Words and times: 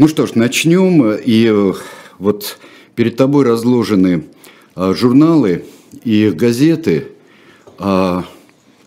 Ну 0.00 0.08
что 0.08 0.26
ж, 0.26 0.34
начнем. 0.34 1.12
И 1.12 1.46
э, 1.46 1.72
вот 2.18 2.58
перед 2.94 3.18
тобой 3.18 3.44
разложены 3.44 4.24
а, 4.74 4.94
журналы 4.94 5.66
и 6.04 6.30
газеты. 6.30 7.08
А, 7.78 8.24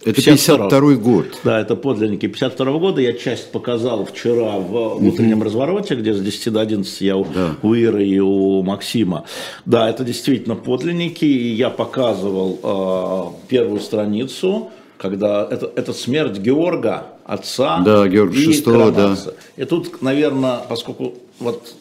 это 0.03 0.23
52 0.23 0.95
год. 0.95 1.39
Да, 1.43 1.61
это 1.61 1.75
подлинники 1.75 2.25
52 2.25 2.79
года. 2.79 2.99
Я 2.99 3.13
часть 3.13 3.51
показал 3.51 4.05
вчера 4.05 4.57
в 4.57 5.05
утреннем 5.05 5.41
mm 5.41 5.43
развороте, 5.43 5.93
где 5.93 6.15
с 6.15 6.19
10 6.19 6.51
до 6.51 6.61
11 6.61 7.01
я 7.01 7.15
у, 7.15 7.25
да. 7.25 7.57
у 7.61 7.75
Иры 7.75 8.03
и 8.07 8.17
у 8.19 8.63
Максима. 8.63 9.25
Да, 9.65 9.87
это 9.87 10.03
действительно 10.03 10.55
подлинники. 10.55 11.25
И 11.25 11.53
я 11.53 11.69
показывал 11.69 12.59
э, 12.63 13.47
первую 13.49 13.81
страницу, 13.81 14.71
когда 15.03 15.45
это, 15.51 15.69
это 15.75 15.93
смерть 15.93 16.39
Георга, 16.39 17.07
отца 17.25 17.81
да, 17.81 18.07
Георга 18.07 18.35
и 18.35 18.47
VI, 18.47 18.91
да. 18.91 19.17
И 19.57 19.65
тут, 19.65 20.01
наверное, 20.01 20.61
поскольку 20.67 21.15
вот 21.39 21.75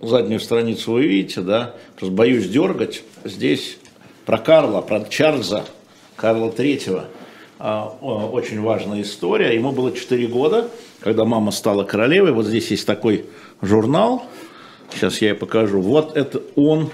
заднюю 0.00 0.40
страницу 0.40 0.92
вы 0.92 1.08
видите, 1.08 1.40
да, 1.40 1.74
просто 1.98 2.14
боюсь 2.14 2.48
дергать, 2.48 3.02
здесь 3.24 3.78
про 4.24 4.38
Карла, 4.38 4.80
про 4.80 5.00
Чарльза, 5.04 5.64
Карла 6.16 6.50
Третьего– 6.50 7.04
а, 7.64 7.86
очень 8.32 8.60
важная 8.60 9.02
история. 9.02 9.54
Ему 9.54 9.70
было 9.70 9.92
4 9.92 10.26
года, 10.26 10.68
когда 10.98 11.24
мама 11.24 11.52
стала 11.52 11.84
королевой. 11.84 12.32
Вот 12.32 12.46
здесь 12.46 12.72
есть 12.72 12.84
такой 12.84 13.26
журнал. 13.60 14.24
Сейчас 14.92 15.22
я 15.22 15.28
ей 15.28 15.34
покажу. 15.34 15.80
Вот 15.80 16.16
это 16.16 16.42
он 16.56 16.90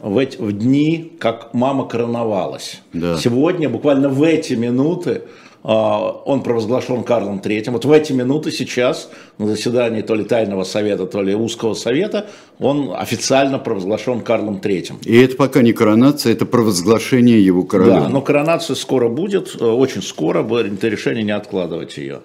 в, 0.00 0.18
эти, 0.18 0.36
в 0.36 0.52
дни, 0.52 1.12
как 1.18 1.54
мама 1.54 1.86
короновалась. 1.86 2.80
Да. 2.92 3.16
Сегодня, 3.16 3.68
буквально 3.68 4.08
в 4.08 4.22
эти 4.22 4.54
минуты, 4.54 5.22
а, 5.68 6.22
он 6.24 6.44
провозглашен 6.44 7.02
Карлом 7.02 7.40
III. 7.40 7.72
Вот 7.72 7.84
в 7.84 7.90
эти 7.90 8.12
минуты 8.12 8.52
сейчас 8.52 9.10
на 9.38 9.48
заседании 9.48 10.00
то 10.00 10.14
ли 10.14 10.22
тайного 10.22 10.62
совета, 10.62 11.06
то 11.06 11.20
ли 11.22 11.34
узкого 11.34 11.74
совета 11.74 12.28
он 12.60 12.94
официально 12.96 13.58
провозглашен 13.58 14.20
Карлом 14.20 14.58
III. 14.58 15.04
И 15.04 15.16
это 15.16 15.34
пока 15.34 15.62
не 15.62 15.72
коронация, 15.72 16.34
это 16.34 16.46
провозглашение 16.46 17.44
его 17.44 17.64
королем. 17.64 18.02
Да, 18.04 18.08
но 18.08 18.22
коронация 18.22 18.76
скоро 18.76 19.08
будет, 19.08 19.56
э, 19.60 19.64
очень 19.64 20.02
скоро, 20.02 20.44
будет 20.44 20.84
решение 20.84 21.24
не 21.24 21.32
откладывать 21.32 21.96
ее. 21.96 22.20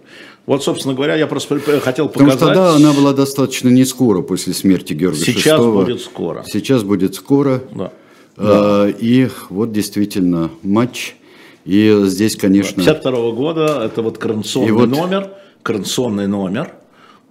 Вот, 0.46 0.64
собственно 0.64 0.96
говоря, 0.96 1.16
я 1.16 1.28
просто 1.28 1.60
хотел 1.82 2.10
показать... 2.10 2.14
Потому 2.14 2.32
что 2.32 2.46
тогда 2.48 2.76
она 2.76 2.94
была 2.94 3.14
достаточно 3.14 3.70
не 3.70 3.86
скоро 3.86 4.22
после 4.22 4.54
смерти 4.54 4.94
Георгия 4.94 5.24
Сейчас 5.24 5.62
VI. 5.62 5.74
будет 5.74 6.02
скоро. 6.02 6.44
Сейчас 6.48 6.84
будет 6.84 7.16
скоро. 7.16 7.62
Да. 7.74 7.92
А, 8.38 8.86
да. 8.86 8.90
И 9.00 9.30
вот 9.50 9.72
действительно 9.72 10.50
матч 10.64 11.16
и 11.64 11.96
здесь, 12.06 12.36
конечно... 12.36 12.84
52 12.84 13.12
-го 13.12 13.34
года 13.34 13.84
это 13.86 14.02
вот 14.02 14.18
коронационный 14.18 14.72
вот... 14.72 14.90
номер, 14.90 15.30
коронационный 15.62 16.28
номер. 16.28 16.74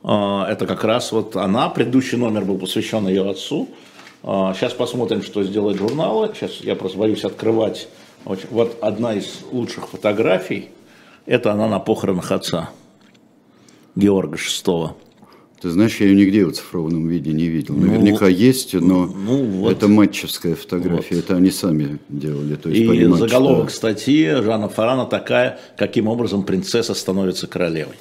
А, 0.05 0.47
это 0.48 0.66
как 0.66 0.84
раз 0.84 1.11
вот 1.11 1.34
она, 1.34 1.69
предыдущий 1.69 2.16
номер 2.16 2.44
был 2.44 2.58
посвящен 2.58 3.08
ее 3.08 3.28
отцу. 3.28 3.69
Сейчас 4.22 4.72
а, 4.72 4.77
посмотрим, 4.77 5.22
что 5.22 5.42
сделают 5.42 5.78
журналы. 5.78 6.31
Сейчас 6.34 6.61
я 6.61 6.77
просто 6.77 6.97
боюсь 6.97 7.25
открывать. 7.25 7.88
Вот 8.25 8.77
одна 8.81 9.14
из 9.14 9.41
лучших 9.50 9.88
фотографий. 9.88 10.69
Это 11.27 11.53
она 11.53 11.69
на 11.69 11.81
похоронах 11.81 12.31
отца 12.31 12.70
Георга 14.00 14.36
VI. 14.36 14.90
Ты 15.60 15.68
знаешь, 15.68 15.96
я 16.00 16.06
ее 16.06 16.16
нигде 16.16 16.46
в 16.46 16.52
цифровом 16.52 17.06
виде 17.06 17.32
не 17.32 17.48
видел. 17.48 17.74
Ну, 17.74 17.86
Наверняка 17.86 18.28
есть, 18.28 18.72
но 18.72 19.04
ну, 19.04 19.44
вот. 19.44 19.72
это 19.72 19.88
матчевская 19.88 20.54
фотография, 20.54 21.16
вот. 21.16 21.24
это 21.24 21.36
они 21.36 21.50
сами 21.50 21.98
делали. 22.08 22.54
То 22.56 22.70
есть, 22.70 22.80
И 22.80 23.04
заголовок 23.12 23.66
да. 23.66 23.72
статьи 23.72 24.26
Жанна 24.42 24.70
Фарана 24.70 25.04
такая, 25.04 25.60
каким 25.76 26.08
образом 26.08 26.44
принцесса 26.44 26.94
становится 26.94 27.46
королевой. 27.46 27.94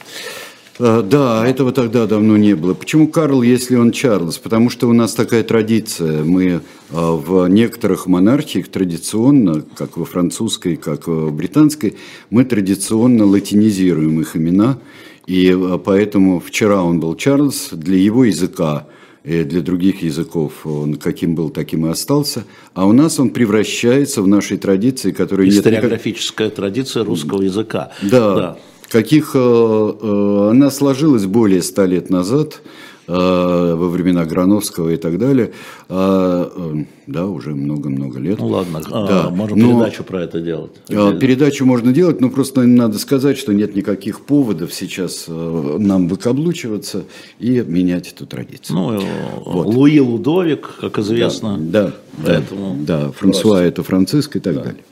А, 0.80 1.02
да, 1.02 1.45
этого 1.45 1.73
тогда 1.73 2.08
давно 2.08 2.38
не 2.38 2.56
было. 2.56 2.73
Почему 2.73 3.09
Карл, 3.09 3.41
если 3.41 3.75
он 3.75 3.91
Чарльз? 3.91 4.38
Потому 4.38 4.69
что 4.69 4.88
у 4.88 4.94
нас 4.94 5.13
такая 5.13 5.44
традиция. 5.44 6.23
Мы 6.23 6.61
а, 6.91 7.11
в 7.11 7.45
некоторых 7.50 8.08
монархиях 8.08 8.69
традиционно, 8.69 9.66
как 9.75 9.97
во 9.97 10.06
французской, 10.06 10.78
как 10.78 11.08
в 11.09 11.31
британской, 11.31 11.97
мы 12.29 12.45
традиционно 12.45 13.25
латинизируем 13.25 14.22
их 14.22 14.38
имена– 14.38 14.78
и 15.29 15.51
э, 15.51 15.78
поэтому 15.78 16.40
вчера 16.40 16.81
он 16.84 17.00
был 17.00 17.16
Чарльз, 17.16 17.69
для 17.72 17.97
его 17.97 18.25
языка 18.25 18.88
и 19.23 19.44
для 19.44 19.62
других 19.62 20.01
языков 20.01 20.66
он 20.66 20.95
каким 20.95 21.35
был, 21.35 21.51
таким 21.51 21.85
и 21.85 21.90
остался. 21.90 22.45
А 22.73 22.88
у 22.88 22.94
нас 22.94 23.19
он 23.19 23.29
превращается 23.29 24.23
в 24.23 24.28
нашей 24.28 24.57
традиции, 24.57 25.12
которая... 25.12 25.47
Историографическая 25.47 26.47
нет... 26.47 26.56
традиция 26.56 27.03
русского 27.03 27.44
языка. 27.44 27.91
Да, 28.01 28.35
да. 28.35 28.57
каких 28.89 29.31
э, 29.35 29.39
э, 29.39 30.50
она 30.50 30.72
сложилась 30.72 31.28
более 31.28 31.62
ста 31.62 31.85
лет 31.85 32.09
назад– 32.09 32.62
во 33.09 33.90
времена 33.90 34.25
Грановского 34.25 34.90
и 34.90 34.97
так 34.97 35.18
далее. 35.18 35.52
А, 35.88 36.52
э, 36.56 36.84
да, 37.08 37.25
уже 37.25 37.56
много-много 37.56 38.20
лет. 38.20 38.38
Ну 38.40 38.47
ладно, 38.47 38.81
а, 38.92 39.08
да. 39.08 39.30
можно 39.30 39.58
но, 39.58 39.80
передачу 39.80 40.03
про 40.03 40.22
это 40.22 40.40
делать. 40.40 40.72
А, 40.92 41.18
передачу 41.18 41.66
можно 41.66 41.92
делать, 41.92 42.22
но 42.22 42.30
просто 42.30 42.62
надо 42.62 43.00
сказать, 43.00 43.38
что 43.38 43.53
нет 43.53 43.75
никаких 43.75 44.22
поводов 44.22 44.74
сейчас 44.74 45.25
э, 45.28 45.78
нам 45.80 46.08
выкаблучиваться 46.08 47.06
и 47.40 47.64
менять 47.66 48.14
эту 48.14 48.28
традицию. 48.28 48.78
Ну, 48.78 49.02
вот. 49.46 49.66
Луи 49.66 50.00
Лудовик, 50.00 50.75
как 50.80 51.00
известно. 51.00 51.58
Да, 51.59 51.94
да, 52.18 52.25
поэтому 52.25 52.78
да, 52.81 53.06
да 53.06 53.12
Франсуа 53.12 53.52
просто. 53.52 53.66
это 53.66 53.84
Франциск 53.84 54.36
и 54.36 54.40
так 54.40 54.56
да. 54.56 54.62
далее. 54.62 54.84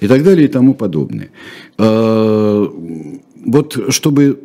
И 0.00 0.08
так 0.08 0.24
далее 0.24 0.46
и 0.46 0.48
тому 0.48 0.74
подобное. 0.74 1.30
Вот 3.44 3.78
чтобы 3.90 4.40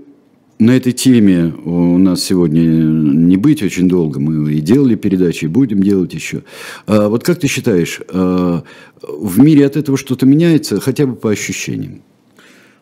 на 0.60 0.72
этой 0.72 0.92
теме 0.92 1.54
у 1.66 1.98
нас 1.98 2.24
сегодня 2.24 2.62
не 2.62 3.38
быть 3.38 3.62
очень 3.62 3.88
долго. 3.88 4.20
Мы 4.20 4.54
и 4.54 4.60
делали 4.60 4.96
передачи, 4.96 5.46
и 5.46 5.48
будем 5.48 5.84
делать 5.84 6.14
еще. 6.14 6.44
А 6.88 7.10
вот 7.10 7.24
как 7.24 7.40
ты 7.40 7.48
считаешь, 7.48 8.02
а, 8.10 8.64
в 9.02 9.40
мире 9.40 9.66
от 9.66 9.78
этого 9.78 9.98
что-то 9.98 10.26
меняется, 10.26 10.80
хотя 10.80 11.06
бы 11.06 11.16
по 11.16 11.30
ощущениям? 11.30 12.02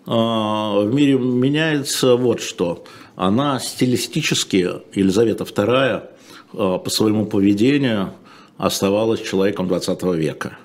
А, 0.06 0.82
в 0.82 0.94
мире 0.94 1.18
меняется 1.18 2.16
вот 2.16 2.42
что. 2.42 2.86
Она 3.16 3.60
стилистически, 3.60 4.70
Елизавета 4.94 5.44
II, 5.44 6.04
а, 6.54 6.78
по 6.78 6.90
своему 6.90 7.26
поведению 7.26 8.14
оставалась 8.58 9.22
человеком 9.22 9.68
20 9.68 10.16
века. 10.16 10.58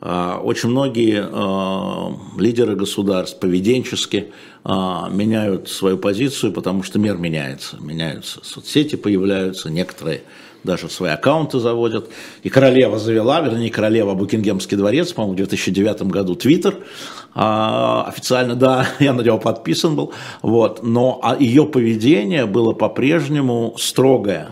А, 0.00 0.40
очень 0.42 0.68
многие 0.68 1.26
а, 1.26 2.12
лидеры 2.38 2.76
государств 2.76 3.40
поведенчески 3.40 4.28
а, 4.62 5.08
меняют 5.10 5.68
свою 5.68 5.96
позицию, 5.96 6.52
потому 6.52 6.82
что 6.82 6.98
мир 6.98 7.16
меняется. 7.16 7.78
Меняются 7.80 8.40
соцсети, 8.44 8.96
появляются, 8.96 9.70
некоторые 9.70 10.22
даже 10.64 10.90
свои 10.90 11.12
аккаунты 11.12 11.60
заводят. 11.60 12.10
И 12.42 12.48
королева 12.48 12.98
завела, 12.98 13.40
вернее, 13.40 13.70
королева 13.70 14.14
Букингемский 14.14 14.76
дворец, 14.76 15.12
по-моему, 15.12 15.34
в 15.34 15.36
2009 15.36 16.02
году 16.02 16.34
Твиттер. 16.34 16.78
официально, 17.32 18.56
да, 18.56 18.88
я 18.98 19.12
на 19.12 19.22
него 19.22 19.38
подписан 19.38 19.94
был. 19.94 20.12
Вот. 20.42 20.82
Но 20.82 21.22
ее 21.38 21.66
поведение 21.66 22.46
было 22.46 22.72
по-прежнему 22.72 23.76
строгое. 23.78 24.50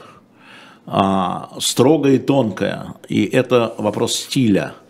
строгое 1.58 2.12
и 2.12 2.18
тонкое. 2.18 2.94
И 3.08 3.24
это 3.24 3.74
вопрос 3.76 4.14
стиля– 4.14 4.74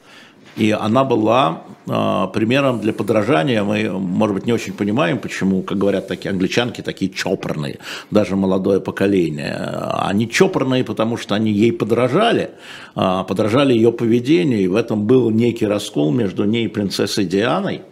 и 0.56 0.70
она 0.70 1.04
была 1.04 1.64
э, 1.86 2.26
примером 2.32 2.80
для 2.80 2.92
подражания. 2.92 3.64
Мы, 3.64 3.90
может 3.90 4.34
быть, 4.34 4.46
не 4.46 4.52
очень 4.52 4.72
понимаем, 4.72 5.18
почему, 5.18 5.62
как 5.62 5.78
говорят 5.78 6.06
такие 6.06 6.30
англичанки, 6.30 6.80
такие 6.80 7.10
чопорные, 7.10 7.78
даже 8.10 8.36
молодое 8.36 8.80
поколение. 8.80 9.56
Они 9.92 10.28
чопорные, 10.30 10.84
потому 10.84 11.16
что 11.16 11.34
они 11.34 11.50
ей 11.50 11.72
подражали, 11.72 12.50
э, 12.94 13.24
подражали 13.26 13.72
ее 13.74 13.90
поведению, 13.90 14.60
и 14.60 14.68
в 14.68 14.76
этом 14.76 15.06
был 15.06 15.30
некий 15.30 15.66
раскол 15.66 16.12
между 16.12 16.44
ней 16.44 16.66
и 16.66 16.68
принцессой 16.68 17.24
Дианой, 17.24 17.82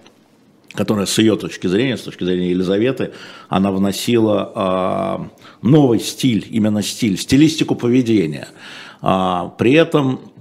которая 0.73 1.07
с 1.07 1.19
ее 1.19 1.37
точки 1.37 1.67
зрения, 1.67 1.97
с 1.97 2.03
точки 2.03 2.23
зрения 2.23 2.51
Елизаветы, 2.51 3.13
она 3.49 3.73
вносила 3.73 4.53
э, 4.55 5.67
новый 5.67 5.99
стиль, 5.99 6.47
именно 6.49 6.83
стиль, 6.83 7.19
стилистику 7.19 7.75
поведения. 7.75 8.49
При 9.59 9.73
этом 9.73 10.32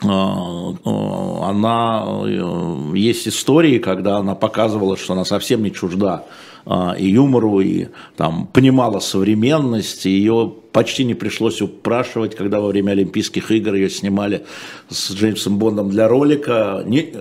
она, 0.00 2.04
э, 2.24 2.92
есть 2.94 3.26
истории, 3.26 3.78
когда 3.78 4.18
она 4.18 4.34
показывала, 4.34 4.96
что 4.96 5.14
она 5.14 5.24
совсем 5.24 5.62
не 5.62 5.72
чужда 5.72 6.24
а, 6.66 6.94
и 6.98 7.08
юмору, 7.08 7.60
и 7.60 7.88
там 8.16 8.46
понимала 8.46 9.00
современность, 9.00 10.06
и 10.06 10.10
ее 10.10 10.52
почти 10.72 11.04
не 11.04 11.14
пришлось 11.14 11.62
упрашивать, 11.62 12.36
когда 12.36 12.60
во 12.60 12.68
время 12.68 12.92
Олимпийских 12.92 13.50
игр 13.50 13.74
ее 13.74 13.90
снимали 13.90 14.44
с 14.88 15.12
Джеймсом 15.12 15.58
Бондом 15.58 15.90
для 15.90 16.06
ролика, 16.06 16.82
не, 16.86 17.14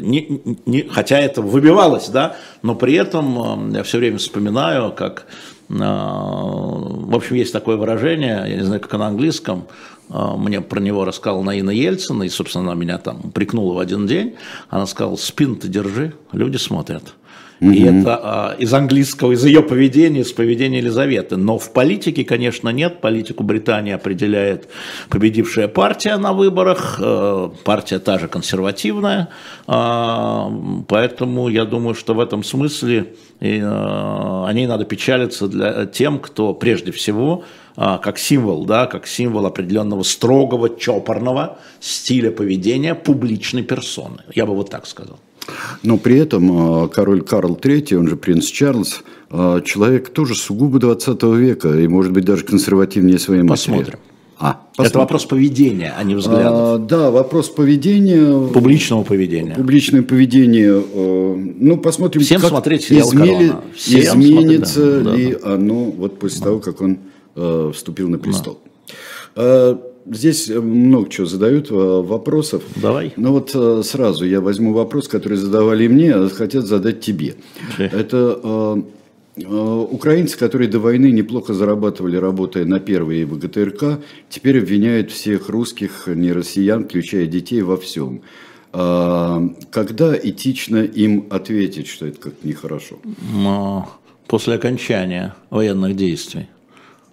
не, 0.00 0.40
не, 0.66 0.82
хотя 0.82 1.18
это 1.18 1.42
выбивалось, 1.42 2.10
да, 2.10 2.36
но 2.62 2.74
при 2.74 2.94
этом 2.94 3.72
я 3.72 3.82
все 3.82 3.98
время 3.98 4.18
вспоминаю, 4.18 4.92
как 4.92 5.26
в 5.78 7.14
общем, 7.14 7.36
есть 7.36 7.52
такое 7.52 7.76
выражение, 7.76 8.44
я 8.48 8.56
не 8.56 8.64
знаю, 8.64 8.80
как 8.80 8.92
на 8.92 9.06
английском, 9.06 9.68
а, 10.08 10.36
мне 10.36 10.60
про 10.60 10.80
него 10.80 11.04
рассказала 11.04 11.42
Наина 11.42 11.70
Ельцина, 11.70 12.24
и, 12.24 12.28
собственно, 12.28 12.72
она 12.72 12.74
меня 12.74 12.98
там 12.98 13.30
прикнула 13.30 13.74
в 13.74 13.78
один 13.78 14.06
день. 14.06 14.34
Она 14.68 14.86
сказала, 14.86 15.16
спин 15.16 15.56
ты 15.56 15.68
держи, 15.68 16.14
люди 16.32 16.56
смотрят. 16.56 17.14
Угу. 17.60 17.70
И 17.72 17.82
это 17.82 18.56
э, 18.58 18.62
из 18.62 18.72
английского, 18.72 19.32
из 19.32 19.44
ее 19.44 19.62
поведения, 19.62 20.20
из 20.20 20.32
поведения 20.32 20.78
Елизаветы. 20.78 21.36
Но 21.36 21.58
в 21.58 21.72
политике, 21.72 22.24
конечно, 22.24 22.70
нет. 22.70 23.00
Политику 23.00 23.44
Британии 23.44 23.92
определяет 23.92 24.68
победившая 25.10 25.68
партия 25.68 26.16
на 26.16 26.32
выборах. 26.32 26.98
Э, 27.02 27.50
партия 27.64 27.98
та 27.98 28.18
же 28.18 28.28
консервативная. 28.28 29.28
Э, 29.68 30.44
поэтому 30.88 31.48
я 31.48 31.66
думаю, 31.66 31.94
что 31.94 32.14
в 32.14 32.20
этом 32.20 32.44
смысле 32.44 33.12
э, 33.40 33.60
о 33.62 34.50
ней 34.52 34.66
надо 34.66 34.86
печалиться 34.86 35.46
для 35.46 35.84
тем, 35.84 36.18
кто 36.18 36.54
прежде 36.54 36.92
всего 36.92 37.44
как 37.76 38.18
символ, 38.18 38.66
да, 38.66 38.86
как 38.86 39.06
символ 39.06 39.46
определенного 39.46 40.02
строгого, 40.02 40.68
чопорного 40.76 41.58
стиля 41.78 42.30
поведения 42.30 42.94
публичной 42.94 43.62
персоны. 43.62 44.18
Я 44.34 44.44
бы 44.44 44.54
вот 44.54 44.68
так 44.68 44.86
сказал. 44.86 45.18
Но 45.82 45.96
при 45.96 46.18
этом 46.18 46.88
король 46.90 47.22
Карл 47.22 47.58
III, 47.60 47.96
он 47.96 48.08
же 48.08 48.16
принц 48.16 48.46
Чарльз, 48.46 49.02
человек 49.64 50.10
тоже 50.10 50.34
сугубо 50.34 50.78
20 50.78 51.22
века 51.22 51.78
и, 51.78 51.88
может 51.88 52.12
быть, 52.12 52.24
даже 52.24 52.44
консервативнее 52.44 53.18
своей 53.18 53.42
матери. 53.42 53.72
Посмотрим. 53.72 53.98
А, 54.42 54.54
посмотрим. 54.54 54.90
Это 54.90 54.98
вопрос 55.00 55.24
поведения, 55.26 55.94
а 55.96 56.02
не 56.02 56.14
взглядов. 56.14 56.52
А, 56.54 56.78
да, 56.78 57.10
вопрос 57.10 57.50
поведения. 57.50 58.48
Публичного 58.48 59.04
поведения. 59.04 59.54
Публичное 59.54 60.02
поведение. 60.02 60.82
Ну, 60.82 61.76
посмотрим, 61.76 62.22
Всем 62.22 62.40
как 62.40 62.48
смотреть 62.48 62.90
измели, 62.90 63.52
Всем 63.76 64.18
изменится 64.18 65.02
смотреть, 65.02 65.04
да. 65.04 65.14
ли 65.14 65.38
да, 65.42 65.54
оно 65.54 65.84
вот 65.90 66.18
после 66.18 66.38
да. 66.38 66.44
того, 66.46 66.60
как 66.60 66.80
он 66.80 67.00
э, 67.36 67.72
вступил 67.74 68.08
на 68.08 68.18
престол. 68.18 68.60
Да. 69.36 69.78
Здесь 70.10 70.48
много 70.48 71.08
чего 71.08 71.26
задают 71.26 71.70
вопросов. 71.70 72.62
Давай. 72.76 73.12
Но 73.16 73.32
вот 73.32 73.86
сразу 73.86 74.26
я 74.26 74.40
возьму 74.40 74.72
вопрос, 74.72 75.08
который 75.08 75.38
задавали 75.38 75.86
мне, 75.86 76.12
а 76.14 76.28
хотят 76.28 76.66
задать 76.66 77.00
тебе. 77.00 77.36
Okay. 77.78 77.96
Это 77.96 78.82
Э, 79.36 79.86
украинцы, 79.90 80.36
которые 80.38 80.68
до 80.68 80.80
войны 80.80 81.10
неплохо 81.10 81.54
зарабатывали, 81.54 82.16
работая 82.16 82.64
на 82.64 82.80
первой 82.80 83.24
ВГТРК, 83.24 84.00
теперь 84.28 84.58
обвиняют 84.58 85.10
всех 85.10 85.48
русских, 85.48 86.04
не 86.06 86.32
россиян, 86.32 86.84
включая 86.84 87.26
детей, 87.26 87.62
во 87.62 87.76
всем. 87.76 88.22
А, 88.72 89.42
когда 89.70 90.16
этично 90.16 90.78
им 90.78 91.26
ответить, 91.30 91.88
что 91.88 92.06
это 92.06 92.20
как-то 92.20 92.46
нехорошо? 92.46 92.98
После 94.26 94.54
окончания 94.54 95.34
военных 95.50 95.96
действий. 95.96 96.48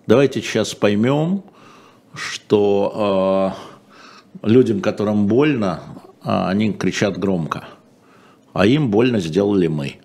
Давайте 0.06 0.42
сейчас 0.42 0.74
поймем, 0.74 1.44
что 2.18 3.54
э, 4.44 4.48
людям, 4.48 4.82
которым 4.82 5.28
больно, 5.28 5.82
э, 6.24 6.30
они 6.30 6.74
кричат 6.74 7.18
громко, 7.18 7.66
а 8.54 8.66
им 8.66 8.90
больно 8.90 9.20
сделали 9.20 9.68
мы. 9.68 9.98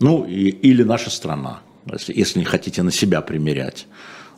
Ну, 0.00 0.24
и, 0.24 0.48
или 0.48 0.82
наша 0.82 1.10
страна, 1.10 1.60
если, 1.92 2.18
если 2.18 2.38
не 2.38 2.44
хотите 2.44 2.82
на 2.82 2.90
себя 2.90 3.20
примерять. 3.20 3.86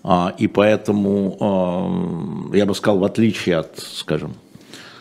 А, 0.03 0.35
и 0.37 0.49
поэтому, 0.49 1.37
а, 1.41 2.57
я 2.57 2.67
бы 2.67 2.75
сказал, 2.75 2.99
в 2.99 3.05
отличие 3.05 3.59
от, 3.59 3.79
скажем, 3.79 4.35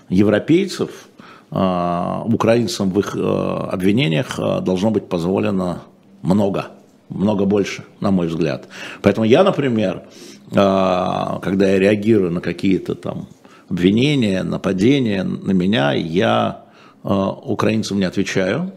европейцев, 0.10 1.08
а, 1.50 2.24
украинцам 2.26 2.92
в 2.92 3.00
их 3.00 3.16
а, 3.16 3.70
обвинениях 3.72 4.36
а, 4.38 4.60
должно 4.60 4.92
быть 4.92 5.10
позволено 5.10 5.82
много, 6.22 6.68
много 7.10 7.46
больше, 7.46 7.84
на 8.00 8.12
мой 8.12 8.28
взгляд. 8.28 8.68
Поэтому 9.02 9.26
я, 9.26 9.44
например, 9.44 10.04
а, 10.04 10.31
когда 10.52 11.70
я 11.70 11.80
реагирую 11.80 12.32
на 12.32 12.42
какие-то 12.42 12.96
там 12.96 13.28
обвинения, 13.70 14.44
нападения 14.44 15.24
на 15.24 15.52
меня, 15.52 15.94
я 15.94 16.66
а, 17.04 17.32
украинцам 17.32 18.00
не 18.00 18.06
отвечаю, 18.06 18.74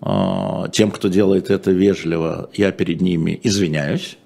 а, 0.00 0.68
тем, 0.68 0.90
кто 0.90 1.08
делает 1.08 1.50
это 1.50 1.70
вежливо, 1.70 2.50
я 2.52 2.72
перед 2.72 3.00
ними 3.00 3.38
извиняюсь, 3.42 4.18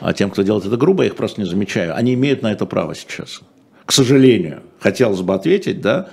а 0.00 0.12
тем, 0.12 0.30
кто 0.30 0.42
делает 0.42 0.66
это 0.66 0.76
грубо, 0.76 1.02
я 1.02 1.08
их 1.08 1.16
просто 1.16 1.40
не 1.40 1.48
замечаю. 1.48 1.96
Они 1.96 2.14
имеют 2.14 2.42
на 2.42 2.52
это 2.52 2.64
право 2.64 2.94
сейчас. 2.94 3.40
К 3.84 3.92
сожалению, 3.92 4.62
хотелось 4.78 5.22
бы 5.22 5.34
ответить, 5.34 5.80
да, 5.80 6.10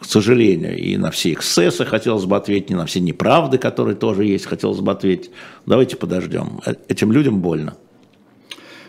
к 0.00 0.04
сожалению, 0.04 0.78
и 0.78 0.96
на 0.96 1.10
все 1.10 1.32
эксцессы 1.32 1.84
хотелось 1.84 2.24
бы 2.24 2.36
ответить, 2.36 2.70
и 2.70 2.74
на 2.74 2.86
все 2.86 3.00
неправды, 3.00 3.58
которые 3.58 3.96
тоже 3.96 4.24
есть, 4.24 4.46
хотелось 4.46 4.78
бы 4.80 4.92
ответить. 4.92 5.30
Давайте 5.66 5.96
подождем. 5.96 6.60
Э, 6.64 6.74
этим 6.88 7.12
людям 7.12 7.40
больно. 7.40 7.74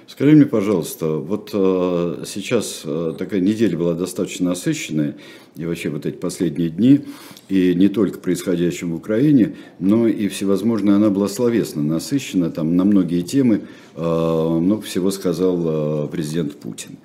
Скажи 0.10 0.36
мне, 0.36 0.48
пожалуйста, 0.48 1.18
вот 1.18 1.52
э, 1.54 2.24
сейчас 2.26 2.82
э, 2.84 3.14
такая 3.16 3.42
неделя 3.42 3.78
была 3.78 3.94
достаточно 3.94 4.50
насыщенная, 4.50 5.16
и 5.56 5.66
вообще 5.66 5.90
вот 5.90 6.08
эти 6.08 6.16
последние 6.16 6.72
дни, 6.72 7.02
и 7.48 7.76
не 7.76 7.90
только 7.90 8.18
происходящим 8.18 8.92
в 8.92 8.96
Украине, 8.96 9.56
но 9.78 10.08
и 10.08 10.28
всевозможно 10.28 10.96
она 10.96 11.12
была 11.12 11.28
словесно 11.28 11.84
насыщена, 11.84 12.50
там 12.50 12.76
на 12.76 12.86
многие 12.86 13.22
темы 13.22 13.62
э, 13.96 14.02
много 14.02 14.82
всего 14.82 15.12
сказал 15.12 16.06
э, 16.06 16.08
президент 16.12 16.56
Путин. 16.56 16.98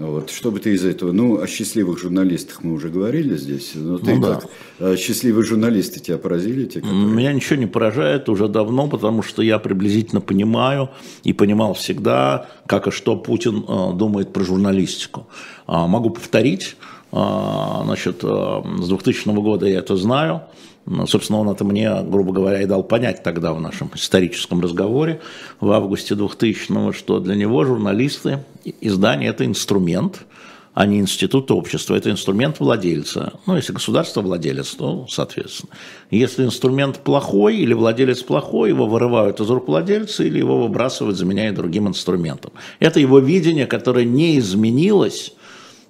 Вот. 0.00 0.30
Что 0.30 0.50
бы 0.50 0.60
ты 0.60 0.72
из 0.72 0.84
этого? 0.84 1.12
Ну, 1.12 1.42
о 1.42 1.46
счастливых 1.46 1.98
журналистах 1.98 2.62
мы 2.62 2.72
уже 2.72 2.88
говорили 2.88 3.36
здесь. 3.36 3.72
Но 3.74 3.98
ты 3.98 4.14
ну, 4.14 4.22
как? 4.22 4.46
Да. 4.78 4.96
Счастливые 4.96 5.44
журналисты 5.44 6.00
тебя 6.00 6.16
поразили? 6.16 6.64
Те, 6.64 6.80
которые... 6.80 7.04
Меня 7.04 7.32
ничего 7.34 7.56
не 7.56 7.66
поражает 7.66 8.30
уже 8.30 8.48
давно, 8.48 8.88
потому 8.88 9.22
что 9.22 9.42
я 9.42 9.58
приблизительно 9.58 10.22
понимаю 10.22 10.88
и 11.22 11.34
понимал 11.34 11.74
всегда, 11.74 12.48
как 12.66 12.86
и 12.86 12.90
что 12.90 13.14
Путин 13.14 13.62
э, 13.68 13.92
думает 13.94 14.32
про 14.32 14.42
журналистику. 14.42 15.26
А, 15.66 15.86
могу 15.86 16.08
повторить. 16.08 16.76
А, 17.12 17.82
значит, 17.84 18.22
с 18.22 18.88
2000 18.88 19.28
года 19.34 19.66
я 19.66 19.80
это 19.80 19.96
знаю. 19.96 20.44
Ну, 20.86 21.06
собственно, 21.06 21.40
он 21.40 21.50
это 21.50 21.64
мне, 21.64 22.02
грубо 22.02 22.32
говоря, 22.32 22.62
и 22.62 22.66
дал 22.66 22.82
понять 22.82 23.22
тогда 23.22 23.52
в 23.52 23.60
нашем 23.60 23.90
историческом 23.94 24.60
разговоре 24.60 25.20
в 25.60 25.70
августе 25.70 26.14
2000-го, 26.14 26.92
что 26.92 27.20
для 27.20 27.36
него 27.36 27.64
журналисты, 27.64 28.44
издание– 28.80 29.30
это 29.30 29.44
инструмент, 29.44 30.26
а 30.72 30.86
не 30.86 30.98
институт 30.98 31.50
общества. 31.50 31.96
Это 31.96 32.10
инструмент 32.10 32.60
владельца. 32.60 33.34
Ну, 33.46 33.56
если 33.56 33.72
государство 33.72 34.22
владелец, 34.22 34.70
то 34.74 35.06
соответственно. 35.08 35.72
Если 36.10 36.44
инструмент 36.44 37.00
плохой 37.00 37.58
или 37.58 37.74
владелец 37.74 38.22
плохой, 38.22 38.70
его 38.70 38.86
вырывают 38.86 39.40
из 39.40 39.50
рук 39.50 39.68
владельца 39.68 40.24
или 40.24 40.38
его 40.38 40.62
выбрасывают, 40.62 41.16
заменяя 41.16 41.52
другим 41.52 41.88
инструментом. 41.88 42.52
Это 42.78 43.00
его 43.00 43.18
видение, 43.18 43.66
которое 43.66 44.04
не 44.04 44.38
изменилось 44.38 45.34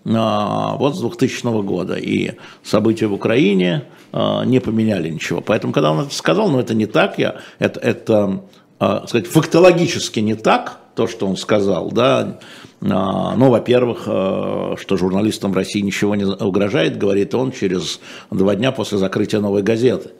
а, 0.06 0.76
вот 0.76 0.96
с 0.96 1.00
2000 1.00 1.62
года. 1.62 1.94
И 1.96 2.32
события 2.62 3.06
в 3.06 3.12
Украине 3.12 3.84
не 4.12 4.60
поменяли 4.60 5.08
ничего. 5.08 5.40
Поэтому, 5.40 5.72
когда 5.72 5.92
он 5.92 6.00
это 6.00 6.14
сказал, 6.14 6.48
ну 6.48 6.58
это 6.58 6.74
не 6.74 6.86
так, 6.86 7.18
я, 7.18 7.36
это, 7.58 7.80
это 7.80 8.42
а, 8.78 9.06
сказать, 9.06 9.26
фактологически 9.26 10.20
не 10.20 10.34
так, 10.34 10.78
то, 10.94 11.06
что 11.06 11.26
он 11.26 11.36
сказал, 11.36 11.90
да, 11.92 12.40
ну, 12.80 13.50
во-первых, 13.50 14.02
что 14.02 14.96
журналистам 14.96 15.52
в 15.52 15.54
России 15.54 15.80
ничего 15.80 16.16
не 16.16 16.24
угрожает, 16.24 16.98
говорит 16.98 17.34
он 17.34 17.52
через 17.52 18.00
два 18.30 18.56
дня 18.56 18.72
после 18.72 18.98
закрытия 18.98 19.40
новой 19.40 19.62
газеты 19.62 20.10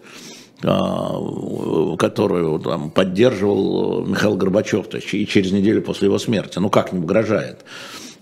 которую 0.61 2.59
там, 2.61 2.91
поддерживал 2.91 4.05
Михаил 4.05 4.37
Горбачев, 4.37 4.89
то 4.89 4.99
есть 4.99 5.13
и 5.15 5.27
через 5.27 5.53
неделю 5.53 5.81
после 5.83 6.09
его 6.09 6.19
смерти. 6.19 6.59
Ну 6.59 6.69
как 6.69 6.93
не 6.93 6.99
угрожает? 6.99 7.65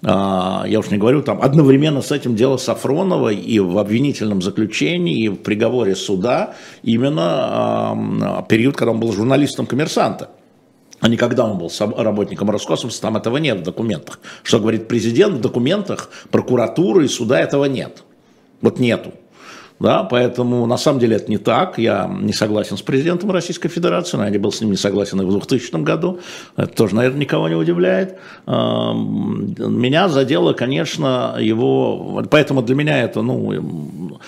А, 0.05 0.65
я 0.67 0.79
уж 0.79 0.91
не 0.91 0.99
говорю, 0.99 1.23
там 1.23 1.41
одновременно 1.43 2.03
с 2.03 2.13
этим 2.13 2.37
дело 2.37 2.57
Сафронова 2.57 3.31
и 3.31 3.59
в 3.59 3.79
обвинительном 3.79 4.43
заключении, 4.43 5.25
и 5.25 5.29
в 5.29 5.37
приговоре 5.37 5.97
суда 5.97 6.55
именно 6.83 8.45
период, 8.49 8.77
когда 8.77 8.93
он 8.93 9.01
был 9.01 9.13
журналистом 9.13 9.67
коммерсанта. 9.67 10.31
А 11.01 11.09
не 11.09 11.17
когда 11.17 11.45
он 11.45 11.59
был 11.59 11.71
работником 11.97 12.51
Роскосмоса, 12.51 13.01
там 13.01 13.17
этого 13.17 13.37
нет 13.37 13.61
в 13.61 13.63
документах. 13.63 14.19
Что 14.43 14.59
говорит 14.59 14.89
президент, 14.89 15.35
в 15.35 15.41
документах 15.41 16.11
прокуратуры 16.31 17.05
и 17.05 17.09
суда 17.09 17.41
этого 17.41 17.67
нет. 17.67 18.03
Вот 18.61 18.81
нету. 18.81 19.13
Да, 19.81 20.03
поэтому 20.03 20.67
на 20.67 20.77
самом 20.77 20.99
деле 20.99 21.17
это 21.17 21.31
не 21.31 21.39
так. 21.39 21.79
Я 21.79 22.11
не 22.21 22.33
согласен 22.33 22.77
с 22.77 22.83
президентом 22.83 23.31
Российской 23.31 23.69
Федерации, 23.69 24.17
но 24.17 24.27
я 24.27 24.39
был 24.41 24.51
с 24.51 24.61
ним 24.61 24.71
не 24.71 24.77
согласен 24.77 25.21
и 25.21 25.25
в 25.25 25.31
2000 25.31 25.83
году. 25.83 26.19
Это 26.57 26.75
тоже, 26.75 26.97
наверное, 26.97 27.21
никого 27.21 27.49
не 27.49 27.55
удивляет. 27.55 28.19
Меня 28.47 30.09
задело, 30.09 30.53
конечно, 30.53 31.37
его... 31.39 32.25
Поэтому 32.29 32.63
для 32.63 32.75
меня 32.75 33.03
это 33.03 33.23
ну, 33.23 34.19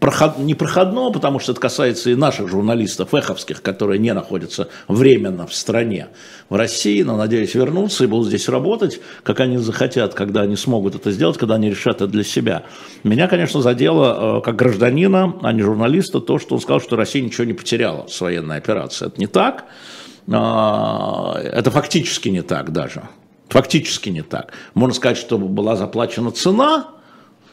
проход... 0.00 0.38
не 0.38 0.54
проходно, 0.54 1.10
потому 1.10 1.38
что 1.38 1.52
это 1.52 1.60
касается 1.60 2.10
и 2.10 2.14
наших 2.14 2.48
журналистов, 2.48 3.14
эховских, 3.14 3.62
которые 3.62 3.98
не 3.98 4.12
находятся 4.12 4.68
временно 4.86 5.46
в 5.46 5.54
стране, 5.54 6.08
в 6.50 6.56
России, 6.56 7.02
но, 7.02 7.16
надеюсь, 7.16 7.54
вернутся 7.54 8.04
и 8.04 8.06
будут 8.06 8.28
здесь 8.28 8.50
работать, 8.50 9.00
как 9.22 9.40
они 9.40 9.56
захотят, 9.56 10.12
когда 10.12 10.42
они 10.42 10.56
смогут 10.56 10.94
это 10.94 11.10
сделать, 11.10 11.38
когда 11.38 11.54
они 11.54 11.70
решат 11.70 11.96
это 11.96 12.06
для 12.06 12.24
себя. 12.24 12.64
Меня, 13.02 13.28
конечно, 13.28 13.62
задело 13.62 14.41
как 14.42 14.56
гражданина, 14.56 15.38
а 15.42 15.52
не 15.52 15.62
журналиста, 15.62 16.20
то, 16.20 16.38
что 16.38 16.54
он 16.54 16.60
сказал, 16.60 16.80
что 16.80 16.96
Россия 16.96 17.22
ничего 17.22 17.44
не 17.44 17.52
потеряла 17.52 18.06
с 18.06 18.20
военной 18.20 18.58
операцией. 18.58 19.08
Это 19.08 19.20
не 19.20 19.26
так. 19.26 19.64
А, 20.30 21.38
это 21.40 21.70
фактически 21.70 22.28
не 22.28 22.42
так 22.42 22.72
даже. 22.72 23.02
Фактически 23.48 24.08
не 24.08 24.22
так. 24.22 24.52
Можно 24.74 24.94
сказать, 24.94 25.18
что 25.18 25.38
была 25.38 25.76
заплачена 25.76 26.30
цена, 26.30 26.88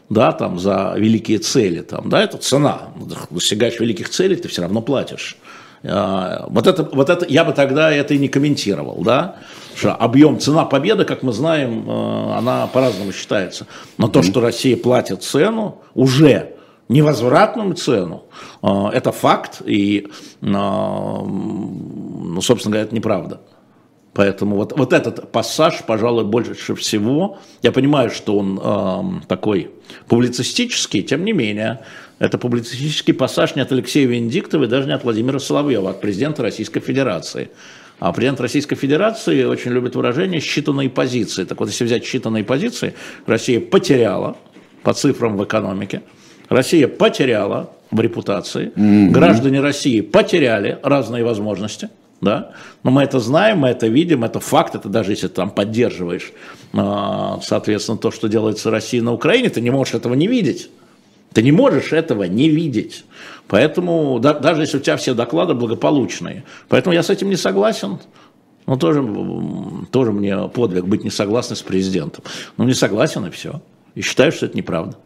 да, 0.09 0.31
там, 0.31 0.59
за 0.59 0.95
великие 0.97 1.39
цели, 1.39 1.81
там, 1.81 2.09
да, 2.09 2.23
это 2.23 2.37
цена. 2.37 2.89
Достигаешь 3.29 3.79
великих 3.79 4.09
целей, 4.09 4.35
ты 4.35 4.47
все 4.47 4.61
равно 4.61 4.81
платишь. 4.81 5.37
А, 5.83 6.45
вот 6.49 6.67
это, 6.67 6.83
вот 6.83 7.09
это, 7.09 7.25
я 7.27 7.45
бы 7.45 7.53
тогда 7.53 7.91
это 7.91 8.13
и 8.13 8.17
не 8.17 8.27
комментировал, 8.27 9.01
да, 9.03 9.37
что 9.75 9.93
объем, 9.93 10.39
цена 10.39 10.65
победы, 10.65 11.05
как 11.05 11.23
мы 11.23 11.31
знаем, 11.31 11.89
э, 11.89 12.33
она 12.37 12.67
по-разному 12.67 13.13
считается. 13.13 13.65
Но 13.97 14.09
то, 14.09 14.21
что 14.21 14.41
Россия 14.41 14.75
платит 14.75 15.23
цену, 15.23 15.81
уже 15.95 16.53
невозвратную 16.89 17.75
цену, 17.75 18.25
э, 18.61 18.67
это 18.93 19.11
факт, 19.11 19.61
и, 19.65 20.07
э, 20.41 20.45
ну, 20.45 22.41
собственно 22.41 22.73
говоря, 22.73 22.87
это 22.87 22.95
неправда. 22.95 23.41
Поэтому 24.13 24.55
вот, 24.57 24.77
вот 24.77 24.91
этот 24.91 25.31
пассаж, 25.31 25.83
пожалуй, 25.85 26.25
больше 26.25 26.75
всего, 26.75 27.37
я 27.61 27.71
понимаю, 27.71 28.09
что 28.09 28.37
он 28.37 28.59
э, 28.61 29.25
такой 29.27 29.71
публицистический, 30.07 31.03
тем 31.03 31.23
не 31.23 31.31
менее, 31.31 31.85
это 32.17 32.37
публицистический 32.37 33.13
пассаж 33.13 33.55
не 33.55 33.61
от 33.61 33.71
Алексея 33.71 34.07
Венедиктова 34.07 34.65
и 34.65 34.67
даже 34.67 34.87
не 34.87 34.93
от 34.93 35.03
Владимира 35.03 35.39
Соловьева, 35.39 35.89
а 35.89 35.91
от 35.91 36.01
президента 36.01 36.41
Российской 36.41 36.81
Федерации. 36.81 37.49
А 37.99 38.11
президент 38.11 38.41
Российской 38.41 38.75
Федерации 38.75 39.43
очень 39.43 39.71
любит 39.71 39.95
выражение 39.95 40.39
«считанные 40.39 40.89
позиции». 40.89 41.43
Так 41.43 41.59
вот, 41.59 41.69
если 41.69 41.83
взять 41.83 42.03
считанные 42.03 42.43
позиции, 42.43 42.95
Россия 43.25 43.59
потеряла 43.59 44.37
по 44.83 44.93
цифрам 44.93 45.37
в 45.37 45.43
экономике, 45.43 46.01
Россия 46.49 46.87
потеряла 46.87 47.69
в 47.91 47.99
репутации, 48.01 48.71
mm-hmm. 48.75 49.09
граждане 49.09 49.61
России 49.61 50.01
потеряли 50.01 50.79
разные 50.83 51.23
возможности, 51.23 51.89
да, 52.21 52.51
но 52.83 52.91
мы 52.91 53.03
это 53.03 53.19
знаем, 53.19 53.59
мы 53.59 53.69
это 53.69 53.87
видим, 53.87 54.23
это 54.23 54.39
факт, 54.39 54.75
это 54.75 54.89
даже 54.89 55.11
если 55.11 55.27
ты 55.27 55.35
там 55.35 55.51
поддерживаешь, 55.51 56.33
а, 56.73 57.39
соответственно, 57.41 57.97
то, 57.97 58.11
что 58.11 58.27
делается 58.27 58.69
Россией 58.69 59.01
на 59.01 59.13
Украине, 59.13 59.49
ты 59.49 59.61
не 59.61 59.69
можешь 59.69 59.93
этого 59.93 60.13
не 60.13 60.27
видеть. 60.27 60.69
Ты 61.33 61.43
не 61.43 61.51
можешь 61.51 61.93
этого 61.93 62.23
не 62.23 62.49
видеть. 62.49 63.05
Поэтому, 63.47 64.19
да, 64.19 64.33
даже 64.33 64.61
если 64.61 64.77
у 64.77 64.79
тебя 64.79 64.97
все 64.97 65.13
доклады 65.13 65.53
благополучные. 65.53 66.43
Поэтому 66.69 66.93
я 66.93 67.03
с 67.03 67.09
этим 67.09 67.29
не 67.29 67.35
согласен. 67.35 67.99
Ну, 68.65 68.77
тоже, 68.77 69.03
тоже 69.91 70.11
мне 70.11 70.37
подвиг 70.49 70.85
быть 70.85 71.03
не 71.03 71.09
согласным 71.09 71.55
с 71.55 71.61
президентом. 71.61 72.23
Ну, 72.57 72.65
не 72.65 72.73
согласен 72.73 73.25
и 73.25 73.29
все. 73.29 73.61
И 73.95 74.01
считаю, 74.01 74.31
что 74.31 74.47
это 74.47 74.57
неправда. 74.57 74.97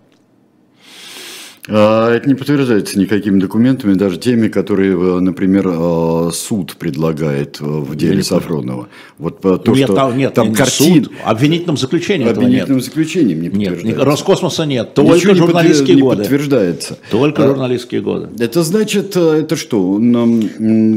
А, 1.70 2.14
это 2.14 2.28
не 2.28 2.36
подтверждается 2.36 3.00
никакими 3.00 3.40
документами, 3.40 3.94
даже 3.94 4.18
теми, 4.18 4.50
которые, 4.50 4.94
э, 4.94 5.20
например, 5.22 5.68
э, 5.68 6.32
суд 6.34 6.76
предлагает 6.76 7.62
э, 7.62 7.64
в 7.64 7.96
деле 7.96 8.18
нет, 8.18 8.26
Сафронова. 8.26 8.90
Вот 9.18 9.40
то, 9.40 9.62
нет, 9.68 9.86
что 9.86 9.96
там, 9.96 10.18
нет, 10.18 10.34
там 10.34 10.50
нет, 10.50 10.58
картин... 10.58 11.06
суд, 11.06 11.14
обвинительном 11.24 11.78
заключении 11.78 12.28
Обвинительным 12.28 12.78
нет. 12.78 12.86
заключением 12.86 13.42
не 13.42 13.50
подтверждается. 13.50 13.88
Нет, 13.88 14.06
Роскосмоса 14.06 14.66
нет, 14.66 14.94
только 14.94 15.16
Ничего 15.16 15.36
журналистские 15.36 15.96
не 15.96 16.02
годы. 16.02 16.18
Не 16.18 16.22
подтверждается. 16.24 17.00
Только 17.10 17.46
а, 17.46 17.48
журналистские 17.48 18.02
годы. 18.02 18.30
Это 18.44 18.62
значит, 18.64 19.16
это 19.16 19.56
что? 19.56 20.00
Нам, 20.00 20.42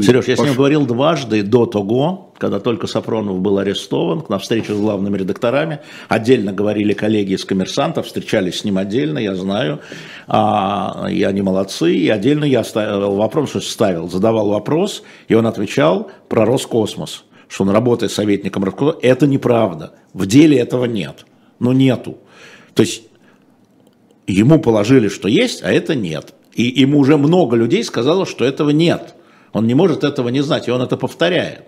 Сереж, 0.03 0.27
я 0.27 0.35
пош... 0.35 0.45
с 0.45 0.49
ним 0.49 0.57
говорил 0.57 0.85
дважды 0.85 1.43
до 1.43 1.65
того, 1.65 2.26
когда 2.37 2.59
только 2.59 2.87
Сафронов 2.87 3.39
был 3.39 3.57
арестован, 3.57 4.23
на 4.29 4.37
встрече 4.39 4.73
с 4.73 4.77
главными 4.77 5.17
редакторами, 5.17 5.79
отдельно 6.07 6.53
говорили 6.53 6.93
коллеги 6.93 7.33
из 7.33 7.45
коммерсантов, 7.45 8.05
встречались 8.05 8.59
с 8.59 8.63
ним 8.63 8.77
отдельно, 8.77 9.17
я 9.17 9.35
знаю, 9.35 9.79
а, 10.27 11.07
и 11.09 11.23
они 11.23 11.41
молодцы, 11.41 11.93
и 11.93 12.09
отдельно 12.09 12.45
я 12.45 12.63
ставил 12.63 13.15
вопрос, 13.15 13.49
что 13.49 13.61
ставил, 13.61 14.07
задавал 14.07 14.49
вопрос, 14.49 15.03
и 15.27 15.33
он 15.33 15.47
отвечал 15.47 16.11
про 16.29 16.45
Роскосмос, 16.45 17.23
что 17.47 17.63
он 17.63 17.71
работает 17.71 18.11
советником 18.11 18.63
Роскосмоса, 18.63 18.99
это 19.01 19.25
неправда, 19.25 19.93
в 20.13 20.25
деле 20.27 20.57
этого 20.59 20.85
нет, 20.85 21.25
ну 21.59 21.71
нету, 21.71 22.17
то 22.75 22.81
есть 22.83 23.03
ему 24.27 24.59
положили, 24.59 25.07
что 25.07 25.27
есть, 25.27 25.63
а 25.63 25.71
это 25.71 25.95
нет, 25.95 26.35
и 26.53 26.63
ему 26.63 26.99
уже 26.99 27.17
много 27.17 27.55
людей 27.55 27.83
сказало, 27.83 28.25
что 28.27 28.45
этого 28.45 28.69
нет, 28.69 29.15
он 29.53 29.65
не 29.65 29.73
может 29.73 30.03
этого 30.03 30.29
не 30.29 30.41
знать, 30.41 30.67
и 30.67 30.71
он 30.71 30.81
это 30.81 30.97
повторяет. 30.97 31.63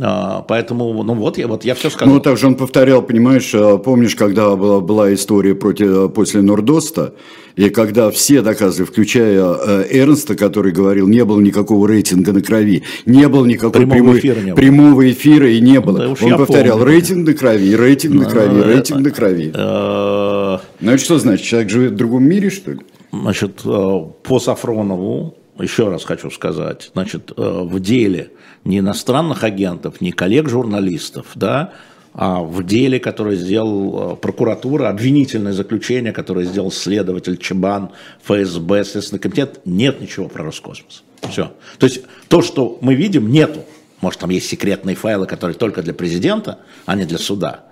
А, 0.00 0.42
поэтому, 0.48 1.02
ну 1.02 1.14
вот 1.14 1.36
я, 1.36 1.46
вот 1.46 1.64
я 1.64 1.74
все 1.74 1.90
сказал. 1.90 2.14
Ну, 2.14 2.20
также 2.20 2.46
он 2.46 2.54
повторял, 2.54 3.02
понимаешь, 3.02 3.54
а, 3.54 3.76
помнишь, 3.76 4.16
когда 4.16 4.56
была, 4.56 4.80
была 4.80 5.12
история 5.12 5.54
против, 5.54 6.12
после 6.14 6.40
Нордоста, 6.40 7.14
и 7.56 7.68
когда 7.68 8.10
все 8.10 8.40
доказывали, 8.40 8.88
включая 8.88 9.42
э, 9.42 9.86
Эрнста, 9.90 10.34
который 10.34 10.72
говорил, 10.72 11.06
не 11.08 11.22
было 11.26 11.38
никакого 11.38 11.86
рейтинга 11.86 12.32
на 12.32 12.40
крови, 12.40 12.84
не 13.04 13.28
было 13.28 13.44
никакого 13.44 13.72
прямого, 13.72 13.94
прямой, 13.94 14.18
эфира, 14.20 14.40
не 14.40 14.46
было. 14.46 14.54
прямого 14.54 15.10
эфира 15.10 15.50
и 15.50 15.60
не 15.60 15.80
было. 15.80 15.98
Да 15.98 16.08
он 16.08 16.36
повторял, 16.38 16.78
помню. 16.78 16.92
рейтинг 16.92 17.26
на 17.26 17.34
крови, 17.34 17.76
рейтинг 17.76 18.14
на 18.14 18.24
крови, 18.24 18.62
рейтинг 18.62 19.00
на 19.00 19.10
крови. 19.10 19.52
Э, 19.54 20.58
ну, 20.80 20.90
это 20.90 21.04
что 21.04 21.18
значит, 21.18 21.44
человек 21.44 21.70
живет 21.70 21.92
в 21.92 21.96
другом 21.96 22.24
мире, 22.24 22.48
что 22.48 22.72
ли? 22.72 22.80
Значит, 23.12 23.60
э, 23.66 24.00
по 24.22 24.40
Сафронову, 24.40 25.34
еще 25.60 25.90
раз 25.90 26.04
хочу 26.04 26.30
сказать, 26.30 26.90
значит, 26.94 27.30
в 27.36 27.78
деле 27.78 28.30
не 28.64 28.78
иностранных 28.78 29.44
агентов, 29.44 30.00
не 30.00 30.12
коллег-журналистов, 30.12 31.26
да, 31.34 31.72
а 32.14 32.42
в 32.42 32.62
деле, 32.64 33.00
которое 33.00 33.36
сделал 33.36 34.12
э, 34.12 34.16
прокуратура, 34.16 34.88
обвинительное 34.90 35.52
заключение, 35.52 36.12
которое 36.12 36.44
сделал 36.44 36.70
следователь 36.70 37.38
Чебан, 37.38 37.90
ФСБ, 38.22 38.84
Следственный 38.84 39.18
комитет, 39.18 39.60
нет 39.64 40.00
ничего 40.00 40.28
про 40.28 40.44
Роскосмос. 40.44 41.04
Все. 41.30 41.52
То 41.78 41.86
есть 41.86 42.02
то, 42.28 42.42
что 42.42 42.78
мы 42.82 42.94
видим, 42.94 43.30
нету. 43.30 43.64
Может, 44.02 44.20
там 44.20 44.30
есть 44.30 44.48
секретные 44.48 44.96
файлы, 44.96 45.26
которые 45.26 45.56
только 45.56 45.82
для 45.82 45.94
президента, 45.94 46.58
а 46.84 46.96
не 46.96 47.06
для 47.06 47.18
суда. 47.18 47.64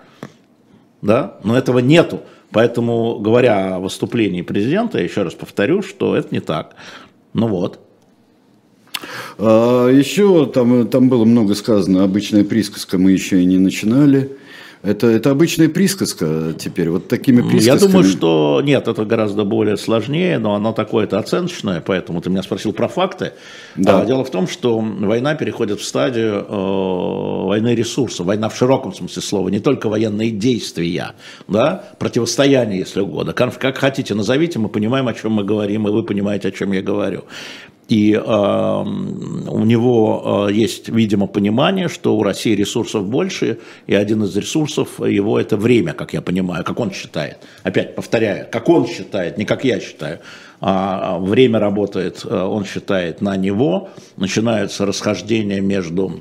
Да? 1.02 1.38
Но 1.44 1.58
этого 1.58 1.80
нету. 1.80 2.22
Поэтому, 2.50 3.18
говоря 3.18 3.76
о 3.76 3.80
выступлении 3.80 4.42
президента, 4.42 4.98
я 4.98 5.04
еще 5.04 5.22
раз 5.22 5.34
повторю, 5.34 5.82
что 5.82 6.16
это 6.16 6.28
не 6.30 6.40
так. 6.40 6.76
Ну 7.34 7.46
вот. 7.46 7.80
А 9.38 9.88
еще 9.88 10.46
там, 10.46 10.88
там 10.88 11.08
было 11.08 11.24
много 11.24 11.54
сказано, 11.54 12.04
обычная 12.04 12.44
присказка 12.44 12.98
мы 12.98 13.12
еще 13.12 13.40
и 13.40 13.44
не 13.44 13.58
начинали. 13.58 14.36
Это, 14.82 15.08
это 15.08 15.30
обычная 15.30 15.68
присказка 15.68 16.54
теперь, 16.58 16.88
вот 16.88 17.06
такими 17.06 17.42
присказками. 17.42 17.66
Я 17.66 17.86
думаю, 17.86 18.04
что 18.04 18.62
нет, 18.64 18.88
это 18.88 19.04
гораздо 19.04 19.44
более 19.44 19.76
сложнее, 19.76 20.38
но 20.38 20.54
оно 20.54 20.72
такое-то 20.72 21.18
оценочное, 21.18 21.82
поэтому 21.82 22.22
ты 22.22 22.30
меня 22.30 22.42
спросил 22.42 22.72
про 22.72 22.88
факты. 22.88 23.32
Да. 23.76 24.00
А, 24.00 24.06
дело 24.06 24.24
в 24.24 24.30
том, 24.30 24.48
что 24.48 24.78
война 24.78 25.34
переходит 25.34 25.80
в 25.80 25.84
стадию 25.84 26.46
э, 26.48 27.46
войны 27.46 27.74
ресурсов, 27.74 28.24
война 28.24 28.48
в 28.48 28.56
широком 28.56 28.94
смысле 28.94 29.20
слова, 29.20 29.48
не 29.50 29.60
только 29.60 29.90
военные 29.90 30.30
действия, 30.30 31.12
да, 31.46 31.84
противостояние, 31.98 32.78
если 32.78 33.00
угодно. 33.00 33.34
Как, 33.34 33.58
как 33.58 33.76
хотите 33.76 34.14
назовите, 34.14 34.58
мы 34.58 34.70
понимаем, 34.70 35.08
о 35.08 35.12
чем 35.12 35.32
мы 35.32 35.44
говорим, 35.44 35.88
и 35.88 35.90
вы 35.90 36.04
понимаете, 36.04 36.48
о 36.48 36.52
чем 36.52 36.72
я 36.72 36.80
говорю. 36.80 37.24
И 37.90 38.12
э, 38.12 38.20
у 38.22 39.64
него 39.64 40.46
э, 40.48 40.52
есть, 40.52 40.88
видимо, 40.88 41.26
понимание, 41.26 41.88
что 41.88 42.16
у 42.16 42.22
России 42.22 42.54
ресурсов 42.54 43.04
больше, 43.04 43.58
и 43.88 43.94
один 43.96 44.22
из 44.22 44.36
ресурсов 44.36 45.00
его 45.00 45.40
это 45.40 45.56
время, 45.56 45.92
как 45.92 46.12
я 46.12 46.22
понимаю, 46.22 46.62
как 46.62 46.78
он 46.78 46.92
считает. 46.92 47.38
Опять 47.64 47.96
повторяю, 47.96 48.46
как 48.48 48.68
он 48.68 48.86
считает, 48.86 49.38
не 49.38 49.44
как 49.44 49.64
я 49.64 49.80
считаю. 49.80 50.20
А 50.60 51.18
время 51.18 51.58
работает, 51.58 52.24
э, 52.24 52.40
он 52.40 52.64
считает, 52.64 53.20
на 53.22 53.36
него. 53.36 53.88
Начинаются 54.16 54.86
расхождения 54.86 55.60
между 55.60 56.20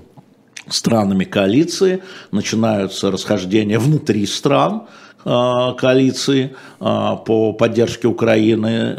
странами 0.69 1.23
коалиции, 1.23 2.01
начинаются 2.31 3.11
расхождения 3.11 3.77
внутри 3.77 4.25
стран, 4.25 4.87
э, 5.23 5.73
коалиции 5.77 6.55
э, 6.79 7.17
по 7.27 7.53
поддержке 7.53 8.07
Украины. 8.07 8.95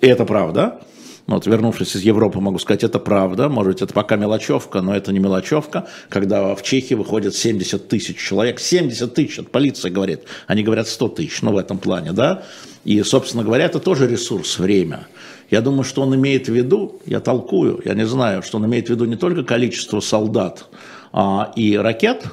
Это 0.00 0.24
правда. 0.24 0.80
Ну, 1.26 1.36
вот, 1.36 1.46
вернувшись 1.46 1.96
из 1.96 2.02
Европы, 2.02 2.38
могу 2.40 2.58
сказать, 2.58 2.84
это 2.84 2.98
правда. 2.98 3.48
Может 3.48 3.72
быть, 3.72 3.82
это 3.82 3.94
пока 3.94 4.16
мелочевка, 4.16 4.82
но 4.82 4.94
это 4.94 5.10
не 5.10 5.20
мелочевка. 5.20 5.86
Когда 6.10 6.54
в 6.54 6.62
Чехии 6.62 6.94
выходит 6.94 7.34
70 7.34 7.88
тысяч 7.88 8.18
человек, 8.18 8.60
70 8.60 9.14
тысяч, 9.14 9.38
от 9.38 9.50
полиции 9.50 9.88
говорит, 9.88 10.24
они 10.46 10.62
говорят 10.62 10.86
100 10.86 11.08
тысяч, 11.08 11.40
ну, 11.40 11.52
в 11.52 11.56
этом 11.56 11.78
плане, 11.78 12.12
да. 12.12 12.42
И, 12.84 13.02
собственно 13.02 13.42
говоря, 13.42 13.64
это 13.64 13.80
тоже 13.80 14.06
ресурс, 14.06 14.58
время. 14.58 15.06
Я 15.50 15.62
думаю, 15.62 15.84
что 15.84 16.02
он 16.02 16.14
имеет 16.14 16.48
в 16.48 16.52
виду, 16.52 17.00
я 17.06 17.20
толкую, 17.20 17.80
я 17.86 17.94
не 17.94 18.04
знаю, 18.04 18.42
что 18.42 18.58
он 18.58 18.66
имеет 18.66 18.88
в 18.88 18.90
виду 18.90 19.06
не 19.06 19.16
только 19.16 19.44
количество 19.44 20.00
солдат 20.00 20.66
а, 21.12 21.52
и 21.56 21.74
ракет, 21.78 22.26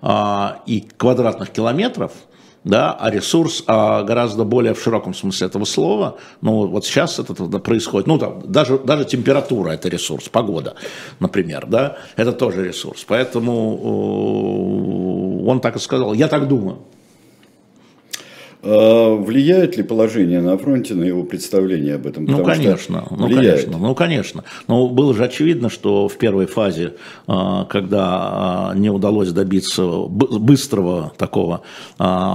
а, 0.00 0.62
и 0.66 0.84
квадратных 0.96 1.50
километров– 1.50 2.12
да, 2.64 2.92
а 2.92 3.10
ресурс 3.10 3.62
а 3.66 4.02
гораздо 4.02 4.44
более 4.44 4.74
в 4.74 4.82
широком 4.82 5.14
смысле 5.14 5.46
этого 5.46 5.64
слова. 5.64 6.18
Ну, 6.40 6.66
вот 6.66 6.84
сейчас 6.84 7.18
это, 7.18 7.34
происходит. 7.58 8.06
Ну, 8.06 8.18
там, 8.18 8.42
даже, 8.44 8.78
даже 8.78 9.04
температура– 9.04 9.70
это 9.72 9.88
ресурс, 9.88 10.28
погода, 10.28 10.74
например, 11.20 11.66
да, 11.66 11.96
это 12.16 12.32
тоже 12.32 12.64
ресурс. 12.66 13.04
Поэтому 13.06 13.78
он 15.48 15.60
так 15.60 15.76
и 15.76 15.78
сказал, 15.78 16.14
я 16.14 16.28
так 16.28 16.48
думаю. 16.48 16.78
А 18.60 19.14
влияет 19.14 19.76
ли 19.76 19.84
положение 19.84 20.40
на 20.40 20.58
фронте 20.58 20.94
на 20.94 21.04
его 21.04 21.22
представление 21.22 21.94
об 21.94 22.06
этом? 22.06 22.24
Ну, 22.24 22.42
конечно, 22.42 23.06
ну, 23.10 23.28
конечно, 23.28 23.78
ну, 23.78 23.94
конечно. 23.94 24.44
Но 24.66 24.88
было 24.88 25.14
же 25.14 25.24
очевидно, 25.24 25.70
что 25.70 26.08
в 26.08 26.16
первой 26.18 26.46
фазе, 26.46 26.94
а, 27.28 27.66
когда 27.66 28.70
а, 28.70 28.74
не 28.74 28.90
удалось 28.90 29.30
добиться 29.30 29.86
быстрого 30.08 31.12
такого 31.16 31.62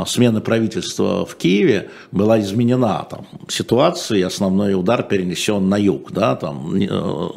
смены 0.08 0.42
правительства 0.42 1.26
в 1.26 1.36
Киеве, 1.36 1.90
была 2.12 2.40
изменена 2.40 3.06
там, 3.10 3.26
ситуация, 3.48 4.20
и 4.20 4.22
основной 4.22 4.74
удар 4.76 5.04
перенесен 5.04 5.68
на 5.68 5.78
юг, 5.78 6.12
да, 6.12 6.36
там, 6.36 6.76
э, 6.76 7.30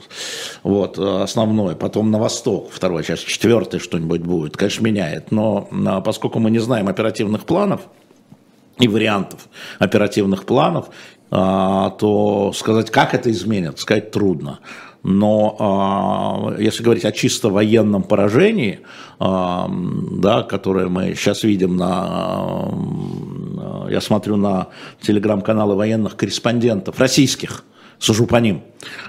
вот, 0.63 0.99
основной, 0.99 1.77
потом 1.77 2.11
на 2.11 2.19
восток, 2.19 2.71
второй 2.71 3.05
часть, 3.05 3.27
четвертый 3.27 3.81
что-нибудь 3.81 4.23
будет, 4.23 4.57
конечно, 4.57 4.85
меняет, 4.85 5.31
но 5.31 5.69
поскольку 6.05 6.39
мы 6.39 6.51
не 6.51 6.59
знаем 6.59 6.89
оперативных 6.89 7.45
планов, 7.45 7.83
и 8.79 8.89
вариантов 8.89 9.49
оперативных 9.79 10.45
планов, 10.45 10.91
а, 11.31 11.91
то 11.91 12.53
сказать, 12.53 12.91
как 12.91 13.15
это 13.15 13.31
изменит, 13.31 13.79
сказать 13.79 14.11
трудно. 14.11 14.61
Но 15.03 15.57
а, 15.59 16.61
если 16.61 16.83
говорить 16.83 17.05
о 17.05 17.13
чисто 17.13 17.49
военном 17.49 18.03
поражении, 18.03 18.81
а, 19.19 19.71
да, 19.71 20.43
которое 20.43 20.89
мы 20.89 21.15
сейчас 21.15 21.43
видим 21.45 21.77
на, 21.77 22.69
я 23.89 24.01
смотрю 24.01 24.37
на 24.37 24.69
телеграм-каналы 25.01 25.77
военных 25.77 26.17
корреспондентов 26.17 26.99
российских, 26.99 27.65
сужу 27.99 28.27
по 28.27 28.37
ним. 28.37 28.63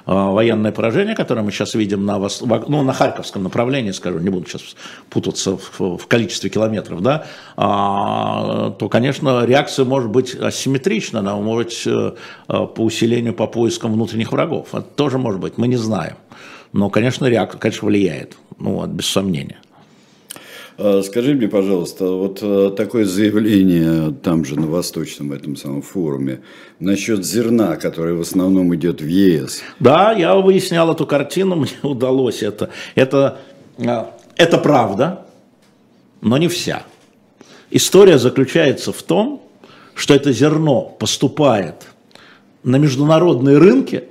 А, 0.05 0.31
военное 0.31 0.71
поражение, 0.71 1.15
которое 1.15 1.41
мы 1.41 1.51
сейчас 1.51 1.73
видим 1.75 2.05
на, 2.05 2.19
ну, 2.19 2.83
на 2.83 2.93
Харьковском 2.93 3.43
направлении, 3.43 3.91
скажу, 3.91 4.19
не 4.19 4.29
буду 4.29 4.47
сейчас 4.47 4.75
путаться 5.09 5.57
в, 5.57 6.07
количестве 6.07 6.49
километров, 6.49 7.01
да, 7.01 7.25
а, 7.55 8.71
то, 8.71 8.89
конечно, 8.89 9.45
реакция 9.45 9.85
может 9.85 10.09
быть 10.09 10.35
асимметрична, 10.35 11.19
она 11.19 11.35
может 11.35 11.67
быть 11.67 11.83
э, 11.87 12.11
по 12.47 12.81
усилению, 12.81 13.33
по 13.33 13.47
поискам 13.47 13.93
внутренних 13.93 14.31
врагов. 14.31 14.69
Это 14.73 14.83
тоже 14.83 15.17
может 15.17 15.41
быть, 15.41 15.57
мы 15.57 15.67
не 15.67 15.77
знаем. 15.77 16.15
Но, 16.73 16.89
конечно, 16.89 17.25
реакция, 17.25 17.59
конечно, 17.59 17.87
влияет, 17.87 18.37
ну, 18.59 18.75
вот, 18.75 18.89
без 18.89 19.05
сомнения. 19.05 19.57
А, 20.77 21.01
скажи 21.01 21.33
мне, 21.33 21.47
пожалуйста, 21.47 22.05
вот 22.05 22.39
э, 22.41 22.71
такое 22.77 23.03
заявление 23.05 24.13
там 24.13 24.45
же 24.45 24.59
на 24.59 24.67
Восточном 24.67 25.31
этом 25.31 25.55
самом 25.55 25.81
форуме 25.81 26.41
насчет 26.79 27.25
зерна, 27.25 27.77
которое 27.77 28.13
в 28.13 28.21
основном 28.21 28.75
идет 28.75 29.01
в 29.01 29.07
ЕС. 29.07 29.61
Да, 29.79 30.11
я 30.11 30.35
выяснял 30.35 30.91
эту 30.91 31.07
картину, 31.07 31.55
мне 31.55 31.71
удалось 31.81 32.43
это. 32.43 32.69
Это, 32.93 33.39
а, 33.79 34.15
это 34.35 34.59
правда, 34.59 35.25
но 36.21 36.37
не 36.37 36.47
вся. 36.47 36.83
История 37.71 38.19
заключается 38.19 38.93
в 38.93 39.01
том, 39.01 39.41
что 39.95 40.13
это 40.13 40.31
зерно 40.31 40.95
поступает 40.99 41.87
на 42.63 42.75
международные 42.75 43.57
рынки 43.57 44.03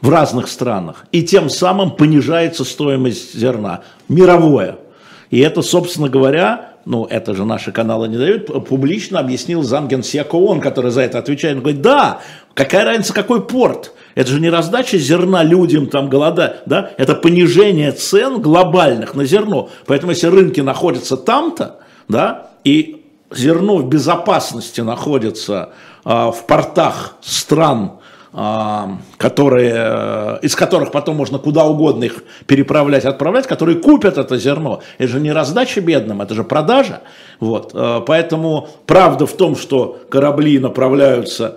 в 0.00 0.10
разных 0.10 0.46
странах, 0.46 1.06
и 1.10 1.24
тем 1.24 1.50
самым 1.50 1.90
понижается 1.90 2.62
стоимость 2.62 3.34
зерна, 3.34 3.82
мировое– 4.08 4.78
и 5.30 5.40
это, 5.40 5.62
собственно 5.62 6.08
говоря, 6.08 6.72
ну, 6.84 7.04
это 7.04 7.34
же 7.34 7.44
наши 7.44 7.70
каналы 7.70 8.08
не 8.08 8.16
дают, 8.16 8.46
публично 8.66 9.18
объяснил 9.18 9.62
замгенсека 9.62 10.36
ООН, 10.36 10.60
который 10.60 10.90
за 10.90 11.02
это 11.02 11.18
отвечает. 11.18 11.56
Он 11.56 11.62
говорит, 11.62 11.82
да, 11.82 12.20
какая 12.54 12.84
разница, 12.84 13.12
какой 13.12 13.46
порт? 13.46 13.92
Это 14.14 14.30
же 14.30 14.40
не 14.40 14.48
раздача 14.48 14.96
зерна 14.96 15.42
людям, 15.42 15.86
там, 15.86 16.08
голода, 16.08 16.62
да? 16.66 16.90
Это 16.96 17.14
понижение 17.14 17.92
цен 17.92 18.40
глобальных 18.40 19.14
на 19.14 19.26
зерно. 19.26 19.68
Поэтому, 19.86 20.12
если 20.12 20.28
рынки 20.28 20.60
находятся 20.60 21.16
там-то, 21.16 21.80
да, 22.08 22.50
и 22.64 23.04
зерно 23.30 23.76
в 23.76 23.88
безопасности 23.88 24.80
находится 24.80 25.70
а, 26.04 26.30
в 26.30 26.46
портах 26.46 27.16
стран, 27.20 27.98
которые, 28.30 29.72
э, 29.74 30.38
из 30.42 30.54
которых 30.54 30.92
потом 30.92 31.16
можно 31.16 31.38
куда 31.38 31.64
угодно 31.64 32.04
их 32.04 32.22
переправлять, 32.46 33.04
отправлять, 33.04 33.46
которые 33.46 33.78
купят 33.78 34.18
это 34.18 34.36
зерно. 34.36 34.82
Это 34.98 35.08
же 35.12 35.20
не 35.20 35.32
раздача 35.32 35.80
бедным, 35.80 36.20
это 36.20 36.34
же 36.34 36.44
продажа. 36.44 37.00
Вот. 37.40 37.72
Э, 37.74 38.00
поэтому 38.06 38.68
правда 38.86 39.26
в 39.26 39.32
том, 39.32 39.56
что 39.56 39.98
корабли 40.10 40.58
направляются 40.58 41.56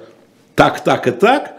так, 0.56 0.82
так 0.82 1.08
и 1.08 1.12
так, 1.12 1.54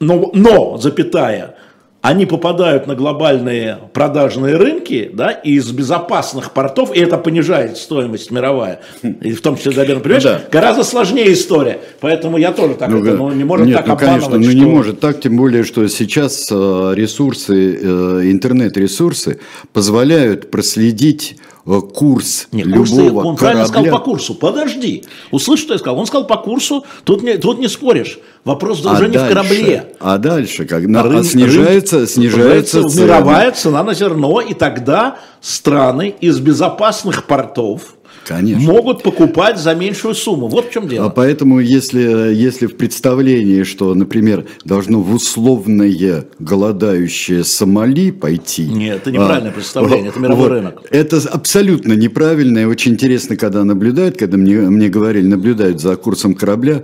но, 0.00 0.30
но 0.34 0.76
запятая, 0.76 1.54
они 2.02 2.26
попадают 2.26 2.88
на 2.88 2.96
глобальные 2.96 3.78
продажные 3.92 4.56
рынки, 4.56 5.08
да, 5.12 5.30
из 5.30 5.70
безопасных 5.70 6.50
портов, 6.50 6.94
и 6.94 6.98
это 6.98 7.16
понижает 7.16 7.76
стоимость 7.78 8.32
мировая, 8.32 8.80
и 9.02 9.32
в 9.32 9.40
том 9.40 9.56
числе, 9.56 9.72
наверное, 9.76 10.02
понимаешь, 10.02 10.24
ну, 10.24 10.30
да. 10.30 10.40
гораздо 10.50 10.82
сложнее 10.82 11.32
история, 11.32 11.78
поэтому 12.00 12.38
я 12.38 12.52
тоже 12.52 12.74
так, 12.74 12.88
ну, 12.88 13.04
это, 13.04 13.16
ну, 13.16 13.30
не 13.30 13.44
может 13.44 13.68
нет, 13.68 13.76
так 13.76 13.86
ну, 13.86 13.96
конечно, 13.96 14.36
ну, 14.36 14.42
что... 14.42 14.52
не 14.52 14.64
может 14.64 15.00
так, 15.00 15.20
тем 15.20 15.36
более, 15.36 15.62
что 15.62 15.86
сейчас 15.86 16.48
э, 16.50 16.92
ресурсы, 16.96 17.78
э, 17.80 18.20
интернет-ресурсы 18.24 19.38
позволяют 19.72 20.50
проследить 20.50 21.36
курс 21.64 22.48
Нет, 22.50 22.66
любого 22.66 23.26
он 23.26 23.36
корабля. 23.36 23.36
правильно 23.36 23.66
сказал 23.66 23.90
по 23.90 23.98
курсу. 23.98 24.34
Подожди. 24.34 25.04
Услышь, 25.30 25.60
что 25.60 25.74
я 25.74 25.78
сказал. 25.78 25.98
Он 25.98 26.06
сказал 26.06 26.26
по 26.26 26.36
курсу, 26.36 26.84
тут 27.04 27.22
не, 27.22 27.38
тут 27.38 27.58
не 27.58 27.68
споришь. 27.68 28.18
Вопрос 28.44 28.84
а 28.84 28.92
уже 28.92 29.08
не 29.08 29.18
в 29.18 29.28
корабле. 29.28 29.94
А 30.00 30.18
дальше, 30.18 30.64
как 30.64 30.82
на, 30.86 31.02
рын, 31.02 31.22
снижается, 31.22 31.98
рын, 31.98 32.06
снижается 32.08 32.88
цена. 32.88 33.04
Мировая 33.04 33.52
цена 33.52 33.84
на 33.84 33.94
зерно, 33.94 34.40
и 34.40 34.54
тогда 34.54 35.18
страны 35.40 36.14
из 36.20 36.40
безопасных 36.40 37.24
портов, 37.24 37.94
Конечно. 38.26 38.72
могут 38.72 39.02
покупать 39.02 39.58
за 39.58 39.74
меньшую 39.74 40.14
сумму. 40.14 40.48
Вот 40.48 40.68
в 40.68 40.72
чем 40.72 40.88
дело. 40.88 41.06
А 41.06 41.10
поэтому, 41.10 41.58
если, 41.58 42.32
если 42.34 42.66
в 42.66 42.76
представлении, 42.76 43.62
что, 43.64 43.94
например, 43.94 44.46
должно 44.64 45.00
в 45.00 45.14
условное 45.14 46.24
голодающее 46.38 47.44
Сомали 47.44 48.10
пойти... 48.10 48.64
Нет, 48.68 48.98
это 48.98 49.10
неправильное 49.10 49.50
а, 49.50 49.54
представление, 49.54 50.08
это 50.08 50.20
мировой 50.20 50.42
вот, 50.42 50.48
рынок. 50.50 50.82
Это 50.90 51.20
абсолютно 51.30 51.94
неправильно 51.94 52.60
и 52.60 52.64
очень 52.64 52.92
интересно, 52.92 53.36
когда 53.36 53.64
наблюдают, 53.64 54.16
когда 54.16 54.36
мне, 54.36 54.56
мне 54.56 54.88
говорили, 54.88 55.26
наблюдают 55.26 55.80
за 55.80 55.96
курсом 55.96 56.34
корабля, 56.34 56.82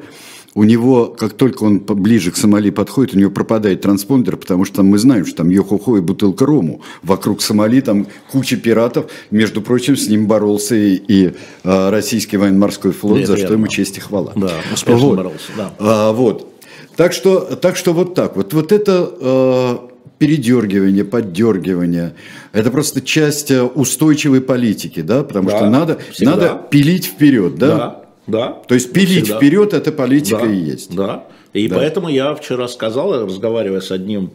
у 0.59 0.64
него, 0.64 1.07
как 1.07 1.35
только 1.35 1.62
он 1.62 1.79
ближе 1.79 2.33
к 2.33 2.37
Сомали 2.37 2.71
подходит, 2.71 3.14
у 3.14 3.18
него 3.18 3.31
пропадает 3.31 3.83
транспондер, 3.83 4.37
потому 4.37 4.64
что 4.64 4.83
мы 4.83 4.99
знаем, 4.99 5.25
что 5.25 5.37
там 5.37 5.51
йо-хо-хо 5.51 5.99
и 5.99 6.01
бутылка 6.01 6.44
рому. 6.44 6.81
Вокруг 7.05 7.42
Сомали 7.42 7.81
там 7.81 8.09
куча 8.33 8.57
пиратов. 8.57 9.07
Между 9.31 9.62
прочим, 9.62 9.97
с 9.97 10.09
ним 10.09 10.27
боролся 10.27 10.75
и, 10.75 10.97
и 10.97 11.35
а, 11.62 11.92
российский 11.92 12.38
военно-морской 12.38 12.90
флот, 12.90 13.25
за 13.25 13.37
что 13.37 13.53
ему 13.53 13.68
честь 13.68 13.99
и 13.99 14.01
хвала. 14.01 14.33
Да, 14.35 14.51
успешно 14.75 15.07
вот. 15.07 15.16
боролся, 15.16 15.53
да. 15.57 15.75
А, 15.79 16.12
вот. 16.12 16.53
Так 16.97 17.12
что, 17.12 17.38
так 17.38 17.77
что 17.77 17.92
вот 17.92 18.16
так 18.16 18.35
вот. 18.35 18.53
Вот 18.53 18.73
это 18.73 19.12
э, 19.21 19.77
передергивание, 20.18 21.05
поддергивание, 21.05 22.14
это 22.53 22.73
просто 22.73 23.01
часть 23.01 23.53
устойчивой 23.53 24.40
политики, 24.40 25.03
да, 25.03 25.23
потому 25.23 25.51
да, 25.51 25.57
что 25.57 25.71
надо, 25.71 25.99
надо 26.18 26.61
пилить 26.68 27.05
вперед, 27.05 27.55
да. 27.55 27.77
да. 27.77 28.08
Да. 28.29 28.59
То 28.69 28.75
есть 28.75 28.93
пилить 28.93 29.25
всегда. 29.25 29.38
вперед 29.38 29.73
это 29.73 29.91
политика 29.91 30.43
да, 30.43 30.53
и 30.53 30.57
есть. 30.57 30.95
Да. 30.95 31.25
И 31.55 31.67
да. 31.67 31.77
поэтому 31.77 32.09
я 32.09 32.35
вчера 32.35 32.69
сказал, 32.69 33.25
разговаривая 33.25 33.81
с 33.81 33.91
одним 33.91 34.31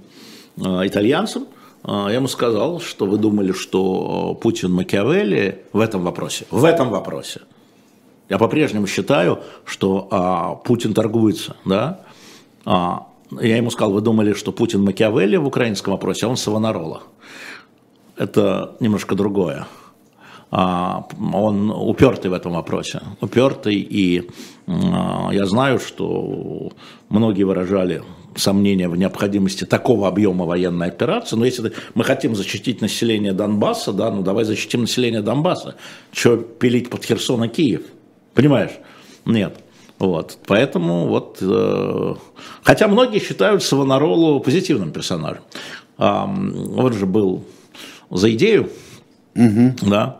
э, 0.58 0.62
итальянцем, 0.88 1.46
э, 1.86 1.92
я 2.08 2.16
ему 2.16 2.28
сказал, 2.28 2.82
что 2.82 3.06
вы 3.06 3.18
думали, 3.18 3.52
что 3.52 4.38
Путин 4.42 4.72
Макиавелли 4.72 5.60
в 5.72 5.80
этом 5.80 6.04
вопросе. 6.04 6.46
В 6.50 6.66
этом 6.66 6.90
вопросе. 6.90 7.42
Я 8.30 8.40
по-прежнему 8.40 8.88
считаю, 8.88 9.42
что 9.64 10.08
а, 10.10 10.56
Путин 10.56 10.94
торгуется, 10.94 11.56
да. 11.66 12.00
А, 12.66 13.08
я 13.40 13.58
ему 13.58 13.70
сказал, 13.70 13.92
вы 13.92 14.02
думали, 14.02 14.34
что 14.34 14.52
Путин 14.52 14.82
Макиавелли 14.82 15.36
в 15.36 15.46
украинском 15.46 15.92
вопросе, 15.92 16.26
а 16.26 16.30
он 16.30 16.38
Савонарола. 16.38 17.04
Это 18.16 18.76
немножко 18.80 19.14
другое. 19.14 19.68
А, 20.56 21.08
он 21.34 21.72
упертый 21.72 22.30
в 22.30 22.34
этом 22.36 22.52
вопросе, 22.52 23.02
упертый, 23.22 23.78
и 23.78 24.30
а, 24.68 25.32
я 25.32 25.48
знаю, 25.48 25.80
что 25.80 26.72
многие 27.10 27.42
выражали 27.42 28.04
сомнения 28.36 28.88
в 28.88 28.96
необходимости 28.96 29.64
такого 29.64 30.08
объема 30.08 30.46
военной 30.46 30.90
операции, 30.90 31.36
но 31.36 31.46
если 31.46 31.74
мы 31.96 32.04
хотим 32.04 32.36
защитить 32.36 32.82
население 32.82 33.34
Донбасса, 33.34 33.94
да, 33.94 34.12
ну 34.12 34.22
давай 34.22 34.44
защитим 34.44 34.82
население 34.82 35.24
Донбасса, 35.24 35.74
что 36.12 36.38
пилить 36.38 36.92
под 36.92 37.04
Херсон 37.04 37.46
и 37.46 37.48
Киев, 37.48 37.82
понимаешь? 38.36 38.74
Нет. 39.26 39.58
Вот, 39.98 40.38
поэтому 40.46 41.08
вот, 41.08 41.40
э, 41.42 42.14
хотя 42.62 42.88
многие 42.88 43.18
считают 43.18 43.64
Савонаролу 43.64 44.40
позитивным 44.40 44.92
персонажем. 44.92 45.42
Э, 45.98 46.26
он 46.26 46.94
же 46.94 47.08
был 47.08 47.44
за 48.12 48.32
идею, 48.34 48.70
угу. 49.36 49.74
да, 49.82 50.20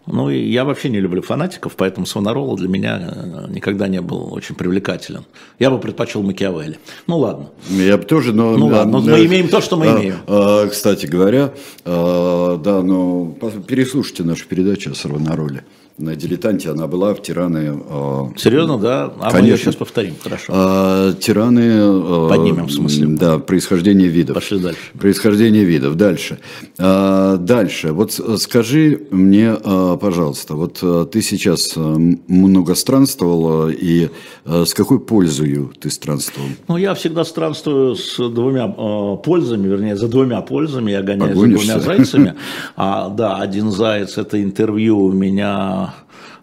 Ну, 0.11 0.29
и 0.29 0.39
я 0.49 0.65
вообще 0.65 0.89
не 0.89 0.99
люблю 0.99 1.21
фанатиков, 1.21 1.75
поэтому 1.75 2.05
Савонарола 2.05 2.57
для 2.57 2.67
меня 2.67 2.99
э, 2.99 3.45
никогда 3.49 3.87
не 3.87 4.01
был 4.01 4.33
очень 4.33 4.55
привлекателен. 4.55 5.25
Я 5.59 5.69
бы 5.69 5.79
предпочел 5.79 6.21
Макиавелли. 6.21 6.77
Ну, 7.07 7.17
ладно. 7.17 7.49
Я 7.69 7.97
бы 7.97 8.03
тоже, 8.03 8.33
но... 8.33 8.57
Ну, 8.57 8.67
ладно, 8.67 8.99
но 8.99 9.01
мы 9.01 9.25
имеем 9.25 9.47
то, 9.47 9.61
что 9.61 9.77
мы 9.77 9.87
а, 9.87 9.99
имеем. 9.99 10.69
Кстати 10.69 11.05
говоря, 11.05 11.53
да, 11.85 12.81
ну, 12.83 13.37
переслушайте 13.67 14.23
нашу 14.23 14.47
передачу 14.47 14.91
о 14.91 14.95
Савонароле 14.95 15.63
на 16.01 16.15
дилетанте 16.15 16.69
она 16.69 16.87
была 16.87 17.13
в 17.13 17.21
тираны. 17.21 17.81
Э, 17.87 18.23
Серьезно, 18.35 18.77
да? 18.77 19.05
А 19.19 19.31
Конечно. 19.31 19.39
мы 19.39 19.47
ее 19.47 19.57
сейчас 19.57 19.75
повторим, 19.75 20.15
хорошо. 20.21 20.45
А, 20.49 21.13
тираны. 21.13 21.59
Э, 21.61 22.27
Поднимем, 22.29 22.65
в 22.65 22.71
смысле. 22.71 23.07
Да, 23.07 23.39
происхождение 23.39 24.07
видов. 24.07 24.35
Пошли 24.35 24.59
дальше. 24.59 24.79
Происхождение 24.99 25.63
видов. 25.63 25.95
Дальше. 25.95 26.39
А, 26.77 27.37
дальше. 27.37 27.91
Вот 27.93 28.13
скажи 28.39 29.01
мне, 29.11 29.55
пожалуйста, 30.01 30.55
вот 30.55 30.79
а, 30.81 31.05
ты 31.05 31.21
сейчас 31.21 31.73
а, 31.77 31.79
много 32.27 32.75
странствовал, 32.75 33.69
и 33.69 34.09
а, 34.45 34.65
с 34.65 34.73
какой 34.73 34.99
пользой 34.99 35.69
ты 35.79 35.89
странствовал? 35.91 36.49
Ну, 36.67 36.77
я 36.77 36.93
всегда 36.95 37.23
странствую 37.23 37.95
с 37.95 38.17
двумя 38.17 38.67
пользами, 38.67 39.67
вернее, 39.67 39.95
за 39.95 40.07
двумя 40.07 40.41
пользами. 40.41 40.91
Я 40.91 41.01
гоняюсь 41.03 41.33
Погонишься. 41.33 41.67
за 41.67 41.79
двумя 41.79 41.85
зайцами. 41.85 42.35
А, 42.75 43.09
да, 43.09 43.37
один 43.37 43.69
заяц– 43.69 44.17
это 44.17 44.41
интервью 44.41 44.97
у 44.97 45.11
меня 45.11 45.93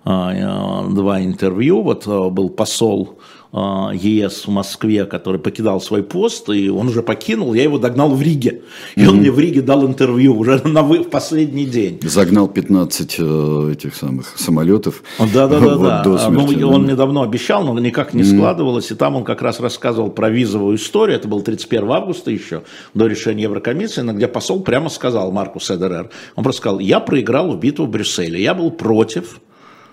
а, 0.05 0.87
два 0.88 1.21
интервью. 1.21 1.83
Вот 1.83 2.07
был 2.07 2.49
посол 2.51 3.18
ЕС 3.52 4.46
в 4.46 4.50
Москве, 4.50 5.06
который 5.06 5.40
покидал 5.40 5.80
свой 5.80 6.02
пост, 6.02 6.48
и 6.50 6.68
он 6.68 6.88
уже 6.88 7.02
покинул, 7.02 7.54
я 7.54 7.62
его 7.62 7.78
догнал 7.78 8.11
в 8.11 8.20
Риге. 8.20 8.62
И 8.94 9.00
mm-hmm. 9.00 9.08
он 9.08 9.16
мне 9.16 9.30
в 9.30 9.38
Риге 9.38 9.62
дал 9.62 9.87
интервью 9.87 10.37
уже 10.37 10.61
на 10.68 10.82
в 10.82 11.04
последний 11.04 11.64
день. 11.64 11.98
Загнал 12.02 12.48
15 12.48 13.16
э, 13.18 13.72
этих 13.72 13.94
самых 13.94 14.38
самолетов. 14.38 15.02
Да, 15.18 15.48
да, 15.48 15.61
да, 15.61 15.76
вот, 15.76 15.88
да. 16.04 16.18
Смерти, 16.18 16.56
ну, 16.56 16.70
он 16.70 16.82
мне 16.84 16.94
давно 16.94 17.22
обещал, 17.22 17.64
но 17.64 17.78
никак 17.78 18.12
не 18.12 18.22
mm-hmm. 18.22 18.37
складывалось. 18.37 18.90
И 18.90 18.94
там 18.94 19.16
он 19.16 19.24
как 19.24 19.40
раз 19.40 19.61
рассказывал 19.61 20.11
про 20.11 20.28
визовую 20.28 20.76
историю. 20.76 21.16
Это 21.16 21.28
был 21.28 21.40
31 21.40 21.90
августа 21.90 22.30
еще, 22.30 22.62
до 22.92 23.06
решения 23.06 23.44
Еврокомиссии, 23.44 24.00
где 24.12 24.28
посол 24.28 24.62
прямо 24.62 24.90
сказал 24.90 25.32
Маркус 25.32 25.70
Эдерер. 25.70 26.11
Он 26.37 26.44
просто 26.44 26.61
сказал, 26.61 26.80
я 26.80 27.00
проиграл 27.00 27.52
в 27.52 27.58
битву 27.58 27.87
в 27.87 27.90
Брюсселе. 27.90 28.42
Я 28.42 28.54
был 28.54 28.70
против 28.70 29.40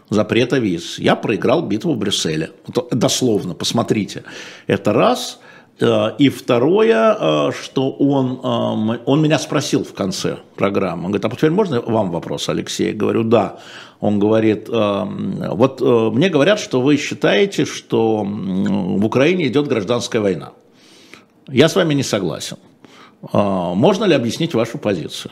запрета 0.10 0.60
виз. 0.60 1.00
Я 1.00 1.16
проиграл 1.16 1.62
битву 1.62 1.94
в 1.94 1.98
Брюсселе. 1.98 2.52
Дословно, 2.92 3.54
посмотрите. 3.54 4.24
Это 4.68 4.94
раз. 4.94 5.40
Э, 5.80 6.12
и 6.18 6.30
второе, 6.30 7.18
э, 7.20 7.52
что 7.52 7.92
он, 7.92 8.40
э, 8.44 9.00
он 9.06 9.22
меня 9.22 9.40
спросил 9.40 9.84
в 9.84 9.94
конце 9.94 10.38
программы. 10.56 11.06
Он 11.06 11.12
говорит, 11.12 11.26
а 11.26 11.30
теперь 11.30 11.52
можно 11.52 11.82
вам 11.82 12.12
вопрос, 12.12 12.50
Алексей? 12.50 12.88
Я 12.88 12.94
говорю, 12.94 13.24
да. 13.24 13.60
Он 14.00 14.20
говорит, 14.20 14.68
вот 14.70 15.82
мне 15.82 16.30
говорят, 16.30 16.60
что 16.60 16.82
вы 16.82 16.98
считаете, 16.98 17.66
что 17.66 18.24
в 18.24 19.06
Украине 19.06 19.48
идет 19.48 19.68
гражданская 19.68 20.22
война. 20.22 20.52
Я 21.48 21.70
с 21.70 21.76
вами 21.76 21.94
не 21.96 22.04
согласен. 22.04 22.58
Можно 23.34 24.04
ли 24.06 24.14
объяснить 24.14 24.54
вашу 24.54 24.78
позицию? 24.78 25.32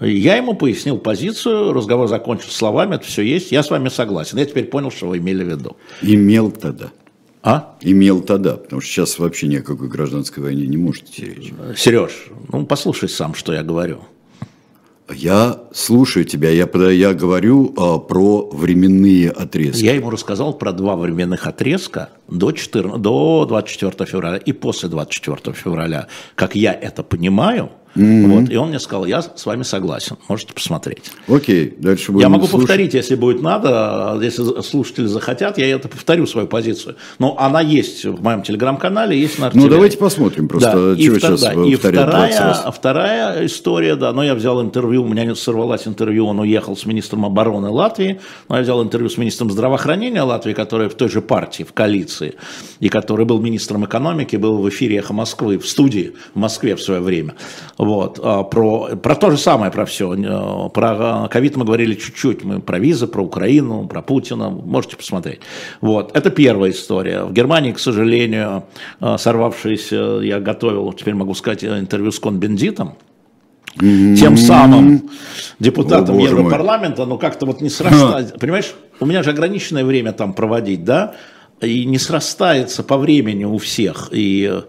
Я 0.00 0.36
ему 0.36 0.54
пояснил 0.54 0.98
позицию, 0.98 1.72
разговор 1.72 2.08
закончился 2.08 2.56
словами, 2.56 2.96
это 2.96 3.04
все 3.04 3.22
есть, 3.22 3.52
я 3.52 3.62
с 3.62 3.70
вами 3.70 3.88
согласен. 3.88 4.38
Я 4.38 4.46
теперь 4.46 4.64
понял, 4.64 4.90
что 4.90 5.06
вы 5.08 5.18
имели 5.18 5.44
в 5.44 5.48
виду. 5.48 5.76
Имел 6.02 6.50
тогда. 6.50 6.90
А? 7.42 7.76
Имел 7.82 8.22
тогда, 8.22 8.56
потому 8.56 8.80
что 8.80 8.90
сейчас 8.90 9.18
вообще 9.18 9.48
ни 9.48 9.56
о 9.56 9.62
какой 9.62 9.88
гражданской 9.88 10.42
войне 10.42 10.66
не 10.66 10.78
может 10.78 11.04
идти 11.04 11.26
речь. 11.26 11.52
Сереж, 11.76 12.28
ну 12.50 12.64
послушай 12.64 13.08
сам, 13.08 13.34
что 13.34 13.52
я 13.52 13.62
говорю. 13.62 14.00
Я 15.14 15.60
слушаю 15.74 16.24
тебя, 16.24 16.48
я, 16.48 16.66
я 16.90 17.12
говорю 17.12 17.74
а, 17.76 17.98
про 17.98 18.48
временные 18.50 19.30
отрезки. 19.30 19.84
Я 19.84 19.92
ему 19.92 20.08
рассказал 20.08 20.54
про 20.54 20.72
два 20.72 20.96
временных 20.96 21.46
отрезка 21.46 22.08
до, 22.26 22.52
14, 22.52 23.02
до 23.02 23.44
24 23.46 24.10
февраля 24.10 24.38
и 24.38 24.52
после 24.52 24.88
24 24.88 25.54
февраля. 25.54 26.08
Как 26.34 26.56
я 26.56 26.72
это 26.72 27.02
понимаю– 27.02 27.70
Mm-hmm. 27.94 28.26
Вот, 28.26 28.50
и 28.50 28.56
он 28.56 28.68
мне 28.70 28.80
сказал, 28.80 29.06
я 29.06 29.22
с 29.22 29.46
вами 29.46 29.62
согласен, 29.62 30.16
можете 30.28 30.52
посмотреть. 30.52 31.12
Окей, 31.28 31.74
дальше 31.78 32.10
будем 32.10 32.22
Я 32.22 32.28
могу 32.28 32.46
слушать. 32.46 32.68
повторить, 32.68 32.94
если 32.94 33.14
будет 33.14 33.40
надо, 33.40 34.18
если 34.20 34.62
слушатели 34.62 35.06
захотят, 35.06 35.58
я 35.58 35.68
это 35.68 35.88
повторю 35.88 36.26
свою 36.26 36.48
позицию. 36.48 36.96
Но 37.18 37.36
она 37.38 37.60
есть 37.60 38.04
в 38.04 38.22
моем 38.22 38.42
телеграм-канале, 38.42 39.18
есть 39.18 39.38
на 39.38 39.46
артиллерии. 39.46 39.68
Ну, 39.68 39.74
давайте 39.74 39.98
посмотрим 39.98 40.48
просто, 40.48 40.94
да. 40.94 41.02
чего 41.02 41.16
и 41.16 41.20
сейчас 41.20 41.40
да. 41.40 41.52
И 41.52 41.74
вторая, 41.76 42.54
вторая 42.72 43.46
история, 43.46 43.96
да, 43.96 44.12
но 44.12 44.24
я 44.24 44.34
взял 44.34 44.60
интервью, 44.60 45.04
у 45.04 45.08
меня 45.08 45.34
сорвалось 45.34 45.86
интервью, 45.86 46.26
он 46.26 46.40
уехал 46.40 46.76
с 46.76 46.86
министром 46.86 47.24
обороны 47.24 47.68
Латвии, 47.68 48.20
но 48.48 48.56
я 48.56 48.62
взял 48.62 48.82
интервью 48.82 49.08
с 49.08 49.18
министром 49.18 49.50
здравоохранения 49.50 50.22
Латвии, 50.22 50.52
который 50.52 50.88
в 50.88 50.94
той 50.94 51.08
же 51.08 51.22
партии, 51.22 51.62
в 51.62 51.72
коалиции, 51.72 52.34
и 52.80 52.88
который 52.88 53.24
был 53.24 53.40
министром 53.40 53.84
экономики, 53.84 54.36
был 54.36 54.58
в 54.58 54.68
эфире 54.68 54.96
«Эхо 54.98 55.12
Москвы», 55.12 55.58
в 55.58 55.68
студии 55.68 56.14
в 56.34 56.38
Москве 56.38 56.76
в 56.76 56.82
свое 56.82 57.00
время. 57.00 57.34
Вот, 57.84 58.18
а, 58.22 58.44
про, 58.44 58.96
про 58.96 59.14
то 59.14 59.30
же 59.30 59.36
самое, 59.36 59.70
про 59.70 59.84
все. 59.84 60.14
Э, 60.14 60.70
про 60.70 61.28
ковид 61.28 61.56
мы 61.56 61.66
говорили 61.66 61.94
чуть-чуть. 61.94 62.42
Мы 62.42 62.60
про 62.60 62.78
визы, 62.78 63.06
про 63.06 63.22
Украину, 63.22 63.86
про 63.86 64.00
Путина. 64.00 64.48
Можете 64.48 64.96
посмотреть. 64.96 65.40
Вот, 65.82 66.16
это 66.16 66.30
первая 66.30 66.70
история. 66.70 67.24
В 67.24 67.32
Германии, 67.34 67.72
к 67.72 67.78
сожалению, 67.78 68.64
э, 69.02 69.16
сорвавшиеся, 69.18 70.20
я 70.22 70.40
готовил, 70.40 70.94
теперь 70.94 71.12
могу 71.12 71.34
сказать, 71.34 71.62
интервью 71.62 72.10
с 72.10 72.18
Конбендитом, 72.18 72.94
тем 73.78 74.38
самым 74.38 75.10
депутатом 75.58 76.16
О, 76.16 76.20
Европарламента, 76.20 77.04
но 77.04 77.18
как-то 77.18 77.44
вот 77.44 77.60
не 77.60 77.68
срастается. 77.68 78.34
Понимаешь, 78.38 78.72
у 78.98 79.04
меня 79.04 79.22
же 79.22 79.28
ограниченное 79.28 79.84
время 79.84 80.12
там 80.12 80.32
проводить, 80.32 80.84
да, 80.84 81.16
и 81.60 81.84
не 81.84 81.98
срастается 81.98 82.82
по 82.82 82.96
времени 82.96 83.44
у 83.44 83.58
всех. 83.58 84.08
И 84.10 84.62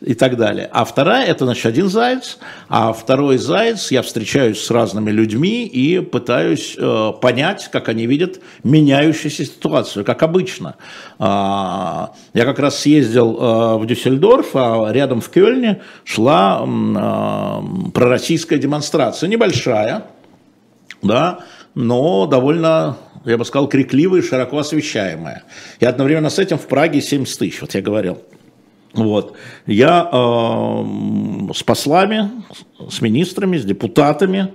и 0.00 0.14
так 0.14 0.36
далее. 0.36 0.68
А 0.72 0.84
вторая, 0.84 1.26
это 1.26 1.44
значит 1.44 1.66
один 1.66 1.88
заяц, 1.88 2.38
а 2.68 2.92
второй 2.92 3.36
заяц, 3.36 3.90
я 3.90 4.02
встречаюсь 4.02 4.60
с 4.60 4.70
разными 4.70 5.10
людьми 5.10 5.66
и 5.66 6.00
пытаюсь 6.00 6.74
э, 6.78 7.12
понять, 7.20 7.68
как 7.70 7.88
они 7.88 8.06
видят 8.06 8.40
меняющуюся 8.64 9.44
ситуацию, 9.44 10.04
как 10.04 10.22
обычно. 10.22 10.76
А, 11.18 12.12
я 12.32 12.44
как 12.44 12.58
раз 12.58 12.80
съездил 12.80 13.36
э, 13.38 13.76
в 13.76 13.86
Дюссельдорф, 13.86 14.50
а 14.54 14.90
рядом 14.90 15.20
в 15.20 15.28
Кёльне 15.28 15.82
шла 16.04 16.64
э, 16.64 17.90
пророссийская 17.92 18.58
демонстрация, 18.58 19.28
небольшая, 19.28 20.04
да, 21.02 21.40
но 21.74 22.26
довольно 22.26 22.96
я 23.26 23.36
бы 23.36 23.44
сказал, 23.44 23.68
крикливая 23.68 24.22
и 24.22 24.24
широко 24.24 24.56
освещаемая. 24.56 25.42
И 25.78 25.84
одновременно 25.84 26.30
с 26.30 26.38
этим 26.38 26.56
в 26.56 26.66
Праге 26.66 27.02
70 27.02 27.38
тысяч, 27.38 27.60
вот 27.60 27.74
я 27.74 27.82
говорил. 27.82 28.22
Вот. 28.94 29.36
Я 29.66 30.08
э, 30.12 31.52
с 31.54 31.62
послами, 31.62 32.30
с 32.88 33.00
министрами, 33.00 33.56
с 33.56 33.64
депутатами 33.64 34.52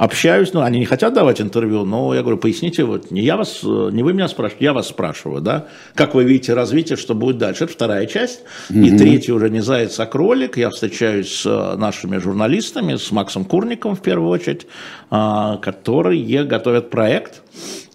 общаюсь, 0.00 0.54
ну, 0.54 0.62
они 0.62 0.78
не 0.78 0.86
хотят 0.86 1.12
давать 1.12 1.42
интервью, 1.42 1.84
но 1.84 2.14
я 2.14 2.22
говорю, 2.22 2.38
поясните, 2.38 2.84
вот 2.84 3.10
не 3.10 3.20
я 3.20 3.36
вас, 3.36 3.62
не 3.62 4.02
вы 4.02 4.14
меня 4.14 4.28
спрашиваете, 4.28 4.64
я 4.64 4.72
вас 4.72 4.88
спрашиваю, 4.88 5.42
да, 5.42 5.66
как 5.94 6.14
вы 6.14 6.24
видите 6.24 6.54
развитие, 6.54 6.96
что 6.96 7.14
будет 7.14 7.36
дальше, 7.36 7.64
это 7.64 7.74
вторая 7.74 8.06
часть, 8.06 8.40
mm-hmm. 8.70 8.82
и 8.86 8.96
третья 8.96 9.34
уже 9.34 9.50
не 9.50 9.60
заяц, 9.60 10.00
а 10.00 10.06
кролик, 10.06 10.56
я 10.56 10.70
встречаюсь 10.70 11.30
с 11.30 11.44
э, 11.44 11.76
нашими 11.76 12.16
журналистами, 12.16 12.96
с 12.96 13.10
Максом 13.10 13.44
Курником 13.44 13.94
в 13.94 14.00
первую 14.00 14.30
очередь, 14.30 14.66
э, 15.10 15.56
которые 15.60 16.44
готовят 16.44 16.88
проект, 16.88 17.42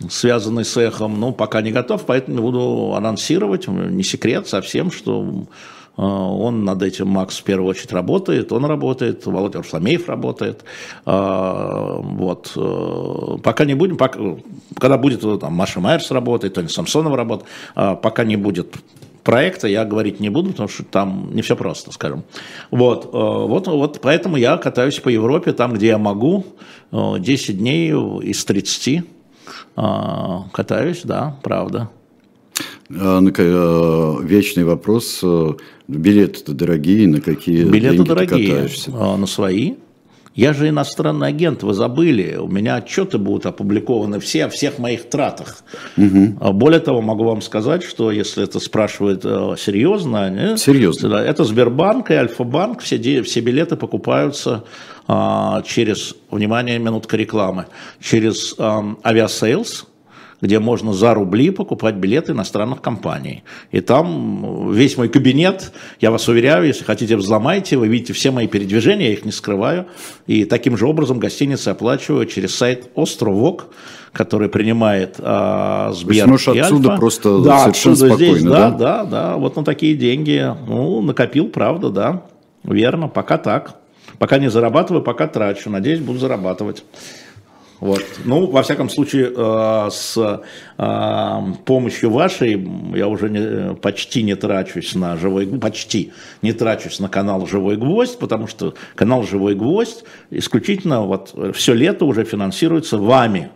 связанный 0.07 0.63
с 0.63 0.77
эхом, 0.77 1.19
ну, 1.19 1.31
пока 1.31 1.61
не 1.61 1.71
готов, 1.71 2.05
поэтому 2.05 2.39
буду 2.43 2.93
анонсировать, 2.95 3.67
не 3.67 4.03
секрет 4.03 4.47
совсем, 4.47 4.91
что 4.91 5.47
он 6.03 6.65
над 6.65 6.81
этим, 6.83 7.07
Макс, 7.07 7.37
в 7.37 7.43
первую 7.43 7.69
очередь 7.69 7.93
работает, 7.93 8.51
он 8.51 8.65
работает, 8.65 9.25
Володя 9.25 9.61
Фламеев 9.61 10.09
работает. 10.09 10.63
А, 11.05 11.99
вот. 12.01 12.51
Э, 12.55 13.37
пока 13.41 13.65
не 13.65 13.75
будем, 13.75 13.97
пока, 13.97 14.19
когда 14.77 14.97
будет, 14.97 15.21
там, 15.39 15.53
Маша 15.53 15.79
Майерс 15.79 16.11
работает, 16.11 16.55
Тони 16.55 16.67
Самсонова 16.67 17.15
работает, 17.15 17.49
а, 17.75 17.95
пока 17.95 18.23
не 18.23 18.35
будет 18.35 18.75
проекта 19.23 19.67
я 19.67 19.85
говорить 19.85 20.19
не 20.19 20.29
буду, 20.29 20.51
потому 20.51 20.69
что 20.69 20.83
там 20.83 21.31
не 21.33 21.41
все 21.41 21.55
просто, 21.55 21.91
скажем. 21.91 22.23
Вот, 22.71 23.05
э, 23.05 23.09
вот, 23.11 23.67
вот 23.67 23.99
поэтому 24.01 24.37
я 24.37 24.57
катаюсь 24.57 24.99
по 24.99 25.09
Европе, 25.09 25.53
там, 25.53 25.73
где 25.73 25.87
я 25.87 25.97
могу, 25.97 26.45
10 26.91 27.49
э, 27.49 27.53
дней 27.53 27.91
из 27.91 28.45
30 28.45 29.03
катаюсь, 29.75 31.01
да, 31.03 31.37
правда. 31.43 31.89
Вечный 32.89 34.63
вопрос 34.63 35.23
Билеты-то 35.87 36.53
дорогие, 36.53 37.07
на 37.07 37.21
какие 37.21 37.63
Билеты 37.63 37.97
деньги 37.97 38.07
дорогие, 38.07 38.47
ты 38.47 38.51
катаешься? 38.51 38.91
А, 38.93 39.17
на 39.17 39.27
свои. 39.27 39.75
Я 40.33 40.51
же 40.51 40.67
иностранный 40.67 41.27
агент, 41.27 41.63
вы 41.63 41.73
забыли. 41.73 42.35
У 42.35 42.47
меня 42.47 42.75
отчеты 42.75 43.17
будут 43.17 43.45
опубликованы 43.45 44.19
все 44.19 44.45
о 44.45 44.49
всех 44.49 44.79
моих 44.79 45.09
тратах. 45.09 45.63
Угу. 45.95 46.51
Более 46.53 46.81
того, 46.81 47.01
могу 47.01 47.23
вам 47.23 47.41
сказать, 47.41 47.83
что 47.83 48.11
если 48.11 48.43
это 48.43 48.59
спрашивают 48.59 49.23
серьезно, 49.57 50.57
серьезно. 50.57 51.15
это 51.15 51.45
Сбербанк 51.45 52.11
и 52.11 52.15
Альфа-банк, 52.15 52.81
все, 52.81 53.21
все 53.23 53.39
билеты 53.39 53.77
покупаются 53.77 54.65
а, 55.07 55.61
через, 55.65 56.15
внимание, 56.29 56.79
минутка 56.79 57.15
рекламы, 57.15 57.67
через 58.01 58.55
а, 58.57 58.83
Aviasales, 59.05 59.85
где 60.41 60.59
можно 60.59 60.93
за 60.93 61.13
рубли 61.13 61.49
покупать 61.49 61.95
билеты 61.95 62.33
иностранных 62.33 62.81
компаний. 62.81 63.43
И 63.71 63.81
там 63.81 64.71
весь 64.71 64.97
мой 64.97 65.09
кабинет, 65.09 65.71
я 66.01 66.11
вас 66.11 66.27
уверяю, 66.27 66.65
если 66.65 66.83
хотите, 66.83 67.15
взломайте, 67.17 67.77
вы 67.77 67.87
видите 67.87 68.13
все 68.13 68.31
мои 68.31 68.47
передвижения, 68.47 69.07
я 69.07 69.13
их 69.13 69.25
не 69.25 69.31
скрываю. 69.31 69.87
И 70.27 70.45
таким 70.45 70.77
же 70.77 70.87
образом 70.87 71.19
гостиницы 71.19 71.69
оплачиваю 71.69 72.25
через 72.25 72.55
сайт 72.55 72.89
Островок, 72.95 73.67
который 74.11 74.49
принимает 74.49 75.15
а, 75.19 75.91
Сбер 75.93 76.27
можешь 76.27 76.47
и 76.47 76.59
отсюда 76.59 76.89
Альфа. 76.91 76.99
просто 76.99 77.39
да, 77.39 77.59
совершенно 77.59 77.93
отсюда 77.93 78.09
спокойно, 78.09 78.37
здесь, 78.37 78.43
да? 78.43 78.69
Да, 78.69 78.77
да, 78.77 79.03
да, 79.05 79.37
вот 79.37 79.55
на 79.55 79.63
такие 79.63 79.95
деньги, 79.95 80.55
ну, 80.67 81.01
накопил, 81.01 81.49
правда, 81.49 81.89
да, 81.89 82.23
верно, 82.63 83.07
пока 83.07 83.37
так. 83.37 83.75
Пока 84.17 84.37
не 84.37 84.49
зарабатываю, 84.49 85.03
пока 85.03 85.27
трачу, 85.27 85.69
надеюсь, 85.69 85.99
буду 85.99 86.19
зарабатывать. 86.19 86.85
Вот. 87.79 88.03
Ну, 88.23 88.47
во 88.47 88.63
всяком 88.63 88.89
случае, 88.89 89.33
э, 89.35 89.89
с 89.91 90.41
э, 90.77 91.41
помощью 91.65 92.09
вашей 92.09 92.67
я 92.95 93.07
уже 93.07 93.29
не, 93.29 93.75
почти 93.75 94.23
не 94.23 94.35
трачусь 94.35 94.95
на 94.95 95.17
живой 95.17 95.45
почти 95.47 96.13
не 96.41 96.53
трачусь 96.53 96.99
на 96.99 97.09
канал 97.09 97.45
Живой 97.45 97.75
Гвоздь, 97.75 98.17
потому 98.17 98.47
что 98.47 98.75
канал 98.95 99.23
Живой 99.23 99.55
Гвоздь 99.55 100.05
исключительно 100.31 101.01
вот 101.01 101.35
все 101.53 101.73
лето 101.73 102.05
уже 102.05 102.23
финансируется 102.23 102.97
вами. 102.97 103.49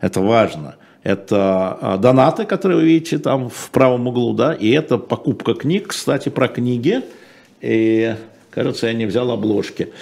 Это 0.00 0.20
важно. 0.20 0.76
Это 1.02 1.78
э, 1.80 1.98
донаты, 1.98 2.44
которые 2.44 2.78
вы 2.78 2.84
видите 2.84 3.18
там 3.18 3.48
в 3.48 3.70
правом 3.70 4.06
углу, 4.06 4.32
да, 4.32 4.52
и 4.52 4.70
это 4.70 4.98
покупка 4.98 5.54
книг, 5.54 5.88
кстати, 5.88 6.28
про 6.28 6.46
книги. 6.46 7.02
И 7.62 8.14
кажется, 8.50 8.86
я 8.86 8.92
не 8.92 9.06
взял 9.06 9.30
обложки. 9.30 9.92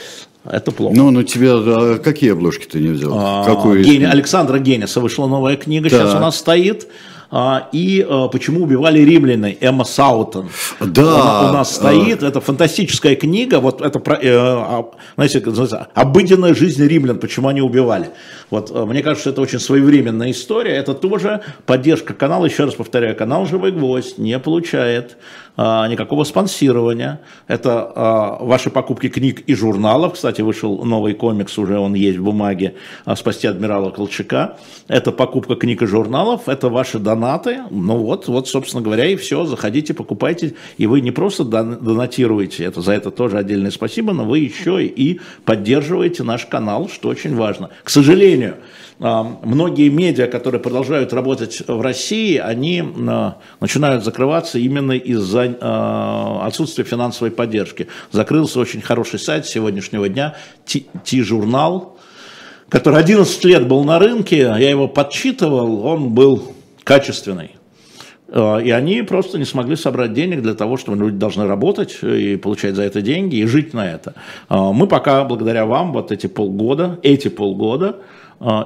Это 0.51 0.73
плохо. 0.73 0.97
Ну, 0.97 1.11
ну 1.11 1.23
тебе 1.23 1.51
а 1.53 1.99
какие 1.99 2.33
обложки 2.33 2.67
ты 2.67 2.81
не 2.81 2.89
взял? 2.89 3.13
А, 3.15 3.45
Какую 3.45 3.85
Гене, 3.85 4.09
Александра 4.09 4.59
Генниса 4.59 5.01
вышла 5.01 5.27
новая 5.27 5.57
книга, 5.57 5.91
так. 5.91 6.01
сейчас 6.01 6.15
у 6.15 6.19
нас 6.19 6.37
стоит. 6.37 6.89
А, 7.31 7.69
и 7.73 8.07
а, 8.09 8.29
почему 8.29 8.63
убивали 8.63 9.01
римляны 9.01 9.59
Эмма 9.61 9.85
Саутон. 9.85 10.49
Да. 10.81 11.43
У, 11.43 11.51
у 11.51 11.53
нас 11.53 11.75
стоит, 11.75 12.23
это 12.23 12.41
фантастическая 12.41 13.17
книга, 13.17 13.61
вот 13.61 13.83
это, 13.83 14.01
э, 14.23 14.83
знаете, 15.17 15.45
обыденная 15.95 16.55
жизнь 16.55 16.83
римлян, 16.87 17.19
почему 17.19 17.49
они 17.49 17.61
убивали. 17.61 18.11
Вот 18.49 18.71
э, 18.71 18.85
мне 18.87 19.03
кажется, 19.03 19.29
это 19.29 19.43
очень 19.43 19.61
своевременная 19.61 20.31
история, 20.31 20.73
это 20.77 20.95
тоже 20.95 21.43
поддержка 21.67 22.15
канала, 22.15 22.47
еще 22.47 22.65
раз 22.65 22.75
повторяю, 22.75 23.15
канал 23.15 23.45
«Живой 23.45 23.73
гвоздь» 23.73 24.17
не 24.17 24.39
получает 24.39 25.19
а, 25.48 25.48
никакого 25.59 26.23
спонсирования. 26.23 27.21
Это 27.49 27.91
а, 27.95 28.39
ваши 28.45 28.71
покупки 28.71 29.09
книг 29.09 29.41
и 29.41 29.55
журналов. 29.55 30.15
Кстати, 30.15 30.41
вышел 30.41 30.85
новый 30.85 31.15
комикс, 31.15 31.59
уже 31.59 31.79
он 31.79 31.95
есть 31.95 32.19
в 32.19 32.23
бумаге 32.23 32.75
а, 33.05 33.17
«Спасти 33.17 33.49
адмирала 33.49 33.91
Колчака». 33.91 34.57
Это 34.87 35.11
покупка 35.11 35.57
книг 35.57 35.83
и 35.83 35.87
журналов, 35.87 36.49
это 36.49 36.69
ваши 36.69 37.01
донаты. 37.01 37.63
Ну 37.71 37.97
вот, 37.97 38.29
вот, 38.29 38.49
собственно 38.49 38.83
говоря, 38.83 39.07
и 39.07 39.17
все. 39.17 39.45
Заходите, 39.47 39.95
покупайте. 39.95 40.55
И 40.77 40.87
вы 40.87 41.01
не 41.01 41.11
просто 41.11 41.43
донатируете, 41.43 42.65
это, 42.65 42.81
за 42.81 42.93
это 42.93 43.11
тоже 43.11 43.37
отдельное 43.39 43.73
спасибо, 43.73 44.13
но 44.13 44.25
вы 44.25 44.39
еще 44.39 44.85
и 44.85 45.21
поддерживаете 45.45 46.23
наш 46.23 46.47
канал, 46.47 46.89
что 46.89 47.09
очень 47.09 47.35
важно. 47.35 47.71
К 47.83 47.91
сожалению, 47.91 48.57
многие 48.99 49.89
медиа, 49.91 50.27
которые 50.27 50.61
продолжают 50.61 51.13
работать 51.13 51.63
в 51.67 51.81
России, 51.81 52.37
они 52.37 52.83
начинают 53.61 54.05
закрываться 54.05 54.59
именно 54.59 54.93
из-за 54.93 56.45
отсутствия 56.45 56.85
финансовой 56.85 57.31
поддержки. 57.31 57.87
Закрылся 58.11 58.59
очень 58.59 58.81
хороший 58.81 59.21
сайт 59.21 59.47
сегодняшнего 59.47 60.09
дня, 60.09 60.35
Ти-журнал, 60.67 61.97
который 62.69 62.99
11 62.99 63.45
лет 63.45 63.69
был 63.69 63.85
на 63.85 63.99
рынке, 63.99 64.39
я 64.39 64.71
его 64.71 64.89
подсчитывал, 64.89 65.87
он 65.87 66.11
был 66.11 66.55
качественный. 66.83 67.53
И 68.31 68.71
они 68.71 69.01
просто 69.03 69.39
не 69.39 69.47
смогли 69.47 69.75
собрать 69.75 70.13
денег 70.13 70.43
для 70.43 70.53
того, 70.53 70.77
чтобы 70.77 70.99
люди 70.99 71.17
должны 71.17 71.47
работать 71.47 71.97
и 72.03 72.37
получать 72.37 72.75
за 72.75 72.83
это 72.83 73.01
деньги 73.01 73.37
и 73.37 73.47
жить 73.47 73.73
на 73.73 73.91
это. 73.91 74.15
Мы 74.51 74.87
пока, 74.87 75.25
благодаря 75.25 75.65
вам, 75.65 75.93
вот 75.93 76.13
эти 76.13 76.27
полгода, 76.27 76.99
эти 77.03 77.29
полгода, 77.29 77.97
а, 77.97 78.18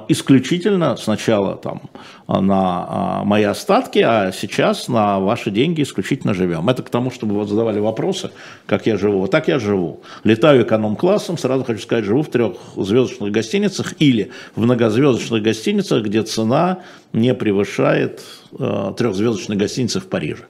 исключительно 0.07 0.95
сначала 0.97 1.55
там 1.55 1.81
а, 2.27 2.41
на 2.41 2.85
а, 2.87 3.23
мои 3.23 3.43
остатки, 3.43 3.99
а 3.99 4.31
сейчас 4.31 4.87
на 4.87 5.19
ваши 5.19 5.49
деньги 5.49 5.81
исключительно 5.81 6.33
живем. 6.33 6.69
Это 6.69 6.83
к 6.83 6.89
тому, 6.89 7.09
чтобы 7.09 7.39
вы 7.39 7.45
задавали 7.47 7.79
вопросы, 7.79 8.29
как 8.67 8.85
я 8.85 8.97
живу. 8.97 9.19
Вот 9.19 9.31
так 9.31 9.47
я 9.47 9.57
живу. 9.57 10.01
Летаю 10.23 10.63
эконом-классом, 10.63 11.37
сразу 11.37 11.63
хочу 11.63 11.81
сказать, 11.81 12.05
живу 12.05 12.21
в 12.21 12.29
трехзвездочных 12.29 13.31
гостиницах 13.31 13.95
или 13.99 14.31
в 14.55 14.61
многозвездочных 14.61 15.41
гостиницах, 15.41 16.03
где 16.03 16.21
цена 16.21 16.79
не 17.11 17.33
превышает 17.33 18.23
трехзвездочной 18.51 19.55
гостиницы 19.55 19.99
в 19.99 20.07
Париже. 20.07 20.45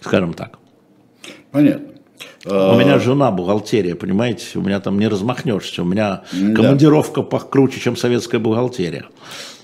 Скажем 0.00 0.34
так. 0.34 0.58
Понятно. 1.52 1.93
У 2.46 2.78
меня 2.78 2.98
жена 2.98 3.30
бухгалтерия, 3.30 3.94
понимаете, 3.94 4.58
у 4.58 4.60
меня 4.60 4.78
там 4.78 4.98
не 4.98 5.08
размахнешься, 5.08 5.82
у 5.82 5.86
меня 5.86 6.24
да. 6.30 6.54
командировка 6.54 7.22
покруче, 7.22 7.80
чем 7.80 7.96
советская 7.96 8.38
бухгалтерия. 8.38 9.06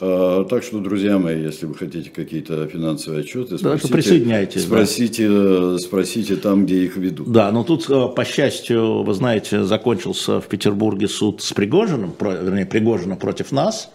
А, 0.00 0.44
так 0.44 0.62
что, 0.62 0.78
друзья 0.78 1.18
мои, 1.18 1.42
если 1.42 1.66
вы 1.66 1.74
хотите 1.74 2.08
какие-то 2.08 2.66
финансовые 2.68 3.20
отчеты, 3.20 3.58
спросите, 3.58 3.88
да, 3.88 3.94
присоединяйтесь. 3.94 4.62
Спросите, 4.62 5.28
да. 5.28 5.78
спросите 5.78 6.36
там, 6.36 6.64
где 6.64 6.84
их 6.84 6.96
ведут. 6.96 7.30
Да, 7.30 7.52
но 7.52 7.64
тут, 7.64 7.90
э, 7.90 8.08
по 8.08 8.24
счастью, 8.24 9.02
вы 9.02 9.12
знаете, 9.12 9.62
закончился 9.64 10.40
в 10.40 10.46
Петербурге 10.46 11.06
суд 11.08 11.42
с 11.42 11.52
Пригожиным, 11.52 12.14
вернее, 12.18 12.64
Пригожина 12.64 13.16
против 13.16 13.52
нас. 13.52 13.90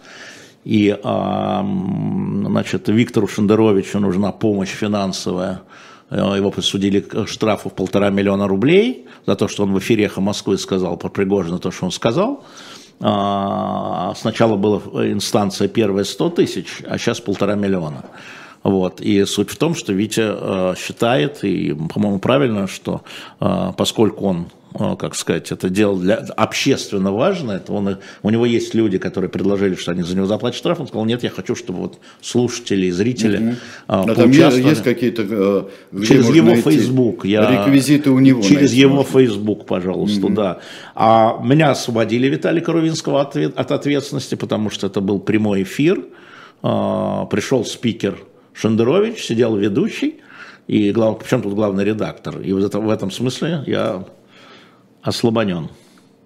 И, 0.64 0.96
значит, 1.00 2.88
Виктору 2.88 3.28
Шендеровичу 3.28 4.00
нужна 4.00 4.32
помощь 4.32 4.70
финансовая 4.70 5.60
Э, 5.60 5.95
его 6.10 6.50
присудили 6.50 7.00
к 7.00 7.26
штрафу 7.26 7.68
в 7.68 7.74
полтора 7.74 8.10
миллиона 8.10 8.46
рублей 8.46 9.06
за 9.26 9.34
то, 9.34 9.48
что 9.48 9.64
он 9.64 9.72
в 9.72 9.78
эфире 9.78 10.04
«Эхо 10.04 10.20
Москвы» 10.20 10.58
сказал 10.58 10.96
про 10.96 11.08
Пригожина 11.08 11.58
то, 11.58 11.70
что 11.70 11.86
он 11.86 11.90
сказал. 11.92 12.44
А, 13.00 14.14
сначала 14.16 14.56
была 14.56 14.78
инстанция 15.12 15.68
первая 15.68 16.04
100 16.04 16.30
тысяч, 16.30 16.82
а 16.88 16.96
сейчас 16.98 17.20
полтора 17.20 17.54
миллиона. 17.54 18.04
Вот. 18.62 19.00
И 19.00 19.24
суть 19.26 19.50
в 19.50 19.56
том, 19.56 19.74
что 19.74 19.92
Витя 19.92 20.24
э, 20.26 20.74
считает, 20.76 21.44
и, 21.44 21.72
по-моему, 21.72 22.18
правильно, 22.18 22.66
что 22.66 23.02
э, 23.40 23.72
поскольку 23.76 24.26
он 24.26 24.46
Э, 24.65 24.65
как 24.76 25.14
сказать, 25.14 25.52
это 25.52 25.68
дело 25.70 25.98
для, 25.98 26.16
общественно 26.16 27.12
важно, 27.12 27.52
это 27.52 27.72
он, 27.72 27.98
у 28.22 28.30
него 28.30 28.44
есть 28.46 28.74
люди, 28.74 28.98
которые 28.98 29.30
предложили, 29.30 29.74
что 29.74 29.92
они 29.92 30.02
за 30.02 30.16
него 30.16 30.26
заплатят 30.26 30.58
штраф, 30.58 30.80
он 30.80 30.86
сказал, 30.86 31.04
нет, 31.06 31.22
я 31.22 31.30
хочу, 31.30 31.54
чтобы 31.54 31.80
вот 31.80 31.98
слушатели, 32.20 32.90
зрители 32.90 33.38
mm-hmm. 33.38 33.56
а 33.86 34.14
там 34.14 34.30
есть 34.30 34.82
какие-то... 34.82 35.68
Э, 35.92 36.02
через 36.04 36.28
его 36.28 36.48
найти? 36.48 36.62
Facebook. 36.62 37.24
Я, 37.24 37.64
Реквизиты 37.64 38.10
у 38.10 38.18
него 38.18 38.42
Через 38.42 38.72
его 38.72 38.96
можно. 38.96 39.12
Facebook, 39.12 39.66
пожалуйста, 39.66 40.26
mm-hmm. 40.26 40.34
да. 40.34 40.58
А 40.94 41.40
меня 41.42 41.70
освободили 41.70 42.28
Виталия 42.28 42.60
Коровинского 42.60 43.22
от, 43.22 43.36
от 43.36 43.72
ответственности, 43.72 44.34
потому 44.34 44.70
что 44.70 44.86
это 44.86 45.00
был 45.00 45.20
прямой 45.20 45.62
эфир, 45.62 46.04
а, 46.62 47.26
пришел 47.26 47.64
спикер 47.64 48.18
Шендерович, 48.52 49.24
сидел 49.24 49.56
ведущий, 49.56 50.20
и 50.66 50.90
глав... 50.90 51.18
причем 51.18 51.42
тут 51.42 51.54
главный 51.54 51.84
редактор. 51.84 52.40
И 52.40 52.52
в 52.52 52.64
этом, 52.64 52.86
в 52.86 52.90
этом 52.90 53.10
смысле 53.10 53.62
я 53.66 54.04
ослабонен 55.06 55.70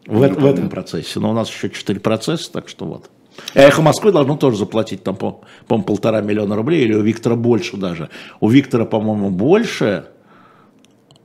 в, 0.06 0.20
ну, 0.20 0.34
в 0.34 0.44
этом 0.46 0.68
процессе. 0.68 1.20
Но 1.20 1.30
у 1.30 1.34
нас 1.34 1.48
еще 1.48 1.70
четыре 1.70 2.00
процесса, 2.00 2.50
так 2.50 2.68
что 2.68 2.86
вот. 2.86 3.10
Эхо 3.54 3.82
Москвы 3.82 4.10
должно 4.10 4.36
тоже 4.36 4.56
заплатить 4.56 5.02
там, 5.04 5.16
по, 5.16 5.42
по 5.68 5.80
полтора 5.80 6.20
миллиона 6.20 6.56
рублей, 6.56 6.84
или 6.84 6.94
у 6.94 7.02
Виктора 7.02 7.36
больше 7.36 7.76
даже. 7.76 8.10
У 8.40 8.48
Виктора, 8.48 8.84
по-моему, 8.84 9.30
больше, 9.30 10.06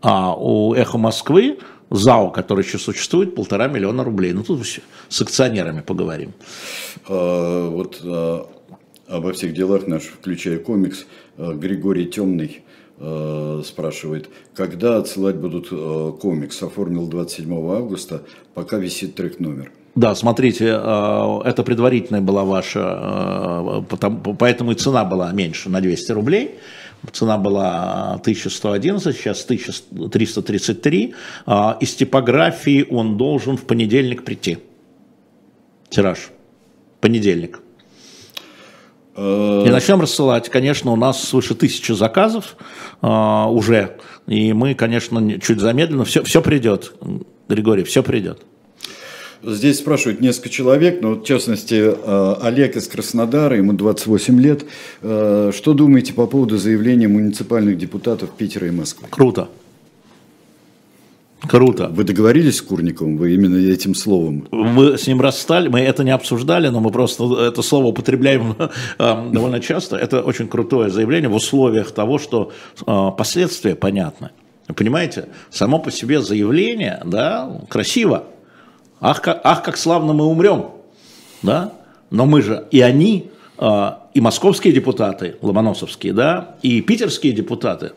а 0.02 0.36
у 0.36 0.74
Эхо 0.74 0.98
Москвы 0.98 1.60
ЗАО, 1.90 2.30
который 2.30 2.64
еще 2.64 2.78
существует, 2.78 3.36
полтора 3.36 3.68
миллиона 3.68 4.04
рублей. 4.04 4.34
Ну, 4.34 4.44
тут 4.44 4.66
с 5.10 5.22
акционерами 5.22 5.82
поговорим. 5.82 6.34
А, 7.08 7.70
вот 7.70 8.02
а, 8.04 8.48
обо 9.08 9.34
всех 9.34 9.54
делах 9.54 9.88
наших, 9.88 10.12
включая 10.12 10.60
комикс, 10.60 11.06
а, 11.38 11.54
Григорий 11.54 12.06
Темный 12.06 12.65
спрашивает, 12.98 14.30
когда 14.56 14.98
отсылать 14.98 15.36
будут 15.36 15.68
э, 15.72 16.12
комикс? 16.22 16.64
Оформил 16.64 17.08
27 17.08 17.54
августа, 17.54 18.24
пока 18.54 18.78
висит 18.78 19.16
трек 19.16 19.40
номер. 19.40 19.72
Да, 19.96 20.16
смотрите, 20.16 20.66
э, 20.68 21.40
это 21.46 21.64
предварительная 21.64 22.22
была 22.22 22.44
ваша, 22.46 23.84
поэтому 24.40 24.72
и 24.72 24.76
цена 24.76 25.04
была 25.04 25.32
меньше 25.32 25.70
на 25.70 25.82
200 25.82 26.12
рублей. 26.14 26.56
Цена 27.12 27.38
была 27.38 28.14
1111, 28.14 29.16
сейчас 29.16 29.44
1333. 29.44 31.14
Из 31.80 31.94
типографии 31.94 32.88
он 32.90 33.18
должен 33.18 33.58
в 33.58 33.66
понедельник 33.66 34.24
прийти. 34.24 34.58
Тираж. 35.90 36.32
Понедельник. 37.02 37.60
И 39.18 39.70
начнем 39.70 40.02
рассылать. 40.02 40.50
Конечно, 40.50 40.92
у 40.92 40.96
нас 40.96 41.24
свыше 41.24 41.56
тысячи 41.56 41.94
заказов 41.94 42.58
а, 43.02 43.48
уже. 43.50 43.98
И 44.28 44.52
мы, 44.52 44.76
конечно, 44.76 45.40
чуть 45.40 45.60
замедленно. 45.60 46.04
Все, 46.04 46.24
все 46.24 46.42
придет, 46.42 46.94
Григорий, 47.48 47.84
все 47.84 48.04
придет. 48.04 48.42
Здесь 49.44 49.78
спрашивают 49.78 50.22
несколько 50.22 50.50
человек, 50.50 51.02
но 51.02 51.16
в 51.16 51.24
частности 51.24 51.76
э, 51.76 52.36
Олег 52.42 52.76
из 52.78 52.88
Краснодара, 52.88 53.56
ему 53.56 53.74
28 53.74 54.42
лет. 54.42 54.66
Э, 55.04 55.52
что 55.54 55.74
думаете 55.74 56.14
по 56.14 56.26
поводу 56.26 56.58
заявления 56.58 57.08
муниципальных 57.08 57.78
депутатов 57.78 58.32
Питера 58.32 58.68
и 58.68 58.72
Москвы? 58.72 59.08
Круто. 59.12 59.50
Круто. 61.42 61.90
Вы 61.90 62.04
договорились 62.04 62.58
с 62.58 62.62
Курниковым, 62.62 63.18
вы 63.18 63.36
именно 63.36 63.58
этим 63.58 63.94
словом? 63.94 64.48
Мы 64.52 64.98
с 64.98 65.06
ним 65.06 65.22
расстали, 65.22 65.68
мы 65.68 65.82
это 65.82 66.04
не 66.04 66.12
обсуждали, 66.12 66.70
но 66.70 66.80
мы 66.80 66.92
просто 66.92 67.24
это 67.40 67.62
слово 67.62 67.88
употребляем 67.88 68.56
э, 68.60 68.70
довольно 69.32 69.60
часто. 69.60 69.96
Это 69.98 70.22
очень 70.22 70.48
крутое 70.48 70.90
заявление 70.90 71.30
в 71.30 71.36
условиях 71.36 71.92
того, 71.92 72.18
что 72.18 72.52
последствия 73.18 73.76
понятны. 73.76 74.32
Понимаете, 74.74 75.30
само 75.52 75.78
по 75.78 75.92
себе 75.92 76.22
заявление, 76.22 77.02
да, 77.06 77.62
красиво, 77.70 78.26
ах, 79.00 79.22
как, 79.22 79.42
ах, 79.44 79.62
как 79.62 79.78
славно 79.78 80.14
мы 80.14 80.26
умрем, 80.26 80.72
да, 81.44 81.74
но 82.10 82.26
мы 82.26 82.42
же, 82.42 82.66
и 82.72 82.82
они, 82.82 83.30
а, 83.60 84.08
и 84.16 84.22
московские 84.22 84.74
депутаты, 84.74 85.36
ломоносовские, 85.42 86.14
да, 86.14 86.56
и 86.64 86.82
питерские 86.82 87.32
депутаты, 87.34 87.92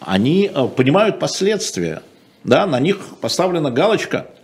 они 0.00 0.50
понимают 0.76 1.18
последствия, 1.18 2.02
да, 2.44 2.66
на 2.66 2.80
них 2.80 2.98
поставлена 3.20 3.70
галочка– 3.70 4.26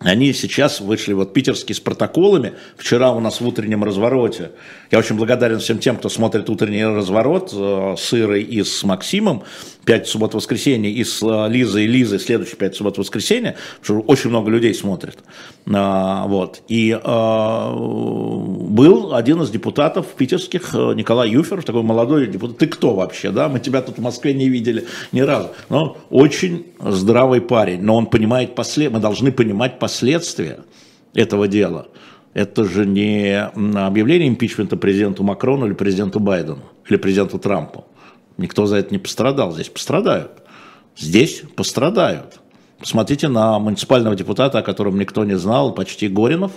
они 0.00 0.32
сейчас 0.32 0.80
вышли 0.80 1.12
вот 1.12 1.32
питерские 1.32 1.74
с 1.74 1.80
протоколами. 1.80 2.52
Вчера 2.76 3.10
у 3.10 3.18
нас 3.18 3.40
в 3.40 3.46
утреннем 3.46 3.82
развороте. 3.82 4.52
Я 4.92 4.98
очень 5.00 5.16
благодарен 5.16 5.58
всем 5.58 5.80
тем, 5.80 5.96
кто 5.96 6.08
смотрит 6.08 6.48
утренний 6.48 6.84
разворот 6.84 7.52
э, 7.52 7.96
с 7.98 8.14
Ирой 8.14 8.42
и 8.42 8.62
с 8.62 8.84
Максимом. 8.84 9.42
Пять 9.88 10.06
суббот 10.06 10.34
воскресенье 10.34 10.92
и 10.92 11.02
с 11.02 11.22
э, 11.22 11.48
Лизой 11.50 11.84
и 11.84 11.86
Лизой 11.86 12.18
следующий 12.18 12.56
пять 12.56 12.76
суббот 12.76 12.98
воскресенье. 12.98 13.56
Потому 13.80 14.02
что 14.02 14.12
очень 14.12 14.28
много 14.28 14.50
людей 14.50 14.74
смотрит. 14.74 15.20
А, 15.66 16.26
вот. 16.26 16.60
И 16.68 16.94
а, 17.02 17.72
был 17.74 19.14
один 19.14 19.40
из 19.40 19.48
депутатов 19.48 20.08
питерских, 20.08 20.74
Николай 20.74 21.30
Юферов, 21.30 21.64
такой 21.64 21.82
молодой 21.82 22.26
депутат. 22.26 22.58
Ты 22.58 22.66
кто 22.66 22.94
вообще? 22.94 23.30
Да? 23.30 23.48
Мы 23.48 23.60
тебя 23.60 23.80
тут 23.80 23.96
в 23.96 24.02
Москве 24.02 24.34
не 24.34 24.50
видели 24.50 24.84
ни 25.12 25.20
разу. 25.20 25.52
Но 25.70 25.96
очень 26.10 26.66
здравый 26.80 27.40
парень. 27.40 27.80
Но 27.80 27.96
он 27.96 28.08
понимает 28.08 28.54
последствия. 28.54 28.90
Мы 28.90 29.00
должны 29.00 29.32
понимать 29.32 29.78
последствия 29.78 30.58
этого 31.14 31.48
дела, 31.48 31.88
это 32.34 32.64
же 32.64 32.84
не 32.86 33.40
объявление 33.42 34.28
импичмента 34.28 34.76
президенту 34.76 35.24
Макрону 35.24 35.66
или 35.66 35.72
президенту 35.72 36.20
Байдену, 36.20 36.62
или 36.88 36.98
президенту 36.98 37.38
Трампу. 37.38 37.86
Никто 38.38 38.66
за 38.66 38.76
это 38.76 38.92
не 38.92 38.98
пострадал. 38.98 39.52
Здесь 39.52 39.68
пострадают. 39.68 40.42
Здесь 40.96 41.42
пострадают. 41.56 42.40
Посмотрите 42.78 43.28
на 43.28 43.58
муниципального 43.58 44.14
депутата, 44.14 44.58
о 44.58 44.62
котором 44.62 44.98
никто 44.98 45.24
не 45.24 45.36
знал, 45.36 45.74
почти 45.74 46.08
Горинов, 46.08 46.52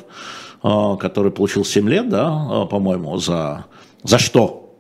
э, 0.64 0.96
который 1.00 1.32
получил 1.32 1.66
7 1.66 1.90
лет, 1.90 2.10
да, 2.10 2.28
э, 2.28 2.66
по-моему, 2.68 3.18
за, 3.18 3.66
за 4.04 4.20
что? 4.20 4.76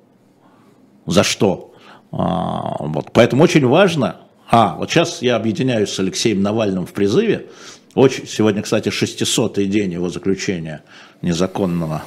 За 1.07 1.23
что? 1.23 1.73
А, 2.11 2.75
вот. 2.79 3.11
Поэтому 3.13 3.43
очень 3.43 3.65
важно, 3.65 4.17
а, 4.49 4.75
вот 4.75 4.91
сейчас 4.91 5.21
я 5.21 5.35
объединяюсь 5.35 5.89
с 5.89 5.99
Алексеем 5.99 6.41
Навальным 6.41 6.85
в 6.85 6.93
призыве, 6.93 7.47
очень, 7.95 8.27
сегодня, 8.27 8.61
кстати, 8.61 8.89
600-й 8.89 9.65
день 9.65 9.93
его 9.93 10.09
заключения 10.09 10.83
незаконного, 11.21 12.03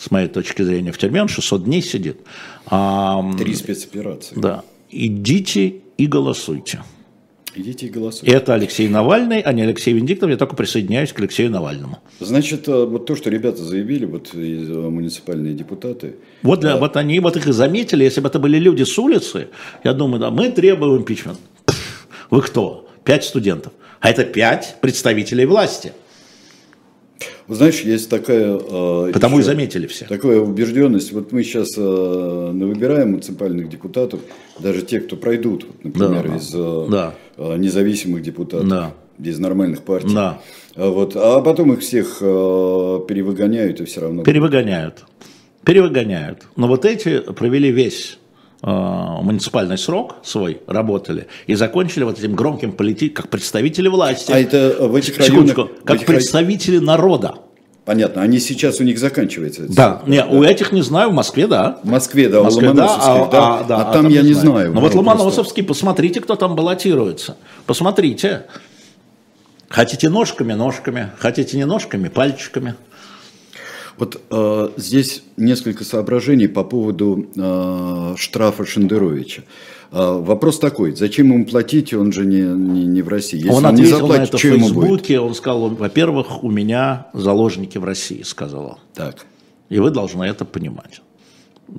с 0.00 0.10
моей 0.10 0.28
точки 0.28 0.62
зрения, 0.62 0.92
в 0.92 0.98
тюрьме. 0.98 1.22
Он 1.22 1.28
600 1.28 1.64
дней 1.64 1.82
сидит. 1.82 2.20
А, 2.66 3.22
Три 3.38 3.54
спецоперации. 3.54 4.34
Да. 4.36 4.64
Идите 4.90 5.74
и 5.98 6.06
голосуйте. 6.06 6.82
Идите 7.54 7.86
и 7.86 7.90
голосуйте. 7.90 8.34
Это 8.34 8.54
Алексей 8.54 8.88
Навальный, 8.88 9.40
а 9.40 9.52
не 9.52 9.62
Алексей 9.62 9.92
Венедиктов. 9.92 10.30
Я 10.30 10.36
только 10.36 10.56
присоединяюсь 10.56 11.12
к 11.12 11.18
Алексею 11.18 11.50
Навальному. 11.50 11.98
Значит, 12.20 12.68
э, 12.68 12.84
вот 12.84 13.06
то, 13.06 13.16
что 13.16 13.28
ребята 13.28 13.62
заявили, 13.62 14.06
вот 14.06 14.30
э, 14.32 14.38
муниципальные 14.38 15.54
депутаты. 15.54 16.14
Вот, 16.42 16.60
для, 16.60 16.74
да. 16.74 16.78
вот 16.78 16.96
они 16.96 17.18
вот 17.20 17.36
их 17.36 17.46
и 17.46 17.52
заметили. 17.52 18.04
Если 18.04 18.20
бы 18.20 18.28
это 18.28 18.38
были 18.38 18.58
люди 18.58 18.84
с 18.84 18.98
улицы, 18.98 19.48
я 19.84 19.92
думаю, 19.92 20.20
да, 20.20 20.30
мы 20.30 20.50
требуем 20.50 21.02
импичмент. 21.02 21.38
Вы 22.30 22.40
кто? 22.42 22.88
Пять 23.04 23.24
студентов 23.24 23.72
а 24.00 24.10
это 24.10 24.24
пять 24.24 24.76
представителей 24.80 25.44
власти. 25.44 25.92
Знаешь, 27.48 27.80
есть 27.80 28.08
такая... 28.08 28.56
Э, 28.56 29.10
Потому 29.12 29.38
еще, 29.38 29.50
и 29.50 29.52
заметили 29.52 29.86
все. 29.86 30.06
Такая 30.06 30.38
убежденность. 30.40 31.12
Вот 31.12 31.32
мы 31.32 31.42
сейчас 31.42 31.68
э, 31.76 32.50
выбираем 32.52 33.10
муниципальных 33.10 33.68
депутатов, 33.68 34.20
даже 34.58 34.82
те, 34.82 35.00
кто 35.00 35.16
пройдут, 35.16 35.66
например, 35.82 36.28
да, 36.28 36.36
из 36.36 36.52
э, 36.54 36.86
да. 36.90 37.14
Независимых 37.56 38.22
депутатов, 38.22 38.68
да. 38.68 38.94
из 39.18 39.38
нормальных 39.38 39.82
партий. 39.82 40.14
Да. 40.14 40.40
А, 40.76 40.90
вот, 40.90 41.16
а 41.16 41.40
потом 41.40 41.72
их 41.72 41.80
всех 41.80 42.18
э, 42.20 43.00
перевыгоняют 43.08 43.80
и 43.80 43.84
все 43.84 44.02
равно... 44.02 44.22
Перевыгоняют. 44.22 45.04
Перевыгоняют. 45.64 46.46
Но 46.56 46.68
вот 46.68 46.84
эти 46.84 47.20
провели 47.20 47.70
весь 47.70 48.19
муниципальный 48.62 49.78
срок 49.78 50.16
свой 50.22 50.60
работали 50.66 51.28
и 51.46 51.54
закончили 51.54 52.04
вот 52.04 52.18
этим 52.18 52.34
громким 52.34 52.72
политиком, 52.72 53.22
как 53.22 53.30
представители 53.30 53.88
власти. 53.88 54.32
А 54.32 54.38
это 54.38 54.76
в 54.80 54.94
этих 54.94 55.18
районах... 55.18 55.56
как 55.84 55.96
этих 55.96 56.06
представители 56.06 56.76
рай... 56.76 56.84
народа. 56.84 57.36
Понятно, 57.86 58.22
они 58.22 58.38
сейчас 58.38 58.78
у 58.80 58.84
них 58.84 58.98
заканчиваются. 58.98 59.62
Да, 59.68 60.02
не, 60.06 60.18
да. 60.18 60.26
у 60.26 60.44
этих 60.44 60.72
не 60.72 60.82
знаю, 60.82 61.10
в 61.10 61.14
Москве 61.14 61.46
да. 61.46 61.80
В 61.82 61.88
Москве, 61.88 62.28
да, 62.28 62.40
в 62.40 62.44
Москве, 62.44 62.68
у 62.68 62.70
Ломоносовских, 62.70 63.04
да, 63.06 63.22
а, 63.22 63.30
да, 63.30 63.58
а, 63.60 63.64
да, 63.64 63.76
а, 63.78 63.84
там, 63.84 64.04
там 64.04 64.08
я 64.08 64.22
не 64.22 64.34
знаю. 64.34 64.50
знаю. 64.50 64.72
Ну 64.74 64.80
вот 64.80 64.94
Ломоносовский, 64.94 65.62
посмотрите, 65.62 66.20
кто 66.20 66.36
там 66.36 66.54
баллотируется. 66.54 67.36
Посмотрите. 67.66 68.44
Хотите 69.68 70.08
ножками, 70.08 70.52
ножками, 70.52 71.10
хотите 71.18 71.56
не 71.56 71.64
ножками, 71.64 72.08
пальчиками. 72.08 72.74
Вот 74.00 74.18
э, 74.30 74.68
здесь 74.78 75.22
несколько 75.36 75.84
соображений 75.84 76.48
по 76.48 76.64
поводу 76.64 77.26
э, 77.36 78.14
штрафа 78.16 78.64
Шендеровича. 78.64 79.42
Э, 79.92 80.18
вопрос 80.18 80.58
такой, 80.58 80.96
зачем 80.96 81.30
ему 81.30 81.44
платить, 81.44 81.92
он 81.92 82.10
же 82.10 82.24
не, 82.24 82.40
не, 82.40 82.86
не 82.86 83.02
в 83.02 83.08
России. 83.08 83.36
Если 83.36 83.50
он, 83.50 83.58
он 83.58 83.66
ответил 83.66 83.84
не 83.84 84.00
заплатит, 84.00 84.32
на 84.32 84.36
это 84.36 84.38
в 84.38 84.40
Фейсбуке, 84.40 85.20
он 85.20 85.34
сказал, 85.34 85.68
во-первых, 85.68 86.42
у 86.42 86.50
меня 86.50 87.08
заложники 87.12 87.76
в 87.76 87.84
России, 87.84 88.22
сказал 88.22 88.78
Так. 88.94 89.26
И 89.68 89.78
вы 89.78 89.90
должны 89.90 90.24
это 90.24 90.46
понимать. 90.46 91.02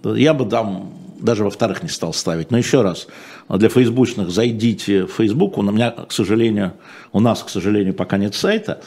Я 0.03 0.36
бы 0.36 0.45
там 0.45 0.93
даже 1.19 1.43
во-вторых 1.43 1.81
не 1.81 1.89
стал 1.89 2.13
ставить. 2.13 2.51
Но 2.51 2.57
еще 2.60 2.84
раз, 2.84 3.07
для 3.49 3.67
фейсбучных 3.67 4.29
зайдите 4.29 5.05
в 5.05 5.12
Facebook. 5.12 5.57
У 5.57 5.63
меня, 5.63 5.89
к 5.89 6.12
сожалению, 6.12 6.73
у 7.13 7.19
нас, 7.19 7.41
к 7.41 7.49
сожалению, 7.49 7.95
пока 7.95 8.17
нет 8.17 8.36
сайта. 8.36 8.81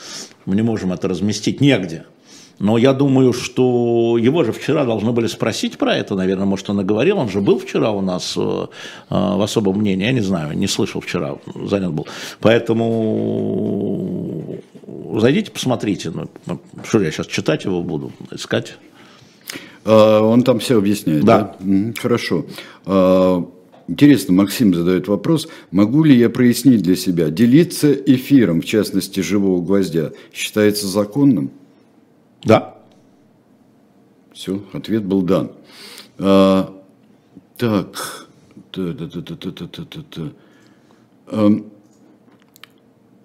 Мы 0.47 0.55
не 0.55 0.63
можем 0.63 0.93
это 0.93 1.09
разместить 1.09 1.61
негде. 1.61 2.05
Но 2.59 2.79
я 2.79 2.93
думаю, 2.93 3.33
что 3.33 4.17
его 4.19 4.45
же 4.45 4.53
вчера 4.53 4.85
должны 4.85 5.13
были 5.13 5.27
спросить 5.27 5.77
про 5.77 5.97
это, 5.97 6.15
наверное, 6.15 6.47
может, 6.47 6.71
он 6.71 6.81
и 6.81 6.85
говорил, 6.85 7.19
он 7.19 7.29
же 7.29 7.41
был 7.41 7.59
вчера 7.59 7.91
у 7.91 8.01
нас 8.01 8.35
э, 8.37 8.41
э, 8.41 8.67
в 9.11 9.43
особом 9.43 9.79
мнении, 9.79 10.07
я 10.07 10.13
не 10.13 10.21
знаю, 10.21 10.57
не 10.57 10.69
слышал 10.69 11.01
вчера, 11.01 11.37
занят 11.55 11.93
был. 11.93 12.07
Поэтому 12.41 12.85
зайдите, 15.17 15.51
посмотрите. 15.51 16.13
Ну, 16.47 16.61
что 16.85 17.01
я 17.01 17.11
сейчас 17.11 17.27
читать 17.27 17.65
его 17.65 17.83
буду, 17.83 18.13
искать? 18.31 18.77
А, 19.85 20.21
он 20.21 20.45
там 20.45 20.61
все 20.61 20.79
объясняет, 20.79 21.25
да? 21.25 21.57
да? 21.59 21.93
Хорошо. 22.01 22.47
Интересно, 23.87 24.33
Максим 24.33 24.73
задает 24.75 25.09
вопрос, 25.09 25.47
могу 25.71 26.05
ли 26.05 26.17
я 26.17 26.31
прояснить 26.31 26.83
для 26.83 26.97
себя, 26.97 27.29
делиться 27.29 27.93
эфиром, 27.93 28.63
в 28.63 28.65
частности, 28.65 29.21
живого 29.21 29.61
гвоздя, 29.61 30.13
считается 30.33 30.87
законным? 30.87 31.51
Да. 32.45 32.77
Все, 34.33 34.63
ответ 34.73 35.05
был 35.05 35.23
дан. 35.23 35.53
А, 36.19 36.75
так. 37.57 38.29
Да, 38.73 38.93
да, 38.93 39.07
да, 39.07 39.21
да, 39.21 39.37
да, 39.37 39.51
да, 39.51 39.85
да, 39.85 40.05
да. 40.17 41.65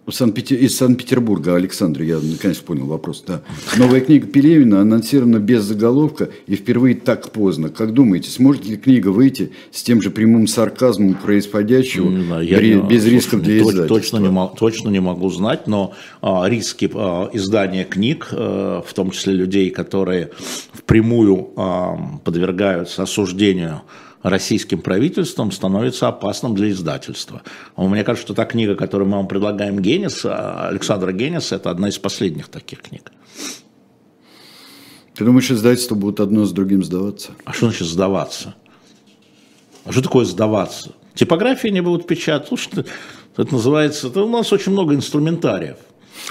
Из 0.10 0.78
Санкт-Петербурга, 0.78 1.56
Александр, 1.56 2.02
я 2.02 2.20
наконец 2.20 2.58
понял 2.58 2.86
вопрос. 2.86 3.24
Да. 3.26 3.42
Новая 3.78 4.02
книга 4.02 4.28
Пелевина 4.28 4.82
анонсирована 4.82 5.40
без 5.40 5.64
заголовка 5.64 6.30
и 6.48 6.56
впервые 6.56 6.96
так 6.96 7.32
поздно. 7.32 7.70
Как 7.70 7.94
думаете, 7.94 8.30
сможет 8.30 8.66
ли 8.66 8.78
книга 8.78 9.10
выйти 9.10 9.52
с 9.72 9.84
тем 9.84 10.02
же 10.02 10.10
прямым 10.10 10.48
сарказмом 10.48 11.14
происходящего, 11.14 12.10
знаю, 12.10 12.48
при, 12.48 12.76
не, 12.76 12.82
без 12.82 13.06
рисков 13.06 13.42
для 13.42 13.60
издательства? 13.60 13.88
Точно 13.88 14.18
не, 14.18 14.58
точно 14.58 14.90
не 14.90 15.00
могу 15.00 15.30
знать, 15.30 15.68
но 15.68 15.94
а, 16.22 16.48
риски 16.48 16.90
а, 16.94 17.30
издания 17.34 17.86
книг, 17.86 18.30
а, 18.32 18.82
в 18.86 18.94
том 18.94 19.12
числе 19.12 19.34
людей, 19.34 19.70
которые 19.70 20.32
впрямую 20.74 21.50
а, 21.56 22.20
подвергаются 22.24 23.04
осуждению 23.04 23.82
российским 24.22 24.82
правительством 24.82 25.52
становится 25.52 26.08
опасным 26.08 26.56
для 26.56 26.70
издательства. 26.72 27.42
Мне 27.78 28.04
кажется, 28.04 28.28
что 28.28 28.34
та 28.34 28.46
книга, 28.46 28.76
которую 28.76 29.10
мы 29.10 29.18
вам 29.18 29.28
предлагаем, 29.28 29.80
Генис, 29.80 30.26
Александра 30.26 31.12
Генис, 31.12 31.52
это 31.52 31.70
одна 31.70 31.90
из 31.90 31.98
последних 31.98 32.48
таких 32.48 32.82
книг. 32.82 33.12
Ты 35.16 35.26
думаешь, 35.26 35.52
издательства 35.52 35.96
будут 35.96 36.20
одно 36.20 36.46
с 36.46 36.52
другим 36.52 36.84
сдаваться? 36.84 37.32
А 37.46 37.54
что 37.54 37.68
значит 37.68 37.88
сдаваться? 37.88 38.56
А 39.86 39.92
что 39.92 40.02
такое 40.02 40.26
сдаваться? 40.26 40.94
Типографии 41.14 41.68
не 41.68 41.82
будут 41.82 42.08
печатать. 42.08 42.48
Слушай, 42.48 42.86
это 43.36 43.54
называется, 43.54 44.08
это 44.08 44.24
у 44.24 44.30
нас 44.30 44.54
очень 44.54 44.72
много 44.72 44.96
инструментариев. 44.96 45.78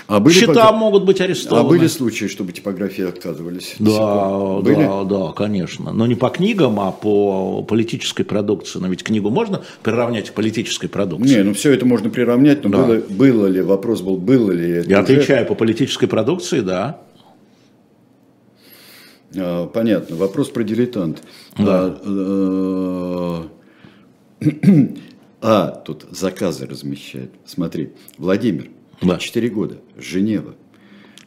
А 0.07 0.21
были 0.21 0.35
Счета 0.35 0.55
пока... 0.55 0.73
могут 0.73 1.05
быть 1.05 1.21
арестованы. 1.21 1.67
А 1.67 1.69
были 1.69 1.87
случаи, 1.87 2.27
чтобы 2.27 2.53
типографии 2.53 3.05
отказывались? 3.07 3.75
Да, 3.79 4.61
были? 4.61 4.77
да, 4.77 5.05
да, 5.05 5.33
конечно. 5.33 5.93
Но 5.93 6.07
не 6.07 6.15
по 6.15 6.31
книгам, 6.31 6.81
а 6.81 6.93
по 6.93 7.63
политической 7.63 8.25
продукции. 8.25 8.79
Но 8.79 8.89
ведь 8.89 9.03
книгу 9.03 9.31
можно 9.31 9.63
приравнять 9.83 10.31
к 10.31 10.33
политической 10.33 10.89
продукции? 10.89 11.37
Не, 11.37 11.43
ну 11.43 11.55
все 11.55 11.73
это 11.73 11.85
можно 11.87 12.11
приравнять, 12.11 12.65
но 12.65 12.71
да. 12.71 12.85
было, 12.85 13.03
было 13.09 13.47
ли, 13.47 13.61
вопрос 13.61 14.01
был, 14.01 14.17
было 14.17 14.51
ли 14.51 14.71
это 14.71 14.89
Я 14.89 15.03
уже... 15.03 15.13
отвечаю 15.13 15.47
по 15.47 15.55
политической 15.55 16.07
продукции, 16.07 16.61
да. 16.61 17.01
А, 19.37 19.67
понятно. 19.67 20.17
Вопрос 20.17 20.49
про 20.49 20.65
дилетант. 20.65 21.23
Да. 21.59 21.99
А, 22.03 23.49
э, 24.41 24.49
а, 25.43 25.71
тут 25.85 26.07
заказы 26.11 26.67
размещают. 26.67 27.33
Смотри, 27.45 27.93
Владимир, 28.17 28.71
да. 29.01 29.19
4 29.19 29.49
года, 29.49 29.79
Женева. 29.97 30.55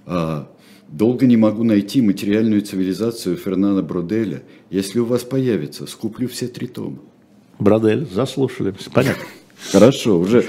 А, 0.06 0.52
долго 0.88 1.26
не 1.26 1.38
могу 1.38 1.64
найти 1.64 2.02
материальную 2.02 2.62
цивилизацию 2.62 3.38
Фернана 3.38 3.82
Броделя. 3.82 4.44
Если 4.70 5.00
у 5.00 5.06
вас 5.06 5.24
появится, 5.24 5.88
скуплю 5.88 6.28
все 6.28 6.48
три 6.48 6.68
тома. 6.68 7.00
Бродель, 7.60 8.08
заслушали. 8.12 8.74
Понятно. 8.94 9.24
Хорошо, 9.72 10.20
уже, 10.20 10.44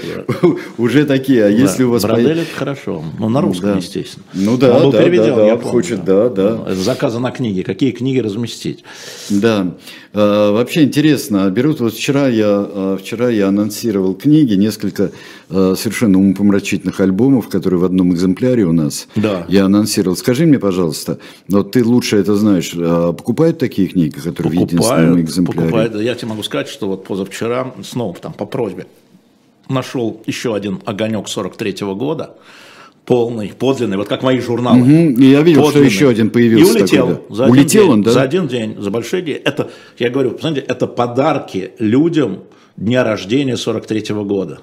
уже 0.77 1.05
такие, 1.05 1.45
а 1.45 1.49
если 1.49 1.83
у 1.83 1.91
вас... 1.91 2.03
Бродель 2.03 2.39
это 2.39 2.55
хорошо, 2.55 3.03
ну 3.19 3.29
на 3.29 3.41
русском, 3.41 3.77
естественно. 3.77 4.25
Ну 4.33 4.57
да, 4.57 4.75
Он 4.75 4.83
был 4.83 4.91
да, 4.91 5.03
переведен, 5.03 5.35
да, 5.35 5.45
я 5.45 5.57
хочет, 5.57 6.03
да, 6.03 6.29
да. 6.29 6.75
Заказы 6.75 7.19
на 7.19 7.31
книги, 7.31 7.61
какие 7.61 7.91
книги 7.91 8.19
разместить. 8.19 8.83
Да, 9.29 9.75
а, 10.13 10.51
вообще 10.51 10.83
интересно, 10.83 11.49
берут, 11.49 11.79
вот 11.79 11.93
вчера 11.93 12.27
я, 12.27 12.47
а, 12.49 12.97
вчера 12.97 13.29
я 13.29 13.47
анонсировал 13.47 14.13
книги, 14.13 14.53
несколько 14.53 15.11
а, 15.49 15.73
совершенно 15.75 16.19
умопомрачительных 16.19 16.99
альбомов, 16.99 17.49
которые 17.49 17.79
в 17.79 17.83
одном 17.83 18.13
экземпляре 18.13 18.63
у 18.65 18.73
нас 18.73 19.07
да. 19.15 19.45
я 19.47 19.65
анонсировал. 19.65 20.15
Скажи 20.15 20.45
мне, 20.45 20.59
пожалуйста, 20.59 21.17
вот 21.47 21.71
ты 21.71 21.83
лучше 21.83 22.17
это 22.17 22.35
знаешь, 22.35 22.71
покупают 22.71 23.57
такие 23.57 23.87
книги, 23.87 24.19
которые 24.19 24.53
покупают, 24.53 24.71
в 24.71 24.73
единственном 24.73 25.21
экземпляре? 25.21 25.59
Покупают, 25.61 25.95
я 25.95 26.15
тебе 26.15 26.27
могу 26.27 26.43
сказать, 26.43 26.67
что 26.67 26.87
вот 26.87 27.05
позавчера, 27.05 27.73
снова 27.83 28.15
там 28.15 28.33
по 28.33 28.45
просьбе 28.45 28.85
нашел 29.69 30.21
еще 30.25 30.55
один 30.55 30.81
огонек 30.85 31.27
43 31.27 31.85
-го 31.85 31.95
года, 31.95 32.35
полный, 33.05 33.49
подлинный, 33.57 33.97
вот 33.97 34.07
как 34.07 34.23
мои 34.23 34.39
журналы. 34.39 34.81
Угу, 34.81 35.21
я 35.21 35.41
видел, 35.41 35.63
подлинный. 35.63 35.89
что 35.89 35.95
еще 35.95 36.09
один 36.09 36.29
появился. 36.29 36.79
И 36.79 36.81
улетел. 36.81 37.07
Такой, 37.07 37.23
да. 37.29 37.35
За 37.35 37.45
улетел 37.45 37.81
один 37.81 37.91
он, 37.91 37.95
день, 37.97 38.05
да? 38.05 38.11
За 38.11 38.21
один 38.21 38.47
день, 38.47 38.75
за 38.79 38.91
большой 38.91 39.21
день. 39.21 39.41
Это, 39.43 39.71
я 39.99 40.09
говорю, 40.09 40.37
знаете, 40.39 40.61
это 40.61 40.87
подарки 40.87 41.71
людям 41.79 42.43
дня 42.77 43.03
рождения 43.03 43.57
43 43.57 44.01
-го 44.13 44.25
года. 44.25 44.59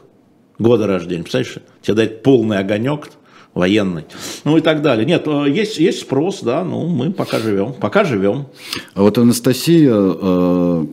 Года 0.58 0.86
рождения, 0.86 1.22
представляешь? 1.22 1.56
Тебе 1.82 1.94
дать 1.94 2.22
полный 2.22 2.58
огонек, 2.58 3.10
военный, 3.54 4.04
ну 4.44 4.56
и 4.56 4.60
так 4.60 4.82
далее. 4.82 5.04
Нет, 5.04 5.26
э, 5.26 5.46
есть, 5.48 5.78
есть 5.78 6.00
спрос, 6.00 6.40
да, 6.42 6.64
ну 6.64 6.86
мы 6.86 7.10
пока 7.12 7.38
живем, 7.38 7.72
пока 7.72 8.04
живем. 8.04 8.46
А 8.94 9.02
вот 9.02 9.18
Анастасия 9.18 9.92
э, 9.92 10.86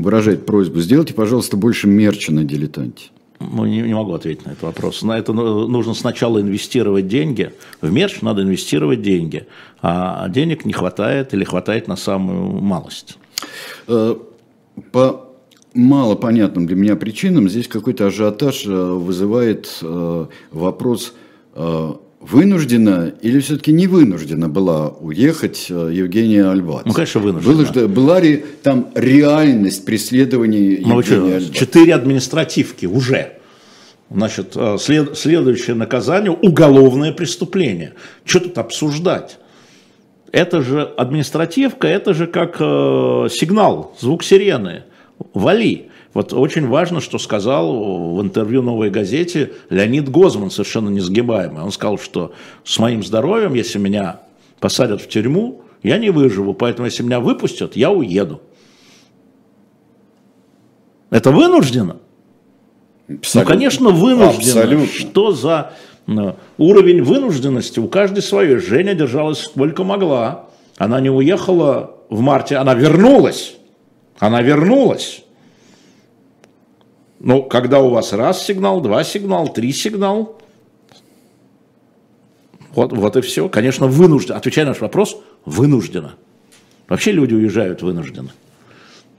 выражает 0.00 0.46
просьбу, 0.46 0.80
сделайте, 0.80 1.14
пожалуйста, 1.14 1.56
больше 1.56 1.86
мерча 1.86 2.32
на 2.32 2.44
дилетанте. 2.44 3.06
Ну, 3.40 3.66
не, 3.66 3.82
не 3.82 3.94
могу 3.94 4.14
ответить 4.14 4.44
на 4.46 4.50
этот 4.50 4.64
вопрос. 4.64 5.02
На 5.02 5.16
это 5.16 5.32
нужно 5.32 5.94
сначала 5.94 6.40
инвестировать 6.40 7.06
деньги. 7.06 7.52
В 7.80 7.92
мерч 7.92 8.20
надо 8.20 8.42
инвестировать 8.42 9.00
деньги. 9.00 9.46
А 9.80 10.28
денег 10.28 10.64
не 10.64 10.72
хватает 10.72 11.34
или 11.34 11.44
хватает 11.44 11.86
на 11.86 11.94
самую 11.94 12.60
малость. 12.60 13.16
Э, 13.86 14.16
по 14.90 15.28
мало 15.72 16.16
понятным 16.16 16.66
для 16.66 16.74
меня 16.74 16.96
причинам 16.96 17.48
здесь 17.48 17.68
какой-то 17.68 18.06
ажиотаж 18.06 18.66
вызывает 18.66 19.80
вопрос 20.50 21.12
Э, 21.12 21.27
вынуждена 22.20 23.12
или 23.22 23.40
все-таки 23.40 23.72
не 23.72 23.86
вынуждена 23.86 24.48
была 24.48 24.88
уехать 24.88 25.66
э, 25.70 25.90
Евгения 25.92 26.50
Альбац? 26.50 26.82
Ну, 26.84 26.92
конечно, 26.92 27.20
вынуждена. 27.20 27.64
Была, 27.64 27.88
была 27.88 28.20
ли 28.20 28.44
там 28.62 28.88
реальность 28.94 29.84
преследования 29.84 30.80
ну, 30.84 30.98
Евгения 30.98 31.36
Альбац? 31.36 31.50
Четыре 31.50 31.94
административки 31.94 32.86
уже. 32.86 33.34
Значит, 34.10 34.52
э, 34.56 34.78
след, 34.78 35.16
следующее 35.16 35.76
наказание– 35.76 36.30
уголовное 36.42 37.12
преступление. 37.12 37.94
Что 38.24 38.40
тут 38.40 38.58
обсуждать? 38.58 39.38
Это 40.32 40.62
же 40.62 40.82
административка, 40.82 41.86
это 41.86 42.14
же 42.14 42.26
как 42.26 42.56
э, 42.60 43.28
сигнал, 43.30 43.94
звук 43.98 44.24
сирены. 44.24 44.84
Вали. 45.34 45.88
Вот 46.18 46.32
очень 46.32 46.66
важно, 46.66 47.00
что 47.00 47.16
сказал 47.20 48.16
в 48.16 48.20
интервью 48.20 48.60
«Новой 48.60 48.90
газете» 48.90 49.52
Леонид 49.70 50.08
Гозман, 50.08 50.50
совершенно 50.50 50.88
несгибаемый. 50.88 51.62
Он 51.62 51.70
сказал, 51.70 51.96
что 51.96 52.32
с 52.64 52.76
моим 52.80 53.04
здоровьем, 53.04 53.54
если 53.54 53.78
меня 53.78 54.22
посадят 54.58 55.00
в 55.00 55.08
тюрьму, 55.08 55.62
я 55.84 55.96
не 55.96 56.10
выживу, 56.10 56.54
поэтому 56.54 56.86
если 56.86 57.04
меня 57.04 57.20
выпустят, 57.20 57.76
я 57.76 57.92
уеду. 57.92 58.40
Это 61.10 61.30
вынуждено? 61.30 61.98
Абсолютно. 63.08 63.40
Ну, 63.40 63.46
конечно, 63.46 63.90
вынуждено. 63.90 64.60
Абсолютно. 64.62 64.86
Что 64.88 65.30
за 65.30 65.72
ну, 66.08 66.34
уровень 66.56 67.00
вынужденности? 67.00 67.78
У 67.78 67.86
каждой 67.86 68.24
свое. 68.24 68.58
Женя 68.58 68.94
держалась 68.94 69.38
сколько 69.38 69.84
могла. 69.84 70.46
Она 70.78 71.00
не 71.00 71.10
уехала 71.10 71.94
в 72.10 72.18
марте, 72.18 72.56
она 72.56 72.74
вернулась. 72.74 73.54
Она 74.18 74.42
вернулась. 74.42 75.22
Ну, 77.20 77.42
когда 77.42 77.80
у 77.80 77.90
вас 77.90 78.12
раз 78.12 78.44
сигнал, 78.44 78.80
два 78.80 79.02
сигнал, 79.04 79.52
три 79.52 79.72
сигнал, 79.72 80.38
вот, 82.74 82.92
вот 82.92 83.16
и 83.16 83.20
все. 83.22 83.48
Конечно, 83.48 83.88
вынужденно. 83.88 84.36
Отвечая 84.38 84.64
на 84.64 84.70
наш 84.70 84.80
вопрос, 84.80 85.20
вынужденно. 85.44 86.14
Вообще 86.88 87.10
люди 87.12 87.34
уезжают 87.34 87.82
вынужденно. 87.82 88.30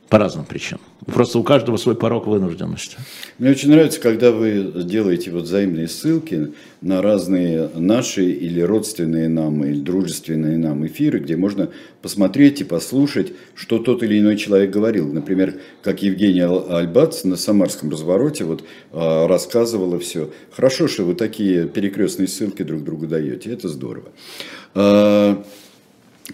По 0.09 0.17
разным 0.17 0.43
причинам. 0.45 0.81
Просто 1.05 1.37
у 1.37 1.43
каждого 1.43 1.77
свой 1.77 1.95
порог 1.95 2.25
вынужденности. 2.25 2.97
Мне 3.37 3.51
очень 3.51 3.69
нравится, 3.69 4.01
когда 4.01 4.31
вы 4.31 4.71
делаете 4.83 5.29
вот 5.29 5.43
взаимные 5.43 5.87
ссылки 5.87 6.53
на 6.81 7.01
разные 7.03 7.69
наши 7.75 8.25
или 8.25 8.59
родственные 8.59 9.29
нам, 9.29 9.63
или 9.63 9.79
дружественные 9.79 10.57
нам 10.57 10.85
эфиры, 10.87 11.19
где 11.19 11.35
можно 11.35 11.69
посмотреть 12.01 12.61
и 12.61 12.63
послушать, 12.63 13.33
что 13.53 13.77
тот 13.77 14.01
или 14.01 14.19
иной 14.19 14.37
человек 14.37 14.71
говорил. 14.71 15.13
Например, 15.13 15.53
как 15.83 16.01
Евгения 16.01 16.47
Альбац 16.47 17.23
на 17.23 17.35
Самарском 17.35 17.91
развороте 17.91 18.45
вот 18.45 18.63
а, 18.91 19.27
рассказывала 19.27 19.99
все. 19.99 20.31
Хорошо, 20.51 20.87
что 20.87 21.03
вы 21.03 21.13
такие 21.13 21.67
перекрестные 21.67 22.27
ссылки 22.27 22.63
друг 22.63 22.83
другу 22.83 23.05
даете. 23.05 23.51
Это 23.51 23.67
здорово. 23.67 24.09
А, 24.73 25.43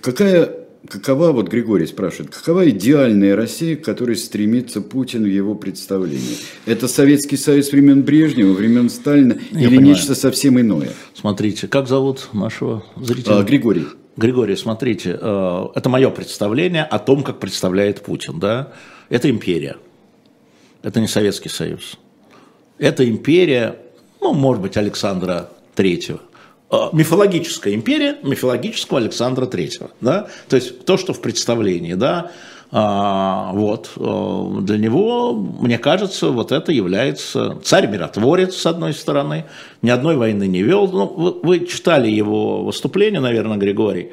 какая 0.01 0.64
какова, 0.89 1.31
вот 1.31 1.47
Григорий 1.49 1.85
спрашивает, 1.85 2.33
какова 2.33 2.69
идеальная 2.69 3.35
Россия, 3.35 3.75
к 3.75 3.83
которой 3.83 4.15
стремится 4.15 4.81
Путин 4.81 5.23
в 5.23 5.27
его 5.27 5.55
представлении? 5.55 6.37
Это 6.65 6.87
Советский 6.87 7.37
Союз 7.37 7.71
времен 7.71 8.03
Брежнева, 8.03 8.53
времен 8.53 8.89
Сталина 8.89 9.37
Я 9.51 9.59
или 9.61 9.77
понимаю. 9.77 9.95
нечто 9.95 10.15
совсем 10.15 10.59
иное? 10.59 10.89
Смотрите, 11.13 11.67
как 11.67 11.87
зовут 11.87 12.29
нашего 12.33 12.83
зрителя? 12.95 13.39
А, 13.39 13.43
Григорий. 13.43 13.85
Григорий, 14.17 14.55
смотрите, 14.55 15.17
э, 15.19 15.65
это 15.75 15.89
мое 15.89 16.09
представление 16.09 16.83
о 16.83 16.99
том, 16.99 17.23
как 17.23 17.39
представляет 17.39 18.01
Путин. 18.01 18.39
Да? 18.39 18.71
Это 19.09 19.29
империя. 19.29 19.77
Это 20.83 20.99
не 21.01 21.07
Советский 21.07 21.49
Союз. 21.49 21.97
Это 22.77 23.07
империя, 23.09 23.77
ну, 24.21 24.33
может 24.33 24.61
быть, 24.61 24.77
Александра 24.77 25.49
Третьего 25.73 26.21
мифологическая 26.93 27.73
империя 27.73 28.17
мифологического 28.23 28.99
Александра 28.99 29.45
Третьего, 29.45 29.91
да, 30.01 30.27
то 30.49 30.55
есть 30.55 30.85
то, 30.85 30.97
что 30.97 31.13
в 31.13 31.21
представлении, 31.21 31.93
да, 31.93 32.31
вот, 32.71 33.91
э, 33.95 34.61
для 34.61 34.77
него, 34.77 35.33
мне 35.33 35.77
кажется, 35.77 36.29
вот 36.29 36.51
это 36.51 36.71
является 36.71 37.59
царь-миротворец, 37.63 38.55
с 38.55 38.65
одной 38.65 38.93
стороны, 38.93 39.45
ни 39.81 39.89
одной 39.89 40.17
войны 40.17 40.47
не 40.47 40.63
вел. 40.63 40.87
Ну, 40.87 41.05
вы, 41.05 41.31
вы 41.41 41.65
читали 41.67 42.09
его 42.09 42.63
выступление, 42.63 43.21
наверное, 43.21 43.57
Григорий. 43.57 44.11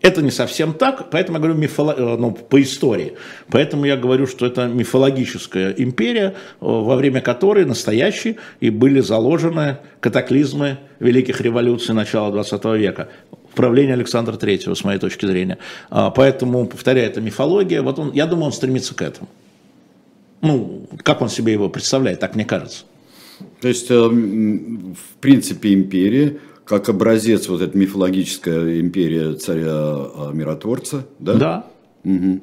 Это 0.00 0.22
не 0.22 0.30
совсем 0.30 0.74
так, 0.74 1.10
поэтому 1.10 1.38
я 1.38 1.42
говорю 1.42 1.58
мифоло... 1.58 1.94
Э, 1.96 2.16
ну, 2.16 2.32
по 2.32 2.60
истории. 2.60 3.14
Поэтому 3.48 3.84
я 3.84 3.96
говорю, 3.96 4.26
что 4.26 4.46
это 4.46 4.66
мифологическая 4.66 5.74
империя, 5.76 6.34
во 6.60 6.96
время 6.96 7.20
которой 7.20 7.64
настоящие 7.64 8.36
и 8.60 8.70
были 8.70 9.00
заложены 9.00 9.78
катаклизмы 10.00 10.78
великих 10.98 11.40
революций 11.40 11.94
начала 11.94 12.32
20 12.32 12.64
века 12.76 13.08
правление 13.54 13.94
Александра 13.94 14.36
Третьего, 14.36 14.74
с 14.74 14.84
моей 14.84 14.98
точки 14.98 15.26
зрения. 15.26 15.58
А, 15.90 16.10
поэтому, 16.10 16.66
повторяю, 16.66 17.08
это 17.08 17.20
мифология. 17.20 17.82
Вот 17.82 17.98
он, 17.98 18.12
я 18.12 18.26
думаю, 18.26 18.46
он 18.46 18.52
стремится 18.52 18.94
к 18.94 19.02
этому. 19.02 19.28
Ну, 20.42 20.86
как 21.02 21.20
он 21.20 21.28
себе 21.28 21.52
его 21.52 21.68
представляет, 21.68 22.20
так 22.20 22.34
мне 22.34 22.44
кажется. 22.44 22.84
То 23.60 23.68
есть, 23.68 23.90
э, 23.90 23.94
в 23.94 25.20
принципе, 25.20 25.74
империя, 25.74 26.38
как 26.64 26.88
образец 26.88 27.48
вот 27.48 27.60
эта 27.62 27.76
мифологическая 27.76 28.80
империя 28.80 29.34
царя-миротворца, 29.34 31.06
да? 31.18 31.34
Да. 31.34 31.66
Угу. 32.04 32.40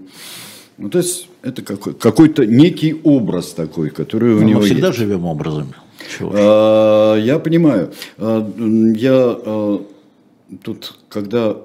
Ну, 0.79 0.89
то 0.89 0.97
есть 0.99 1.27
это 1.41 1.61
какой, 1.63 1.93
какой-то 1.95 2.45
некий 2.45 2.95
образ 3.03 3.53
такой, 3.53 3.89
который 3.89 4.33
у 4.35 4.39
Но 4.41 4.43
него 4.43 4.59
мы 4.59 4.65
всегда 4.65 4.87
есть. 4.87 4.99
живем 4.99 5.25
образами. 5.25 5.73
Чего. 6.17 6.31
А, 6.33 7.15
я 7.15 7.39
понимаю. 7.39 7.91
А, 8.17 8.47
Я 8.95 9.13
а, 9.15 9.81
тут, 10.63 10.97
когда 11.09 11.57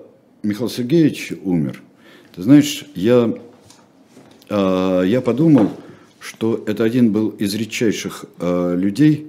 Михаил 0.42 0.68
Сергеевич 0.68 1.32
умер, 1.42 1.82
ты 2.34 2.42
знаешь, 2.42 2.84
я, 2.94 3.34
а, 4.48 5.02
я 5.02 5.20
подумал, 5.20 5.70
что 6.20 6.62
это 6.66 6.84
один 6.84 7.12
был 7.12 7.30
из 7.30 7.54
редчайших 7.54 8.24
а, 8.38 8.74
людей, 8.74 9.28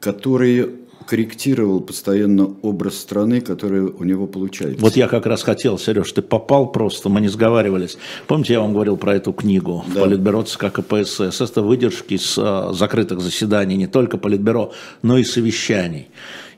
который 0.00 0.82
корректировал 1.02 1.80
постоянно 1.80 2.54
образ 2.62 2.98
страны, 2.98 3.40
который 3.40 3.82
у 3.82 4.04
него 4.04 4.26
получается. 4.26 4.80
Вот 4.80 4.96
я 4.96 5.08
как 5.08 5.26
раз 5.26 5.42
хотел, 5.42 5.78
Сереж, 5.78 6.12
ты 6.12 6.22
попал 6.22 6.70
просто, 6.70 7.08
мы 7.08 7.20
не 7.20 7.28
сговаривались. 7.28 7.98
Помните, 8.26 8.54
я 8.54 8.60
вам 8.60 8.72
говорил 8.72 8.96
про 8.96 9.16
эту 9.16 9.32
книгу 9.32 9.84
Да. 9.94 10.00
«Политбюро 10.00 10.42
ЦК 10.42 10.72
КПСС». 10.72 11.40
Это 11.40 11.62
выдержки 11.62 12.16
с 12.16 12.38
а, 12.38 12.72
закрытых 12.72 13.20
заседаний 13.20 13.76
не 13.76 13.86
только 13.86 14.16
Политбюро, 14.16 14.72
но 15.02 15.18
и 15.18 15.24
совещаний. 15.24 16.08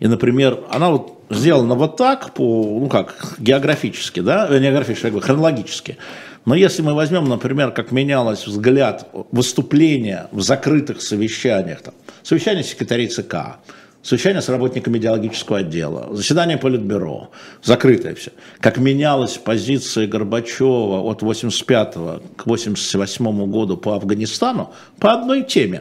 И, 0.04 0.06
например, 0.06 0.60
она 0.68 0.90
вот 0.90 1.18
сделана 1.30 1.74
вот 1.74 1.96
так, 1.96 2.34
по, 2.34 2.42
ну 2.42 2.88
как, 2.88 3.36
географически, 3.38 4.20
да, 4.20 4.46
э, 4.50 4.58
не 4.58 4.66
географически, 4.66 5.06
я 5.06 5.10
говорю, 5.10 5.26
хронологически. 5.26 5.96
Но 6.44 6.54
если 6.54 6.82
мы 6.82 6.92
возьмем, 6.92 7.24
например, 7.24 7.70
как 7.70 7.90
менялось 7.90 8.46
взгляд 8.46 9.08
выступления 9.32 10.28
в 10.30 10.42
закрытых 10.42 11.00
совещаниях, 11.00 11.80
там, 11.80 11.94
совещание 12.22 12.62
секретарей 12.62 13.06
ЦК, 13.08 13.56
совещание 14.02 14.42
с 14.42 14.50
работниками 14.50 14.98
идеологического 14.98 15.60
отдела, 15.60 16.14
заседание 16.14 16.58
Политбюро, 16.58 17.30
закрытое 17.62 18.14
все. 18.14 18.32
Как 18.60 18.76
менялась 18.76 19.38
позиция 19.38 20.06
Горбачева 20.06 21.00
от 21.00 21.22
85 21.22 21.94
к 22.36 22.44
88 22.44 23.46
году 23.46 23.78
по 23.78 23.94
Афганистану 23.94 24.70
по 25.00 25.14
одной 25.14 25.44
теме. 25.44 25.80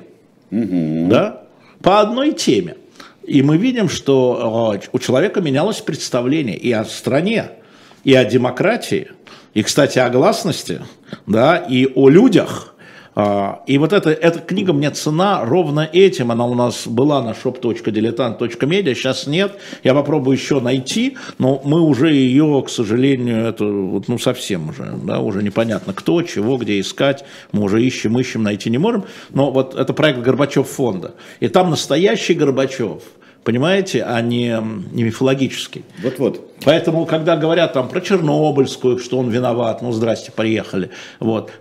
Да? 0.49 1.43
По 1.81 1.99
одной 1.99 2.31
теме. 2.31 2.77
И 3.25 3.41
мы 3.41 3.57
видим, 3.57 3.89
что 3.89 4.73
э, 4.75 4.87
у 4.91 4.99
человека 4.99 5.41
менялось 5.41 5.81
представление 5.81 6.57
и 6.57 6.71
о 6.71 6.83
стране, 6.85 7.51
и 8.03 8.13
о 8.13 8.25
демократии, 8.25 9.11
и, 9.53 9.63
кстати, 9.63 9.99
о 9.99 10.09
гласности, 10.09 10.81
да, 11.25 11.57
и 11.57 11.87
о 11.95 12.09
людях. 12.09 12.72
А, 13.15 13.61
И 13.67 13.77
вот 13.77 13.93
эта, 13.93 14.09
эта 14.09 14.39
книга 14.39 14.73
мне 14.73 14.89
цена 14.91 15.43
ровно 15.45 15.87
этим. 15.91 16.31
Она 16.31 16.45
у 16.45 16.55
нас 16.55 16.87
была 16.87 17.21
на 17.21 17.31
shop.diletant.media, 17.31 18.95
сейчас 18.95 19.27
нет. 19.27 19.53
Я 19.83 19.93
попробую 19.93 20.35
еще 20.35 20.59
найти, 20.59 21.17
но 21.37 21.61
мы 21.63 21.81
уже 21.81 22.13
ее, 22.13 22.63
к 22.65 22.69
сожалению, 22.69 23.45
это 23.45 23.65
вот, 23.65 24.07
ну 24.07 24.17
совсем 24.17 24.69
уже, 24.69 24.93
да, 25.03 25.19
уже 25.19 25.43
непонятно 25.43 25.93
кто, 25.93 26.21
чего, 26.23 26.57
где 26.57 26.79
искать. 26.79 27.23
Мы 27.51 27.63
уже 27.63 27.83
ищем, 27.83 28.17
ищем, 28.19 28.43
найти 28.43 28.69
не 28.69 28.77
можем. 28.77 29.05
Но 29.29 29.51
вот 29.51 29.75
это 29.75 29.93
проект 29.93 30.19
Горбачев 30.19 30.67
фонда. 30.67 31.13
И 31.39 31.47
там 31.47 31.69
настоящий 31.69 32.33
Горбачев, 32.33 33.03
понимаете, 33.43 34.03
а 34.03 34.21
не, 34.21 34.57
не 34.91 35.03
мифологический. 35.03 35.85
Вот-вот. 36.01 36.49
Поэтому, 36.63 37.05
когда 37.05 37.35
говорят 37.35 37.73
там 37.73 37.89
про 37.89 38.01
Чернобыльскую, 38.01 38.97
что 38.99 39.19
он 39.19 39.29
виноват, 39.29 39.81
ну, 39.81 39.91
здрасте, 39.91 40.31
приехали. 40.31 40.89
Вот. 41.19 41.51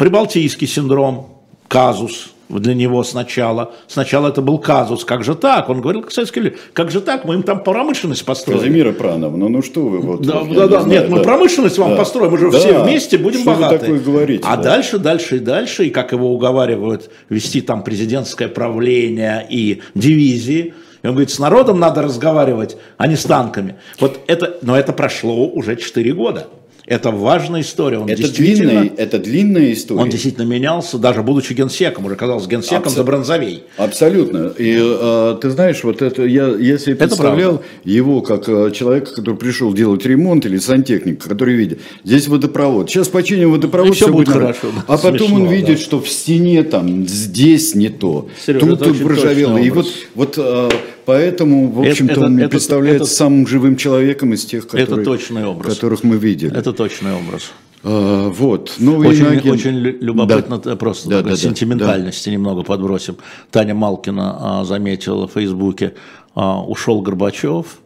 Прибалтийский 0.00 0.66
синдром, 0.66 1.26
казус 1.68 2.30
для 2.48 2.72
него 2.72 3.04
сначала. 3.04 3.74
Сначала 3.86 4.28
это 4.28 4.40
был 4.40 4.56
казус. 4.56 5.04
Как 5.04 5.22
же 5.22 5.34
так? 5.34 5.68
Он 5.68 5.82
говорил, 5.82 6.00
как 6.00 6.10
советский 6.10 6.40
лидер, 6.40 6.58
как 6.72 6.90
же 6.90 7.02
так? 7.02 7.26
Мы 7.26 7.34
им 7.34 7.42
там 7.42 7.62
промышленность 7.62 8.24
построили. 8.24 8.60
Казимира 8.60 8.92
Прановна, 8.92 9.50
ну 9.50 9.60
что 9.60 9.82
вы 9.82 9.98
вот. 9.98 10.22
Да, 10.22 10.40
я 10.40 10.40
да, 10.40 10.46
не 10.48 10.54
да, 10.54 10.66
знаю, 10.80 10.88
нет, 10.88 11.10
мы 11.10 11.18
да. 11.18 11.24
промышленность 11.24 11.76
вам 11.76 11.90
Да. 11.90 11.96
построим, 11.96 12.30
мы 12.32 12.38
же 12.38 12.50
Да. 12.50 12.58
все 12.58 12.82
вместе 12.82 13.18
будем 13.18 13.40
Что 13.40 13.50
вы 13.50 13.56
богаты. 13.56 13.78
такое 13.80 14.00
говорите, 14.00 14.42
а 14.46 14.56
да. 14.56 14.62
дальше, 14.62 14.98
дальше 14.98 15.36
и 15.36 15.38
дальше, 15.38 15.84
и 15.84 15.90
как 15.90 16.12
его 16.12 16.32
уговаривают 16.32 17.10
вести 17.28 17.60
там 17.60 17.82
президентское 17.84 18.48
правление 18.48 19.46
и 19.50 19.82
дивизии. 19.94 20.72
И 21.02 21.06
он 21.06 21.12
говорит, 21.12 21.30
с 21.30 21.38
народом 21.38 21.78
надо 21.78 22.00
разговаривать, 22.00 22.78
а 22.96 23.06
не 23.06 23.16
с 23.16 23.24
танками. 23.24 23.76
Вот 24.00 24.20
это, 24.28 24.56
но 24.62 24.78
это 24.78 24.94
прошло 24.94 25.46
уже 25.46 25.76
4 25.76 26.10
года. 26.14 26.46
Это 26.90 27.12
важная 27.12 27.60
история. 27.60 27.98
Он 28.00 28.08
Это 28.08 28.28
длинная, 28.34 28.90
это 28.96 29.20
длинная 29.20 29.72
история. 29.72 30.00
он 30.00 30.08
действительно 30.10 30.42
менялся, 30.42 30.98
даже 30.98 31.22
будучи 31.22 31.52
генсеком, 31.52 32.06
уже 32.06 32.16
казалось 32.16 32.48
генсеком 32.48 32.88
Абсо- 32.88 32.96
за 32.96 33.04
бронзовей. 33.04 33.62
Абсолютно. 33.76 34.52
И 34.58 34.76
э, 34.76 35.36
ты 35.40 35.50
знаешь, 35.50 35.84
вот 35.84 36.02
это 36.02 36.24
я, 36.24 36.48
я 36.48 36.78
себе 36.78 36.94
Это 36.94 37.06
представлял 37.06 37.58
правда. 37.58 37.64
его 37.84 38.22
как 38.22 38.48
э, 38.48 38.72
человека, 38.72 39.14
который 39.14 39.36
пришел 39.36 39.72
делать 39.72 40.04
ремонт 40.04 40.44
или 40.46 40.58
сантехника, 40.58 41.28
который 41.28 41.54
видит, 41.54 41.78
здесь 42.02 42.26
водопровод. 42.26 42.90
Сейчас 42.90 43.06
починим 43.08 43.52
водопровод, 43.52 43.92
И 43.92 43.94
всё 43.94 44.06
всё 44.06 44.12
будет 44.12 44.28
хорошо. 44.30 44.66
А 44.88 44.98
потом 44.98 45.28
Смешно, 45.28 45.36
он 45.36 45.46
видит, 45.48 45.76
да. 45.76 45.82
что 45.84 46.00
в 46.00 46.08
стене 46.08 46.64
там 46.64 47.06
здесь 47.06 47.76
не 47.76 47.90
то, 47.90 48.26
Серёж, 48.44 48.60
тут 48.62 48.82
это 48.82 48.92
точный 48.92 49.64
И 49.64 49.70
вот, 49.70 49.86
вот 50.16 50.34
э, 50.38 50.68
поэтому, 51.04 51.70
в 51.70 51.80
Это- 51.82 51.90
общем-то, 51.90 52.12
это- 52.12 52.24
он 52.26 52.32
мне 52.34 52.42
это- 52.44 52.50
представляется 52.50 53.04
это- 53.04 53.12
самым 53.12 53.46
живым 53.46 53.76
человеком 53.76 54.32
из 54.34 54.44
тех, 54.44 54.66
которые, 54.66 55.04
точный 55.04 55.44
образ. 55.46 55.74
которых 55.74 56.04
мы 56.04 56.16
видели. 56.16 56.56
Это 56.56 56.72
точный 56.72 57.12
образ. 57.14 57.52
А, 57.82 58.28
вот. 58.28 58.74
Новый 58.78 59.08
Очень, 59.08 59.20
иноагент. 59.22 59.46
очень 59.46 59.70
лю- 59.78 59.96
любопытно, 60.00 60.58
Да. 60.58 60.72
э, 60.72 60.76
просто 60.76 61.08
Да, 61.08 61.22
да, 61.22 61.30
да, 61.30 61.36
сентиментальности 61.36 62.28
немного 62.28 62.62
подбросим. 62.62 63.16
Таня 63.50 63.74
Малкина 63.74 64.60
а, 64.60 64.64
заметила 64.64 65.26
в 65.26 65.32
Фейсбуке, 65.32 65.94
а, 66.34 66.62
ушел 66.62 67.00
Горбачев 67.00 67.78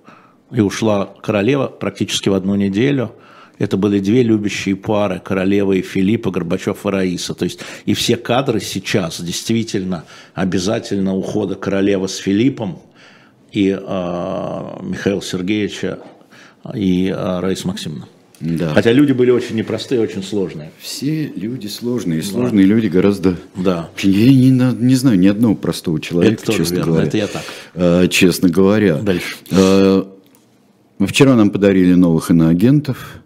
и 0.53 0.61
ушла 0.61 1.15
королева 1.23 1.69
практически 1.69 2.29
в 2.29 2.35
одну 2.35 2.57
неделю. 2.57 3.13
Это 3.61 3.77
были 3.77 4.01
две 4.01 4.25
любящие 4.25 4.75
пары, 4.75 5.21
королева 5.25 5.75
и 5.75 5.81
Филиппа, 5.81 6.33
Горбачев 6.33 6.85
и 6.87 6.89
Раиса. 6.89 7.35
То 7.35 7.45
есть 7.45 7.61
и 7.87 7.95
все 7.95 8.17
кадры 8.17 8.59
сейчас 8.59 9.21
действительно 9.21 10.03
обязательно 10.35 11.15
ухода 11.15 11.55
королевы 11.55 12.09
с 12.09 12.17
Филиппом 12.17 12.81
и 13.55 13.71
а, 13.81 14.81
Михаила 14.83 15.23
Сергеевича 15.23 16.01
и 16.75 17.13
а, 17.17 17.41
Раиса 17.41 17.69
Максимовна. 17.69 18.07
Да. 18.41 18.75
Хотя 18.75 18.93
люди 18.93 19.13
были 19.13 19.31
очень 19.31 19.55
непростые, 19.55 20.01
очень 20.01 20.23
сложные. 20.23 20.73
Все 20.79 21.33
люди 21.37 21.69
сложные, 21.69 22.19
и 22.19 22.23
сложные 22.23 22.67
люди 22.67 22.89
гораздо... 22.89 23.37
Да. 23.55 23.91
Я 24.03 24.29
не, 24.29 24.51
не 24.51 24.95
знаю 24.97 25.19
ни 25.19 25.29
одного 25.29 25.55
простого 25.55 26.01
человека, 26.01 26.35
Это 26.35 26.47
тоже 26.47 26.59
честно 26.59 26.75
верно, 26.75 26.93
говоря. 26.93 27.07
это 27.07 27.17
я 27.17 27.27
так. 27.29 27.43
Э, 27.75 28.09
честно 28.09 28.49
говоря. 28.49 28.97
Дальше. 28.97 29.37
Э, 29.51 30.03
вчера 31.07 31.37
нам 31.37 31.51
подарили 31.51 31.95
новых 31.95 32.31
иноагентов. 32.33 33.21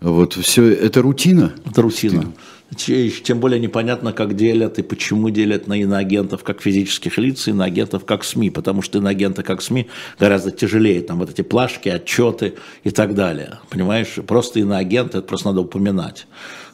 Вот 0.00 0.34
все 0.34 0.68
это 0.68 1.00
рутина. 1.00 1.54
Это 1.64 1.80
рутина. 1.82 2.22
Че- 2.22 2.28
Тем 2.76 3.40
более 3.40 3.60
непонятно, 3.60 4.12
как 4.12 4.34
делят 4.34 4.78
и 4.78 4.82
почему 4.82 5.30
делят 5.30 5.66
на 5.66 5.74
иноагентов 5.80 6.42
как 6.42 6.62
физических 6.62 7.18
лиц, 7.18 7.46
и 7.48 7.50
иноагентов 7.50 8.04
как 8.04 8.24
СМИ, 8.24 8.50
потому 8.50 8.82
что 8.82 8.98
иноагенты 8.98 9.42
как 9.42 9.60
СМИ 9.62 9.88
гораздо 10.18 10.50
тяжелее, 10.50 11.02
там 11.02 11.18
вот 11.18 11.30
эти 11.30 11.42
плашки, 11.42 11.88
отчеты 11.88 12.54
и 12.84 12.90
так 12.90 13.14
далее. 13.14 13.58
Понимаешь, 13.68 14.16
просто 14.26 14.60
иноагенты, 14.60 15.18
это 15.18 15.26
просто 15.26 15.48
надо 15.48 15.60
упоминать. 15.60 16.26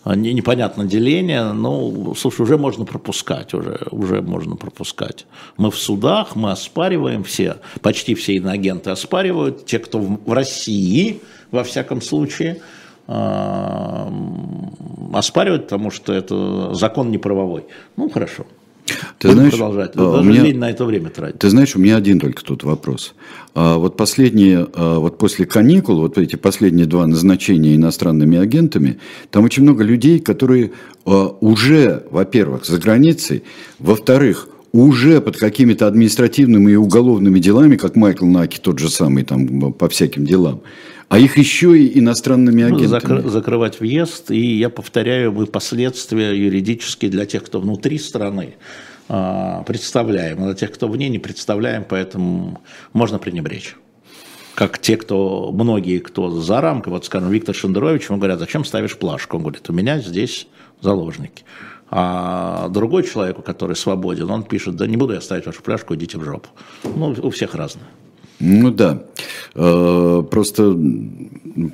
Не- 0.04 0.32
Непонятно 0.32 0.84
деление, 0.84 1.52
ну, 1.52 2.14
слушай, 2.16 2.42
уже 2.42 2.56
можно 2.56 2.84
пропускать, 2.84 3.52
уже, 3.52 3.80
уже 3.90 4.22
можно 4.22 4.56
пропускать. 4.56 5.26
Мы 5.56 5.70
в 5.70 5.76
судах, 5.76 6.36
мы 6.36 6.52
оспариваем 6.52 7.24
все, 7.24 7.56
почти 7.82 8.14
все 8.14 8.36
иноагенты 8.36 8.90
оспаривают, 8.90 9.66
те, 9.66 9.78
кто 9.80 9.98
в 9.98 10.32
России, 10.32 11.20
во 11.50 11.64
всяком 11.64 12.00
случае, 12.00 12.60
оспаривать, 15.12 15.64
потому 15.64 15.90
что 15.90 16.12
это 16.12 16.74
закон 16.74 17.10
неправовой. 17.10 17.64
Ну, 17.96 18.08
хорошо. 18.08 18.44
Ты 19.18 19.28
Будем 19.28 19.34
знаешь, 19.40 19.52
продолжать. 19.52 19.92
а, 19.96 20.12
Даже 20.16 20.28
меня- 20.30 20.42
лень 20.44 20.58
на 20.58 20.70
это 20.70 20.86
время 20.86 21.10
тратить. 21.10 21.38
Ты 21.40 21.50
знаешь, 21.50 21.76
у 21.76 21.78
меня 21.78 21.96
один 21.96 22.18
только 22.20 22.42
тут 22.42 22.64
вопрос. 22.64 23.14
А, 23.54 23.76
вот 23.76 23.98
последние, 23.98 24.66
а, 24.74 24.98
вот 24.98 25.18
после 25.18 25.44
каникул, 25.44 25.96
вот 26.00 26.16
эти 26.16 26.36
последние 26.36 26.86
два 26.86 27.06
назначения 27.06 27.74
иностранными 27.76 28.38
агентами, 28.38 28.98
там 29.30 29.44
очень 29.44 29.62
много 29.64 29.84
людей, 29.84 30.20
которые 30.20 30.70
а, 31.04 31.36
уже, 31.40 32.04
во-первых, 32.10 32.64
за 32.64 32.78
границей, 32.78 33.42
во-вторых, 33.78 34.48
уже 34.72 35.20
под 35.20 35.36
какими-то 35.36 35.86
административными 35.86 36.72
и 36.72 36.76
уголовными 36.76 37.38
делами, 37.40 37.76
как 37.76 37.94
Майкл 37.96 38.26
Наки, 38.26 38.58
тот 38.58 38.78
же 38.78 38.88
самый, 38.90 39.24
там, 39.24 39.72
по 39.72 39.88
всяким 39.88 40.24
делам, 40.24 40.60
а 41.08 41.18
их 41.18 41.38
еще 41.38 41.78
и 41.78 41.98
иностранными 41.98 42.62
Ну, 42.62 42.76
агентами. 42.76 42.86
закры- 43.00 43.28
закрывать 43.28 43.80
въезд, 43.80 44.30
и 44.30 44.58
я 44.58 44.68
повторяю, 44.68 45.32
мы 45.32 45.46
последствия 45.46 46.32
юридические 46.32 47.10
для 47.10 47.24
тех, 47.26 47.44
кто 47.44 47.60
внутри 47.60 47.98
страны 47.98 48.56
а, 49.08 49.62
представляем, 49.62 50.42
а 50.42 50.46
для 50.46 50.54
тех, 50.54 50.70
кто 50.72 50.86
вне 50.88 51.08
не 51.08 51.18
представляем, 51.18 51.84
поэтому 51.88 52.60
можно 52.92 53.18
пренебречь. 53.18 53.74
Как 54.54 54.78
те, 54.78 54.96
кто, 54.96 55.50
многие, 55.52 55.98
кто 55.98 56.30
за 56.30 56.60
рамкой, 56.60 56.92
вот, 56.92 57.06
скажем, 57.06 57.30
Виктор 57.30 57.54
Шендерович, 57.54 58.08
ему 58.08 58.18
говорят, 58.18 58.40
зачем 58.40 58.64
ставишь 58.64 58.96
плашку? 58.98 59.36
Он 59.36 59.44
говорит, 59.44 59.70
у 59.70 59.72
меня 59.72 60.00
здесь 60.00 60.48
заложники. 60.80 61.44
А 61.90 62.68
другой 62.68 63.04
человек, 63.04 63.42
который 63.44 63.76
свободен, 63.76 64.30
он 64.30 64.42
пишет, 64.42 64.76
да 64.76 64.86
не 64.86 64.96
буду 64.98 65.14
я 65.14 65.20
ставить 65.22 65.46
вашу 65.46 65.62
пляшку, 65.62 65.94
идите 65.94 66.18
в 66.18 66.24
жопу. 66.24 66.48
Ну, 66.84 67.16
у 67.22 67.30
всех 67.30 67.54
разное. 67.54 67.86
Ну 68.40 68.70
да, 68.70 69.02
э, 69.54 70.22
просто, 70.30 70.78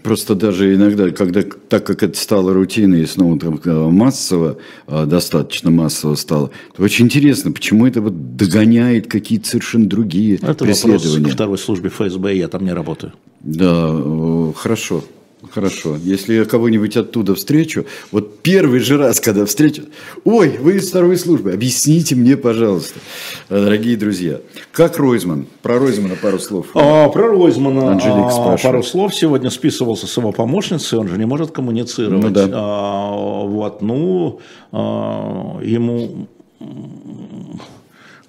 просто 0.03 0.35
даже 0.35 0.75
иногда, 0.75 1.11
когда, 1.11 1.43
так 1.43 1.85
как 1.85 2.03
это 2.03 2.19
стало 2.19 2.55
рутиной 2.55 3.03
и 3.03 3.07
снова 3.07 3.39
там 3.39 3.61
э, 3.63 3.71
массово, 3.91 4.57
э, 4.87 5.05
достаточно 5.05 5.71
массово 5.71 6.15
стало, 6.15 6.51
то 6.75 6.83
очень 6.83 7.05
интересно, 7.05 7.53
почему 7.53 7.87
это 7.87 8.01
вот 8.01 8.37
догоняет 8.37 9.09
какие-то 9.09 9.47
совершенно 9.47 9.87
другие 9.87 10.37
это 10.37 10.55
преследования. 10.55 10.97
Это 10.97 11.09
вопрос 11.09 11.31
к 11.31 11.35
второй 11.35 11.59
службе 11.59 11.91
ФСБ, 11.91 12.37
я 12.37 12.49
там 12.49 12.65
не 12.65 12.73
работаю. 12.73 13.13
Да, 13.41 14.53
хорошо. 14.57 15.05
Хорошо. 15.51 15.97
Если 15.97 16.35
я 16.35 16.45
кого-нибудь 16.45 16.97
оттуда 16.97 17.35
встречу, 17.35 17.87
вот 18.13 18.39
первый 18.41 18.81
же 18.81 18.97
раз, 18.97 19.21
когда 19.21 19.47
встречу, 19.47 19.85
ой, 20.25 20.57
вы 20.59 20.77
из 20.77 20.89
второй 20.89 21.17
службы, 21.17 21.53
объясните 21.53 22.15
мне, 22.15 22.37
пожалуйста, 22.37 23.01
дорогие 23.49 23.97
друзья, 23.97 24.41
как 24.73 24.99
Ройзман? 24.99 25.47
Про 25.63 25.79
Ройзмана 25.79 26.17
пару 26.17 26.39
слов. 26.39 26.69
А, 26.75 27.09
про 27.09 27.29
Ройзмана 27.29 27.97
а, 27.97 28.57
пару 28.63 28.83
слов. 28.83 29.15
Сегодня 29.15 29.51
списывался 29.51 30.07
с 30.07 30.17
его 30.17 30.33
помощницей, 30.33 30.99
он 30.99 31.09
же 31.09 31.19
не 31.19 31.27
может 31.27 31.51
коммуницировать. 31.51 32.23
Ну, 32.23 32.31
да. 32.31 32.49
а, 32.53 33.47
вот, 33.47 33.83
ну, 33.83 34.41
а, 34.73 35.61
ему, 35.63 36.29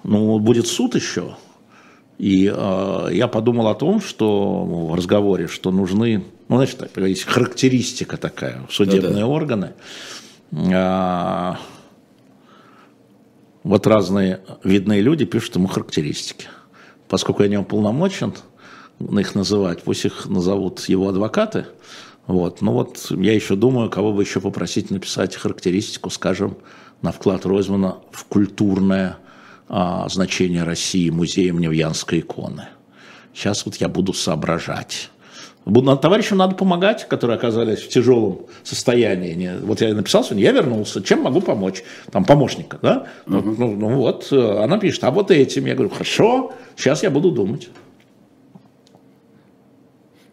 ну, 0.02 0.38
будет 0.38 0.66
суд 0.66 0.94
еще. 0.94 1.36
И 2.18 2.50
э, 2.50 3.08
я 3.12 3.28
подумал 3.28 3.68
о 3.68 3.74
том, 3.74 4.00
что 4.00 4.64
в 4.64 4.94
разговоре, 4.94 5.48
что 5.48 5.70
нужны 5.70 6.24
ну, 6.48 6.56
значит, 6.56 6.78
так, 6.78 6.96
есть 6.96 7.24
характеристика 7.24 8.16
такая, 8.16 8.62
судебные 8.70 9.12
да, 9.12 9.20
да. 9.20 9.26
органы. 9.26 9.72
А, 10.72 11.58
вот 13.62 13.86
разные 13.86 14.40
видные 14.62 15.00
люди 15.00 15.24
пишут 15.24 15.56
ему 15.56 15.66
характеристики. 15.66 16.48
Поскольку 17.08 17.42
я 17.42 17.48
не 17.48 17.58
уполномочен 17.58 18.34
их 19.00 19.34
называть, 19.34 19.82
пусть 19.82 20.04
их 20.04 20.26
назовут 20.26 20.88
его 20.88 21.08
адвокаты. 21.08 21.66
Вот. 22.26 22.62
Но 22.62 22.72
вот 22.72 23.06
я 23.10 23.34
еще 23.34 23.56
думаю, 23.56 23.90
кого 23.90 24.12
бы 24.12 24.22
еще 24.22 24.40
попросить 24.40 24.90
написать 24.90 25.36
характеристику, 25.36 26.10
скажем, 26.10 26.58
на 27.02 27.12
вклад 27.12 27.44
Ройзмана 27.44 27.98
в 28.12 28.24
культурное 28.24 29.18
а, 29.68 30.08
значение 30.08 30.62
России 30.62 31.10
музеем 31.10 31.58
Невьянской 31.58 32.20
иконы. 32.20 32.68
Сейчас 33.34 33.66
вот 33.66 33.76
я 33.76 33.88
буду 33.88 34.12
соображать. 34.12 35.10
Товарищам 35.66 36.38
надо 36.38 36.54
помогать, 36.54 37.08
которые 37.08 37.36
оказались 37.36 37.80
в 37.80 37.88
тяжелом 37.88 38.42
состоянии. 38.62 39.52
Вот 39.62 39.80
я 39.80 39.92
написал 39.94 40.22
сегодня, 40.22 40.44
я 40.44 40.52
вернулся, 40.52 41.02
чем 41.02 41.22
могу 41.22 41.40
помочь? 41.40 41.82
Там 42.12 42.24
помощника, 42.24 42.78
да? 42.80 43.06
Uh-huh. 43.26 43.54
Ну, 43.58 43.74
ну 43.74 43.88
вот, 43.96 44.28
э, 44.30 44.62
она 44.62 44.78
пишет, 44.78 45.02
а 45.02 45.10
вот 45.10 45.32
этим. 45.32 45.66
Я 45.66 45.74
говорю, 45.74 45.90
хорошо, 45.90 46.52
сейчас 46.76 47.02
я 47.02 47.10
буду 47.10 47.32
думать. 47.32 47.68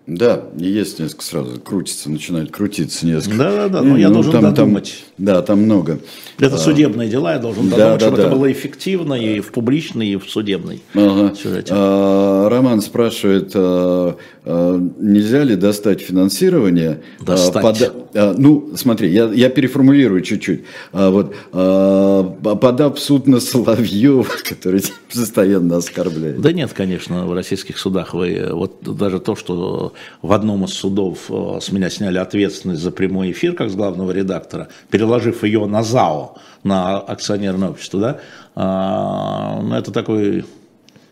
Да, 0.06 0.44
есть 0.58 1.00
несколько 1.00 1.24
сразу, 1.24 1.62
крутится, 1.62 2.12
начинает 2.12 2.52
крутиться 2.52 3.06
несколько. 3.06 3.38
Да, 3.38 3.52
да, 3.52 3.68
да, 3.70 3.82
но 3.82 3.92
ну, 3.92 3.96
я 3.96 4.10
должен 4.10 4.34
там, 4.34 4.42
додумать. 4.42 5.06
Там, 5.16 5.26
да, 5.26 5.42
там 5.42 5.62
много. 5.62 6.00
Это 6.40 6.56
а, 6.56 6.58
судебные 6.58 7.08
дела, 7.08 7.34
я 7.34 7.40
должен 7.40 7.70
да, 7.70 7.78
додумать, 7.78 8.00
да, 8.00 8.06
чтобы 8.08 8.18
да. 8.18 8.24
это 8.24 8.36
было 8.36 8.52
эффективно 8.52 9.14
и 9.14 9.40
в 9.40 9.54
публичной, 9.54 10.10
и 10.10 10.18
в 10.18 10.30
судебной 10.30 10.82
ага. 10.94 11.34
сюжете. 11.36 11.74
А, 11.74 12.50
Роман 12.50 12.82
спрашивает, 12.82 13.54
а, 13.56 14.18
нельзя 14.46 15.44
ли 15.44 15.56
достать 15.56 16.02
финансирование? 16.02 17.02
А, 17.22 17.24
достать. 17.24 17.64
Под, 17.64 18.16
а, 18.16 18.36
ну, 18.38 18.72
смотри, 18.76 19.10
я, 19.12 19.26
я 19.26 19.50
переформулирую 19.50 20.22
чуть-чуть. 20.22 20.64
Вот, 20.92 21.34
подав 21.52 22.98
в 22.98 23.00
суд 23.00 23.28
на 23.28 23.40
Соловьева, 23.40 24.26
который 24.50 24.84
постоянно 25.12 25.78
оскорбляет. 25.78 26.42
Да 26.42 26.52
нет, 26.52 26.74
конечно, 26.74 27.26
в 27.26 27.34
российских 27.34 27.78
судах 27.78 28.14
вы, 28.14 28.50
вот 28.52 28.82
даже 28.82 29.20
то, 29.20 29.36
что 29.36 29.94
в 30.22 30.32
одном 30.32 30.66
из 30.66 30.74
судов 30.74 31.20
э, 31.30 31.60
с 31.62 31.72
меня 31.72 31.90
сняли 31.90 32.18
ответственность 32.18 32.82
за 32.82 32.92
прямой 32.92 33.32
эфир, 33.32 33.54
как 33.54 33.70
с 33.70 33.76
главного 33.76 34.12
редактора, 34.12 34.70
переложив 34.90 35.44
ее 35.44 35.66
на 35.66 35.84
ЗАО, 35.84 36.36
на 36.64 37.00
акционерное 37.00 37.70
общество, 37.70 38.00
да, 38.00 38.20
а, 38.56 39.62
ну, 39.62 39.76
это 39.76 39.92
такой 39.92 40.46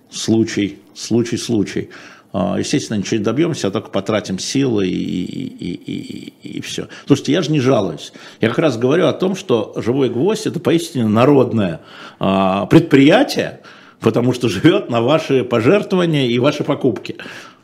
случай, 0.09 0.79
случай, 0.93 1.37
случай. 1.37 1.89
А, 2.33 2.57
естественно, 2.57 2.97
ничего 2.97 3.17
не 3.17 3.23
добьемся, 3.23 3.67
а 3.67 3.71
только 3.71 3.89
потратим 3.89 4.39
силы 4.39 4.87
и, 4.87 4.93
и, 4.93 5.73
и, 5.73 6.33
и, 6.43 6.57
и 6.57 6.61
все. 6.61 6.87
Слушайте, 7.05 7.33
я 7.33 7.41
же 7.41 7.51
не 7.51 7.59
жалуюсь. 7.59 8.13
Я 8.39 8.49
как 8.49 8.59
раз 8.59 8.77
говорю 8.77 9.07
о 9.07 9.13
том, 9.13 9.35
что 9.35 9.73
«Живой 9.75 10.09
гвоздь»– 10.09 10.45
это 10.47 10.59
поистине 10.59 11.07
народное 11.07 11.81
а, 12.19 12.65
предприятие, 12.67 13.61
потому 13.99 14.33
что 14.33 14.47
живет 14.47 14.89
на 14.89 15.01
ваши 15.01 15.43
пожертвования 15.43 16.27
и 16.27 16.39
ваши 16.39 16.63
покупки. 16.63 17.17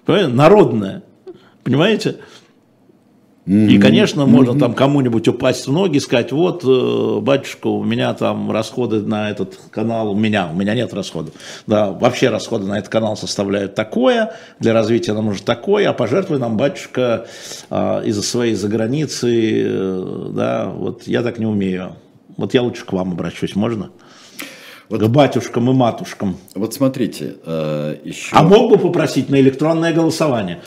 Народное. 0.06 1.04
Понимаете? 1.64 2.18
И, 3.48 3.80
конечно, 3.80 4.26
можно 4.26 4.60
там 4.60 4.74
кому-нибудь 4.74 5.26
упасть 5.30 5.68
в 5.68 5.72
ноги 5.72 5.98
и 5.98 6.00
сказать, 6.02 6.34
вот, 6.34 6.66
э, 6.66 7.20
батюшка, 7.22 7.68
у 7.68 7.82
меня 7.82 8.14
там 8.14 8.52
расходы 8.52 9.02
на 9.02 9.30
этот 9.30 9.58
канал, 9.72 10.12
у 10.12 10.16
меня, 10.16 10.50
у 10.52 10.56
меня 10.56 10.76
нет 10.76 10.94
расходов. 10.94 11.34
Да, 11.66 11.92
вообще 11.92 12.28
расходы 12.28 12.66
на 12.66 12.78
этот 12.78 12.90
канал 12.90 13.16
составляют 13.16 13.74
такое, 13.74 14.34
для 14.60 14.74
развития 14.74 15.14
нам 15.14 15.28
нужно 15.28 15.46
такое, 15.46 15.90
а 15.90 15.94
пожертвуй 15.94 16.40
нам, 16.40 16.58
батюшка, 16.58 17.28
а, 17.70 18.02
из-за 18.02 18.22
своей 18.22 18.54
заграницы, 18.54 19.64
э, 19.66 20.30
да, 20.34 20.70
вот 20.76 21.08
я 21.08 21.22
так 21.22 21.40
не 21.40 21.46
умею. 21.46 21.96
Вот 22.36 22.54
я 22.54 22.62
лучше 22.62 22.86
к 22.86 22.92
вам 22.92 23.14
обращусь, 23.14 23.56
можно? 23.56 23.92
Вот, 24.90 25.02
к 25.02 25.08
батюшкам 25.08 25.70
и 25.70 25.74
матушкам. 25.74 26.38
Вот 26.54 26.74
смотрите, 26.74 27.36
э, 27.46 27.96
еще... 28.04 28.36
А 28.36 28.44
мог 28.44 28.70
бы 28.70 28.78
попросить 28.78 29.30
на 29.30 29.40
электронное 29.40 29.94
голосование? 29.94 30.60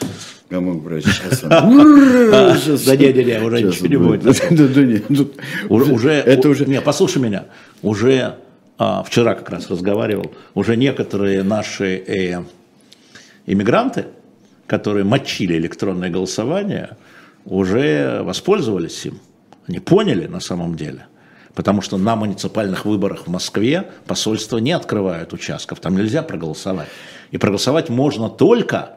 Я 0.50 0.60
мог 0.60 0.82
бы 0.82 1.00
сейчас. 1.00 1.42
Да 2.86 2.96
не, 2.96 3.12
не, 3.12 3.24
не, 3.24 3.40
уже 3.40 3.62
ничего 3.62 3.86
не 3.86 3.96
будет. 3.96 4.24
Нет. 5.08 5.28
Уже, 5.68 6.10
это 6.10 6.48
уже. 6.48 6.66
Не, 6.66 6.80
послушай 6.80 7.22
меня. 7.22 7.46
Уже 7.82 8.36
а, 8.78 9.02
вчера 9.02 9.34
как 9.34 9.50
раз 9.50 9.70
разговаривал. 9.70 10.32
Уже 10.54 10.76
некоторые 10.76 11.42
наши 11.44 11.96
э, 11.98 12.42
иммигранты, 13.46 14.06
которые 14.66 15.04
мочили 15.04 15.56
электронное 15.56 16.10
голосование, 16.10 16.96
уже 17.44 18.22
воспользовались 18.22 19.06
им. 19.06 19.20
Они 19.68 19.78
поняли 19.78 20.26
на 20.26 20.40
самом 20.40 20.74
деле. 20.74 21.06
Потому 21.54 21.82
что 21.82 21.98
на 21.98 22.16
муниципальных 22.16 22.84
выборах 22.84 23.26
в 23.26 23.30
Москве 23.30 23.90
посольства 24.06 24.58
не 24.58 24.72
открывают 24.72 25.32
участков, 25.32 25.80
там 25.80 25.96
нельзя 25.96 26.22
проголосовать. 26.22 26.88
И 27.30 27.38
проголосовать 27.38 27.88
можно 27.88 28.30
только 28.30 28.96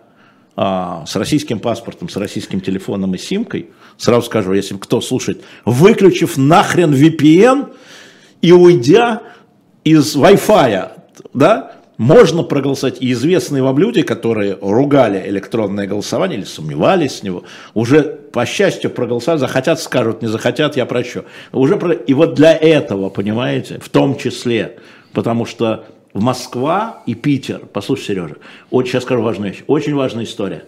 а, 0.55 1.05
с 1.07 1.15
российским 1.15 1.59
паспортом, 1.59 2.09
с 2.09 2.15
российским 2.15 2.61
телефоном 2.61 3.15
и 3.15 3.17
симкой, 3.17 3.69
сразу 3.97 4.27
скажу, 4.27 4.53
если 4.53 4.75
кто 4.77 5.01
слушает, 5.01 5.43
выключив 5.65 6.37
нахрен 6.37 6.93
VPN 6.93 7.73
и 8.41 8.51
уйдя 8.51 9.23
из 9.83 10.15
Wi-Fi, 10.15 10.91
да, 11.33 11.71
можно 11.97 12.43
проголосовать. 12.43 13.01
И 13.01 13.11
известные 13.11 13.63
вам 13.63 13.77
люди, 13.77 14.01
которые 14.01 14.57
ругали 14.61 15.27
электронное 15.27 15.87
голосование 15.87 16.39
или 16.39 16.45
сомневались 16.45 17.17
с 17.17 17.23
него, 17.23 17.43
уже 17.73 18.03
по 18.03 18.45
счастью 18.45 18.91
проголосовали, 18.91 19.39
захотят, 19.39 19.79
скажут, 19.79 20.21
не 20.21 20.27
захотят, 20.27 20.75
я 20.75 20.85
прощу. 20.85 21.23
Уже 21.51 21.77
про... 21.77 21.93
И 21.93 22.13
вот 22.13 22.33
для 22.33 22.55
этого, 22.55 23.09
понимаете, 23.09 23.79
в 23.79 23.89
том 23.89 24.17
числе, 24.17 24.77
потому 25.13 25.45
что 25.45 25.85
в 26.13 26.21
Москва 26.21 27.01
и 27.05 27.15
Питер, 27.15 27.61
послушай, 27.71 28.05
Сережа, 28.05 28.35
очень, 28.69 28.91
сейчас 28.91 29.03
скажу 29.03 29.21
важную 29.21 29.51
вещь, 29.51 29.63
очень 29.67 29.95
важная 29.95 30.25
история. 30.25 30.65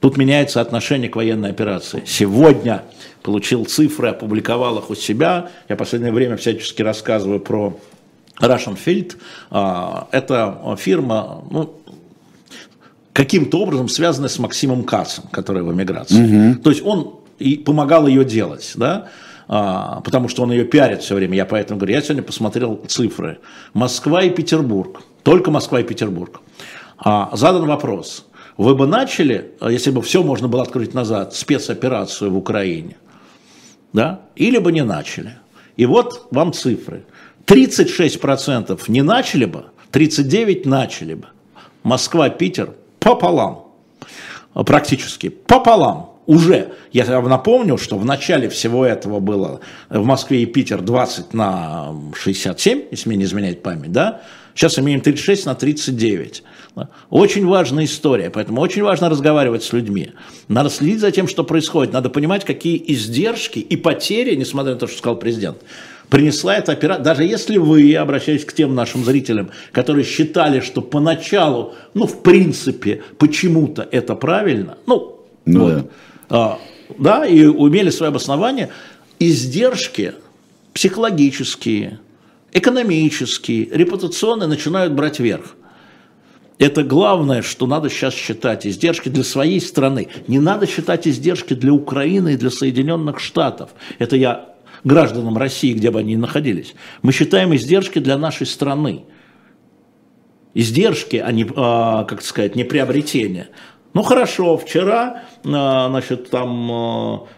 Тут 0.00 0.16
меняется 0.16 0.60
отношение 0.60 1.08
к 1.08 1.16
военной 1.16 1.50
операции. 1.50 2.02
Сегодня 2.06 2.82
получил 3.22 3.64
цифры, 3.64 4.10
опубликовал 4.10 4.78
их 4.78 4.90
у 4.90 4.94
себя. 4.94 5.50
Я 5.68 5.74
в 5.74 5.78
последнее 5.78 6.12
время 6.12 6.36
всячески 6.36 6.82
рассказываю 6.82 7.40
про 7.40 7.76
Russian 8.40 8.78
Field. 8.82 9.16
А, 9.50 10.06
это 10.12 10.76
фирма, 10.78 11.42
ну, 11.50 11.74
каким-то 13.12 13.58
образом 13.58 13.88
связанная 13.88 14.28
с 14.28 14.38
Максимом 14.38 14.84
Кацем, 14.84 15.24
который 15.32 15.62
в 15.62 15.72
эмиграции. 15.72 16.52
Угу. 16.52 16.62
То 16.62 16.70
есть 16.70 16.84
он 16.84 17.16
и 17.38 17.56
помогал 17.56 18.06
ее 18.06 18.24
делать, 18.24 18.72
да, 18.76 19.08
потому 19.46 20.28
что 20.28 20.42
он 20.42 20.50
ее 20.50 20.64
пиарит 20.64 21.02
все 21.02 21.14
время. 21.14 21.36
Я 21.36 21.46
поэтому 21.46 21.78
говорю, 21.78 21.94
я 21.94 22.02
сегодня 22.02 22.22
посмотрел 22.22 22.82
цифры. 22.86 23.38
Москва 23.74 24.22
и 24.22 24.30
Петербург. 24.30 25.02
Только 25.22 25.50
Москва 25.50 25.80
и 25.80 25.84
Петербург. 25.84 26.40
А, 26.98 27.30
задан 27.36 27.66
вопрос. 27.66 28.26
Вы 28.56 28.74
бы 28.74 28.86
начали, 28.86 29.52
если 29.60 29.90
бы 29.90 30.00
все 30.02 30.22
можно 30.22 30.48
было 30.48 30.62
открыть 30.62 30.94
назад, 30.94 31.34
спецоперацию 31.34 32.30
в 32.30 32.36
Украине? 32.36 32.96
Да? 33.92 34.22
Или 34.34 34.58
бы 34.58 34.72
не 34.72 34.82
начали? 34.82 35.38
И 35.76 35.86
вот 35.86 36.26
вам 36.30 36.52
цифры. 36.52 37.04
36% 37.46 38.80
не 38.88 39.02
начали 39.02 39.44
бы, 39.44 39.66
39% 39.92 40.66
начали 40.68 41.14
бы. 41.14 41.28
Москва, 41.82 42.28
Питер 42.30 42.74
пополам. 42.98 43.68
Практически 44.54 45.28
пополам 45.28 46.15
уже, 46.26 46.72
я 46.92 47.04
вам 47.04 47.28
напомню, 47.28 47.78
что 47.78 47.98
в 47.98 48.04
начале 48.04 48.48
всего 48.48 48.84
этого 48.84 49.20
было 49.20 49.60
в 49.88 50.04
Москве 50.04 50.42
и 50.42 50.46
Питер 50.46 50.82
20 50.82 51.34
на 51.34 51.94
67, 52.14 52.82
если 52.90 53.08
мне 53.08 53.18
не 53.18 53.24
изменяет 53.24 53.62
память, 53.62 53.92
да, 53.92 54.22
Сейчас 54.56 54.78
имеем 54.78 55.02
36 55.02 55.44
на 55.44 55.54
39. 55.54 56.42
Очень 57.10 57.46
важная 57.46 57.84
история, 57.84 58.30
поэтому 58.30 58.62
очень 58.62 58.82
важно 58.82 59.10
разговаривать 59.10 59.62
с 59.62 59.72
людьми. 59.74 60.12
Надо 60.48 60.70
следить 60.70 61.00
за 61.00 61.10
тем, 61.10 61.28
что 61.28 61.44
происходит. 61.44 61.92
Надо 61.92 62.08
понимать, 62.08 62.46
какие 62.46 62.82
издержки 62.86 63.58
и 63.58 63.76
потери, 63.76 64.34
несмотря 64.34 64.72
на 64.72 64.78
то, 64.78 64.86
что 64.86 64.96
сказал 64.96 65.18
президент, 65.18 65.58
принесла 66.08 66.56
эта 66.56 66.72
операция. 66.72 67.04
Даже 67.04 67.24
если 67.24 67.58
вы, 67.58 67.82
я 67.82 68.00
обращаюсь 68.00 68.46
к 68.46 68.54
тем 68.54 68.74
нашим 68.74 69.04
зрителям, 69.04 69.50
которые 69.72 70.06
считали, 70.06 70.60
что 70.60 70.80
поначалу, 70.80 71.74
ну, 71.92 72.06
в 72.06 72.22
принципе, 72.22 73.02
почему-то 73.18 73.86
это 73.90 74.14
правильно, 74.14 74.78
ну, 74.86 75.20
ну 75.44 75.60
вот, 75.60 75.74
да. 75.74 75.84
А, 76.28 76.58
да, 76.98 77.26
и 77.26 77.44
умели 77.44 77.90
свое 77.90 78.08
обоснование, 78.08 78.70
издержки 79.18 80.14
психологические, 80.72 82.00
экономические, 82.52 83.66
репутационные 83.70 84.48
начинают 84.48 84.92
брать 84.92 85.20
верх. 85.20 85.56
Это 86.58 86.82
главное, 86.82 87.42
что 87.42 87.66
надо 87.66 87.90
сейчас 87.90 88.14
считать 88.14 88.66
издержки 88.66 89.10
для 89.10 89.24
своей 89.24 89.60
страны. 89.60 90.08
Не 90.26 90.38
надо 90.38 90.66
считать 90.66 91.06
издержки 91.06 91.54
для 91.54 91.72
Украины 91.72 92.34
и 92.34 92.36
для 92.36 92.50
Соединенных 92.50 93.20
Штатов. 93.20 93.70
Это 93.98 94.16
я 94.16 94.54
гражданам 94.82 95.36
России, 95.36 95.74
где 95.74 95.90
бы 95.90 96.00
они 96.00 96.14
ни 96.14 96.16
находились. 96.16 96.74
Мы 97.02 97.12
считаем 97.12 97.54
издержки 97.54 97.98
для 97.98 98.16
нашей 98.16 98.46
страны. 98.46 99.04
Издержки, 100.54 101.16
а 101.16 101.30
не, 101.32 101.46
а, 101.54 102.04
как 102.04 102.22
сказать, 102.22 102.56
не 102.56 102.64
приобретение. 102.64 103.48
Ну 103.96 104.02
хорошо, 104.02 104.58
вчера, 104.58 105.22
а, 105.46 105.88
значит, 105.88 106.28
там 106.28 106.70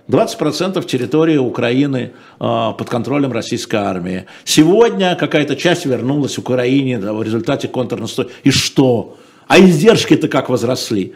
20% 0.08 0.76
а, 0.76 0.82
территории 0.82 1.36
Украины 1.36 2.14
под 2.40 2.90
контролем 2.90 3.30
российской 3.30 3.76
армии. 3.76 4.26
Сегодня 4.42 5.14
какая-то 5.14 5.54
часть 5.54 5.86
вернулась 5.86 6.34
в 6.34 6.40
Украине 6.40 6.98
в 6.98 7.22
результате 7.22 7.68
контрнастроения. 7.68 8.34
И 8.42 8.50
что? 8.50 9.18
А 9.46 9.60
издержки-то 9.60 10.26
как 10.26 10.48
возросли? 10.48 11.14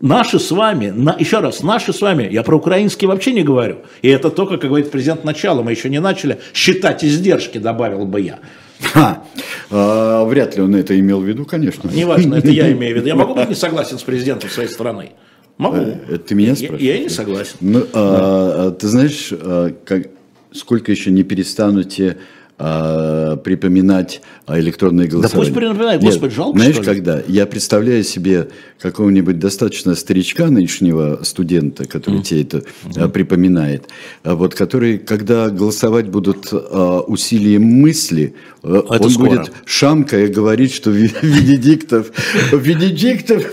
Наши 0.00 0.38
с 0.38 0.50
вами, 0.50 0.88
на, 0.88 1.14
еще 1.18 1.40
раз, 1.40 1.62
наши 1.62 1.92
с 1.92 2.00
вами, 2.00 2.26
я 2.32 2.42
про 2.44 2.56
украинский 2.56 3.06
вообще 3.06 3.34
не 3.34 3.42
говорю. 3.42 3.80
И 4.00 4.08
это 4.08 4.30
только, 4.30 4.56
как 4.56 4.70
говорит 4.70 4.90
президент, 4.90 5.22
начало. 5.24 5.60
Мы 5.62 5.72
еще 5.72 5.90
не 5.90 6.00
начали 6.00 6.40
считать 6.54 7.04
издержки, 7.04 7.58
добавил 7.58 8.06
бы 8.06 8.22
я. 8.22 8.38
Ха. 8.92 9.24
А, 9.70 10.24
вряд 10.24 10.56
ли 10.56 10.62
он 10.62 10.74
это 10.74 10.98
имел 10.98 11.20
в 11.20 11.24
виду, 11.24 11.44
конечно. 11.44 11.90
Неважно, 11.90 12.36
это 12.36 12.50
я 12.50 12.70
имею 12.72 12.94
в 12.94 12.96
виду. 12.98 13.06
Я 13.08 13.14
могу 13.14 13.34
быть 13.34 13.48
не 13.48 13.54
согласен 13.54 13.98
с 13.98 14.02
президентом 14.02 14.50
своей 14.50 14.68
страны. 14.68 15.12
Могу. 15.56 15.76
Это 15.76 16.18
ты 16.18 16.34
меня 16.34 16.54
спрашиваешь? 16.54 16.82
Я, 16.82 16.94
я 16.96 17.02
не 17.02 17.08
согласен. 17.08 17.56
Ну, 17.60 17.80
да. 17.80 17.86
а, 17.94 18.70
ты 18.72 18.88
знаешь, 18.88 19.32
а, 19.32 19.72
как, 19.84 20.08
сколько 20.52 20.90
еще 20.90 21.10
не 21.10 21.22
перестанете 21.22 22.18
а, 22.56 23.36
припоминать 23.36 24.20
электронные 24.46 25.08
голосования. 25.08 25.50
Да 25.50 25.60
пусть 25.60 25.68
напоминает, 25.68 26.00
господи, 26.00 26.24
Нет, 26.24 26.32
жалко, 26.34 26.58
Знаешь, 26.58 26.76
когда? 26.84 27.22
Я 27.26 27.46
представляю 27.46 28.04
себе 28.04 28.48
какого-нибудь 28.78 29.38
достаточно 29.38 29.94
старичка 29.94 30.50
нынешнего 30.50 31.20
студента, 31.24 31.84
который 31.84 32.20
mm. 32.20 32.22
тебе 32.22 32.42
это 32.42 32.64
mm. 32.84 33.08
припоминает, 33.08 33.88
а 34.22 34.36
вот 34.36 34.54
который, 34.54 34.98
когда 34.98 35.48
голосовать 35.48 36.08
будут 36.08 36.48
а, 36.52 37.00
усилием 37.00 37.64
мысли, 37.64 38.34
это 38.62 39.02
он 39.02 39.10
скоро. 39.10 39.30
будет 39.30 39.52
шамкая 39.64 40.28
говорить, 40.28 40.72
что 40.72 40.90
Венедиктов, 40.90 42.12
Венедиктов, 42.52 43.52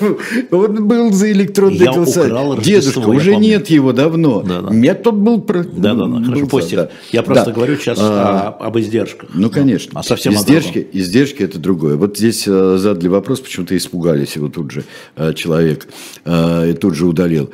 он 0.51 0.87
был 0.87 1.11
за 1.11 1.31
электронные 1.31 1.85
я 1.85 1.93
голосование. 1.93 2.61
Дедушка, 2.61 2.99
уже 2.99 3.35
нет 3.35 3.69
его 3.69 3.93
давно. 3.93 4.41
Да, 4.41 4.61
да. 4.61 4.69
Метод 4.69 5.15
был... 5.15 5.37
Да, 5.37 5.95
да, 5.95 6.05
да, 6.05 6.23
хорошо, 6.23 6.47
постик. 6.47 6.75
Да. 6.77 6.89
Я 7.11 7.23
просто 7.23 7.45
да. 7.45 7.51
говорю 7.51 7.77
сейчас 7.77 7.97
а, 7.99 8.55
об 8.59 8.77
издержках. 8.91 9.29
Ну, 9.33 9.49
конечно. 9.49 9.99
А 9.99 10.03
совсем 10.03 10.33
издержки, 10.33 10.85
издержки 10.91 11.43
это 11.43 11.57
другое. 11.57 11.95
Вот 11.95 12.17
здесь 12.17 12.43
э, 12.47 12.77
задали 12.77 13.07
вопрос, 13.07 13.39
почему-то 13.39 13.75
испугались 13.75 14.35
его 14.35 14.49
тут 14.49 14.71
же 14.71 14.83
э, 15.15 15.33
человек 15.33 15.87
э, 16.25 16.71
и 16.71 16.73
тут 16.73 16.95
же 16.95 17.05
удалил. 17.05 17.51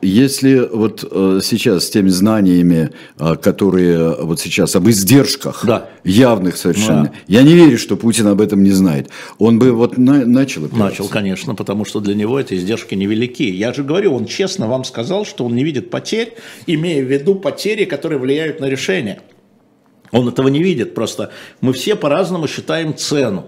Если 0.00 0.66
вот 0.72 1.00
сейчас 1.42 1.84
с 1.84 1.90
теми 1.90 2.08
знаниями, 2.08 2.92
которые 3.18 4.14
вот 4.14 4.40
сейчас 4.40 4.74
об 4.76 4.88
издержках, 4.88 5.62
да. 5.66 5.90
явных 6.04 6.56
совершенно, 6.56 7.04
да. 7.04 7.12
я 7.28 7.42
не 7.42 7.52
верю, 7.52 7.76
что 7.76 7.96
Путин 7.96 8.28
об 8.28 8.40
этом 8.40 8.62
не 8.62 8.70
знает. 8.70 9.10
Он 9.38 9.58
бы 9.58 9.72
вот 9.72 9.98
на, 9.98 10.24
начал 10.24 10.64
опираться. 10.64 11.02
Начал, 11.02 11.08
конечно, 11.08 11.54
потому 11.54 11.84
что 11.84 12.00
для 12.00 12.14
него 12.14 12.40
эти 12.40 12.54
издержки 12.54 12.94
невелики. 12.94 13.42
Я 13.42 13.74
же 13.74 13.84
говорю, 13.84 14.14
он 14.14 14.24
честно 14.24 14.68
вам 14.68 14.84
сказал, 14.84 15.26
что 15.26 15.44
он 15.44 15.54
не 15.54 15.64
видит 15.64 15.90
потерь, 15.90 16.32
имея 16.66 17.04
в 17.04 17.12
виду 17.12 17.34
потери, 17.34 17.84
которые 17.84 18.18
влияют 18.18 18.60
на 18.60 18.70
решение. 18.70 19.20
Он 20.12 20.28
этого 20.28 20.48
не 20.48 20.62
видит, 20.62 20.94
просто 20.94 21.30
мы 21.60 21.72
все 21.72 21.96
по-разному 21.96 22.46
считаем 22.46 22.96
цену. 22.96 23.46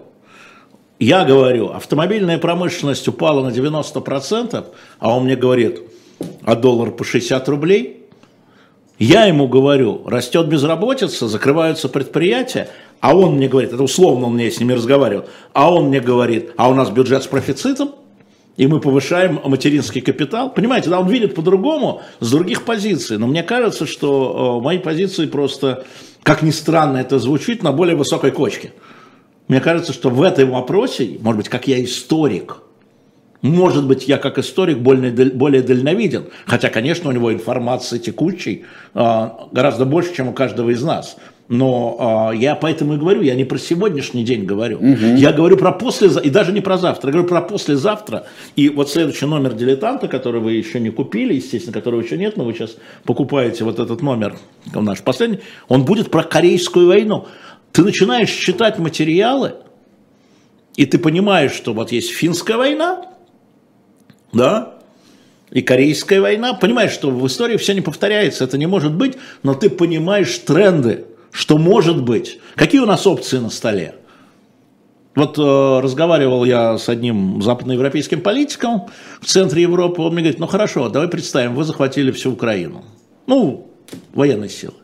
Я 0.98 1.24
говорю, 1.24 1.70
автомобильная 1.70 2.38
промышленность 2.38 3.06
упала 3.06 3.48
на 3.48 3.52
90%, 3.52 4.64
а 4.98 5.16
он 5.16 5.24
мне 5.24 5.36
говорит, 5.36 5.82
а 6.44 6.56
доллар 6.56 6.90
по 6.90 7.04
60 7.04 7.48
рублей? 7.48 8.06
Я 8.98 9.26
ему 9.26 9.46
говорю, 9.46 10.02
растет 10.06 10.48
безработица, 10.48 11.28
закрываются 11.28 11.88
предприятия, 11.88 12.68
а 13.00 13.16
он 13.16 13.36
мне 13.36 13.46
говорит, 13.46 13.72
это 13.72 13.82
условно 13.84 14.26
он 14.26 14.34
мне 14.34 14.50
с 14.50 14.58
ними 14.58 14.72
разговаривал, 14.72 15.26
а 15.52 15.72
он 15.72 15.86
мне 15.86 16.00
говорит, 16.00 16.50
а 16.56 16.68
у 16.68 16.74
нас 16.74 16.90
бюджет 16.90 17.22
с 17.22 17.28
профицитом, 17.28 17.92
и 18.58 18.66
мы 18.66 18.80
повышаем 18.80 19.40
материнский 19.44 20.02
капитал. 20.02 20.52
Понимаете, 20.52 20.90
да, 20.90 21.00
он 21.00 21.08
видит 21.08 21.34
по-другому, 21.34 22.02
с 22.20 22.30
других 22.30 22.64
позиций. 22.64 23.16
Но 23.16 23.26
мне 23.28 23.42
кажется, 23.42 23.86
что 23.86 24.58
э, 24.58 24.64
мои 24.64 24.78
позиции 24.78 25.26
просто 25.26 25.86
как 26.24 26.42
ни 26.42 26.50
странно 26.50 26.98
это 26.98 27.18
звучит, 27.18 27.62
на 27.62 27.72
более 27.72 27.96
высокой 27.96 28.32
кочке. 28.32 28.72
Мне 29.46 29.60
кажется, 29.60 29.94
что 29.94 30.10
в 30.10 30.20
этом 30.20 30.50
вопросе, 30.50 31.16
может 31.20 31.38
быть, 31.38 31.48
как 31.48 31.68
я 31.68 31.82
историк, 31.82 32.58
может 33.40 33.86
быть, 33.86 34.08
я 34.08 34.18
как 34.18 34.36
историк 34.38 34.78
более, 34.78 35.12
более 35.12 35.62
дальновиден, 35.62 36.24
хотя, 36.44 36.68
конечно, 36.68 37.08
у 37.08 37.12
него 37.12 37.32
информации 37.32 37.98
текущей 37.98 38.64
а, 38.92 39.48
гораздо 39.52 39.84
больше, 39.84 40.14
чем 40.14 40.28
у 40.28 40.32
каждого 40.32 40.70
из 40.70 40.82
нас. 40.82 41.16
Но 41.48 42.30
э, 42.32 42.36
я 42.36 42.54
поэтому 42.54 42.94
и 42.94 42.96
говорю, 42.98 43.22
я 43.22 43.34
не 43.34 43.44
про 43.44 43.58
сегодняшний 43.58 44.22
день 44.22 44.44
говорю. 44.44 44.76
Угу. 44.78 45.16
Я 45.16 45.32
говорю 45.32 45.56
про 45.56 45.72
послезавтра, 45.72 46.28
и 46.28 46.30
даже 46.30 46.52
не 46.52 46.60
про 46.60 46.76
завтра, 46.76 47.08
я 47.08 47.12
говорю 47.12 47.28
про 47.28 47.40
послезавтра. 47.40 48.26
И 48.54 48.68
вот 48.68 48.90
следующий 48.90 49.24
номер 49.24 49.54
дилетанта, 49.54 50.08
который 50.08 50.42
вы 50.42 50.52
еще 50.52 50.78
не 50.78 50.90
купили, 50.90 51.34
естественно, 51.34 51.72
которого 51.72 52.02
еще 52.02 52.18
нет, 52.18 52.36
но 52.36 52.44
вы 52.44 52.52
сейчас 52.52 52.76
покупаете 53.04 53.64
вот 53.64 53.78
этот 53.78 54.02
номер, 54.02 54.36
наш 54.74 55.00
последний, 55.00 55.40
он 55.68 55.86
будет 55.86 56.10
про 56.10 56.22
Корейскую 56.22 56.86
войну. 56.88 57.26
Ты 57.72 57.82
начинаешь 57.82 58.30
читать 58.30 58.78
материалы, 58.78 59.54
и 60.76 60.84
ты 60.84 60.98
понимаешь, 60.98 61.52
что 61.52 61.72
вот 61.72 61.92
есть 61.92 62.10
финская 62.10 62.58
война, 62.58 63.06
да, 64.34 64.74
и 65.50 65.62
Корейская 65.62 66.20
война. 66.20 66.52
Понимаешь, 66.52 66.92
что 66.92 67.10
в 67.10 67.26
истории 67.26 67.56
все 67.56 67.72
не 67.72 67.80
повторяется, 67.80 68.44
это 68.44 68.58
не 68.58 68.66
может 68.66 68.92
быть, 68.92 69.16
но 69.42 69.54
ты 69.54 69.70
понимаешь 69.70 70.36
тренды 70.40 71.06
что 71.30 71.58
может 71.58 72.02
быть. 72.02 72.40
Какие 72.54 72.80
у 72.80 72.86
нас 72.86 73.06
опции 73.06 73.38
на 73.38 73.50
столе? 73.50 73.94
Вот 75.14 75.36
э, 75.36 75.80
разговаривал 75.82 76.44
я 76.44 76.78
с 76.78 76.88
одним 76.88 77.42
западноевропейским 77.42 78.20
политиком 78.20 78.88
в 79.20 79.26
центре 79.26 79.62
Европы, 79.62 80.00
он 80.00 80.12
мне 80.12 80.22
говорит, 80.22 80.38
ну 80.38 80.46
хорошо, 80.46 80.88
давай 80.88 81.08
представим, 81.08 81.56
вы 81.56 81.64
захватили 81.64 82.12
всю 82.12 82.32
Украину. 82.32 82.84
Ну, 83.26 83.68
военные 84.12 84.48
силы. 84.48 84.74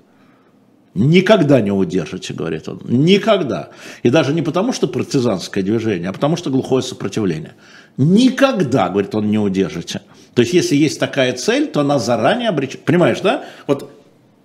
Никогда 0.95 1.61
не 1.61 1.71
удержите, 1.71 2.35
говорит 2.35 2.69
он. 2.69 2.81
Никогда. 2.85 3.71
И 4.03 4.11
даже 4.11 4.33
не 4.33 4.43
потому, 4.43 4.73
что 4.73 4.87
партизанское 4.87 5.63
движение, 5.63 6.09
а 6.09 6.13
потому, 6.13 6.37
что 6.37 6.51
глухое 6.51 6.83
сопротивление. 6.83 7.55
Никогда, 7.97 8.89
говорит 8.89 9.15
он, 9.15 9.31
не 9.31 9.39
удержите. 9.39 10.03
То 10.35 10.43
есть, 10.43 10.53
если 10.53 10.77
есть 10.77 10.99
такая 10.99 11.33
цель, 11.33 11.69
то 11.69 11.81
она 11.81 11.99
заранее 11.99 12.49
обречена. 12.49 12.83
Понимаешь, 12.85 13.21
да? 13.21 13.45
Вот 13.67 13.91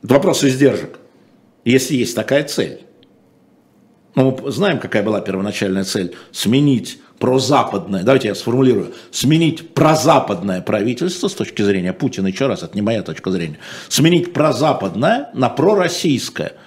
вопрос 0.03 0.43
издержек 0.43 0.99
если 1.65 1.95
есть 1.95 2.15
такая 2.15 2.43
цель. 2.43 2.81
Но 4.15 4.31
мы 4.31 4.51
знаем, 4.51 4.79
какая 4.79 5.03
была 5.03 5.21
первоначальная 5.21 5.83
цель. 5.83 6.15
Сменить 6.31 6.99
прозападное, 7.19 8.03
давайте 8.03 8.29
я 8.29 8.35
сформулирую, 8.35 8.93
сменить 9.11 9.73
прозападное 9.73 10.61
правительство 10.61 11.27
с 11.27 11.33
точки 11.33 11.61
зрения 11.61 11.93
Путина, 11.93 12.27
еще 12.27 12.47
раз, 12.47 12.63
это 12.63 12.75
не 12.75 12.81
моя 12.81 13.03
точка 13.03 13.29
зрения, 13.29 13.59
сменить 13.89 14.33
прозападное 14.33 15.29
на 15.33 15.49
пророссийское– 15.49 16.53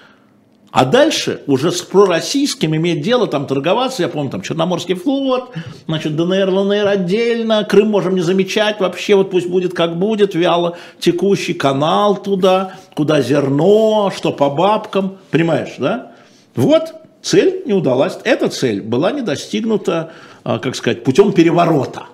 а 0.73 0.87
дальше 0.87 1.43
уже 1.47 1.71
с 1.71 1.83
пророссийским 1.83 2.75
иметь 2.75 3.03
дело, 3.03 3.27
там 3.27 3.47
торговаться, 3.47 4.03
я 4.03 4.09
помню, 4.09 4.31
там 4.31 4.41
Черноморский 4.41 4.95
флот, 4.95 5.51
значит, 5.87 6.17
ДНР, 6.17 6.49
ЛНР 6.49 6.89
отдельно, 6.89 7.65
Крым 7.65 7.89
можем 7.89 8.15
не 8.15 8.23
замечать 8.23 8.81
вообще, 8.81 9.15
вот 9.15 9.31
пусть 9.31 9.49
будет 9.49 9.75
как 9.75 9.99
будет, 9.99 10.35
вяло 10.35 10.79
текущий 10.99 11.53
канал 11.53 12.17
туда, 12.17 12.77
куда 12.95 13.21
зерно, 13.21 14.11
что 14.17 14.33
по 14.33 14.49
бабкам, 14.49 15.19
понимаешь, 15.31 15.75
да? 15.77 16.13
Вот, 16.57 16.95
цель 17.21 17.63
не 17.67 17.75
удалась, 17.75 18.19
эта 18.25 18.49
цель 18.49 18.81
была 18.81 19.13
не 19.13 19.21
достигнута, 19.21 20.13
а, 20.43 20.59
как 20.59 20.75
сказать, 20.75 21.05
путем 21.05 21.33
переворота. 21.33 22.07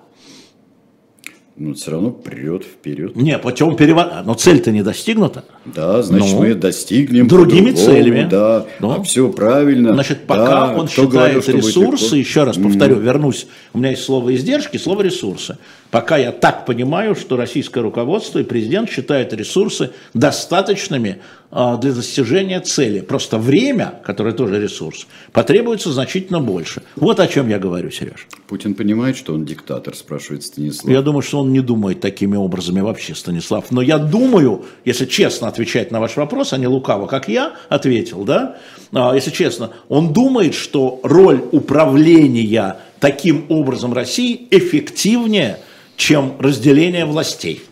Ну, 1.59 1.75
все 1.75 1.91
равно 1.91 2.11
прет 2.11 2.63
вперед. 2.63 3.17
Не, 3.17 3.37
путем 3.39 3.75
переворота. 3.77 4.23
Но 4.25 4.35
цель-то 4.35 4.71
не 4.71 4.83
достигнута. 4.83 5.45
Да, 5.65 6.03
значит, 6.03 6.33
Ну, 6.35 6.39
мы 6.41 6.55
достигнем. 6.55 7.27
другими 7.27 7.73
целями. 7.73 8.27
Да, 8.31 8.65
Ну. 8.81 8.93
а 8.93 9.03
все 9.03 9.29
правильно. 9.31 9.93
Значит, 9.95 10.27
пока 10.27 10.69
Да, 10.69 10.75
он 10.79 10.89
считает 10.89 11.11
говорил, 11.11 11.41
ресурсы, 11.47 12.17
еще 12.17 12.45
раз 12.45 12.57
повторю, 12.57 12.97
вернусь, 13.01 13.47
у 13.73 13.79
меня 13.79 13.91
есть 13.91 14.05
слово 14.05 14.35
издержки, 14.37 14.77
слово 14.77 15.03
ресурсы. 15.03 15.59
Пока 15.91 16.19
я 16.19 16.33
так 16.33 16.67
понимаю, 16.67 17.15
что 17.15 17.37
российское 17.37 17.81
руководство 17.81 18.39
и 18.39 18.43
президент 18.43 18.91
считают 18.91 19.33
ресурсы 19.33 19.91
достаточными 20.13 21.21
а, 21.51 21.79
для 21.79 21.93
достижения 21.93 22.61
цели. 22.61 23.01
Просто 23.01 23.39
время, 23.39 23.95
которое 24.05 24.35
тоже 24.35 24.61
ресурс, 24.61 25.07
потребуется 25.33 25.91
значительно 25.91 26.41
больше. 26.41 26.83
Вот 26.97 27.21
о 27.21 27.27
чем 27.27 27.49
я 27.49 27.59
говорю, 27.59 27.91
Сереж. 27.91 28.27
Путин 28.49 28.75
понимает, 28.75 29.17
что 29.17 29.33
он 29.33 29.47
диктатор, 29.47 29.97
спрашивает 29.97 30.45
Станислав. 30.45 30.93
Я 30.93 31.01
думаю, 31.01 31.23
что 31.23 31.41
он 31.41 31.53
не 31.53 31.61
думает 31.61 32.01
такими 32.01 32.37
образами 32.37 32.81
вообще, 32.81 33.15
Станислав. 33.15 33.71
Но 33.71 33.81
я 33.81 33.97
думаю, 33.97 34.67
если 34.85 35.07
честно 35.07 35.49
отвечать 35.49 35.91
на 35.91 36.01
ваш 36.01 36.17
вопрос, 36.17 36.53
а 36.53 36.59
не 36.59 36.67
лукаво, 36.67 37.07
как 37.07 37.29
я 37.29 37.55
ответил, 37.71 38.25
да, 38.25 38.59
а, 38.93 39.15
если 39.15 39.31
честно, 39.31 39.71
он 39.89 40.13
думает, 40.13 40.55
что 40.55 41.01
роль 41.03 41.43
управления 41.53 42.77
таким 43.01 43.47
образом 43.49 43.95
России 43.95 44.49
эффективнее, 44.51 45.59
чем 45.99 46.35
разделение 46.39 47.05
властей. 47.05 47.63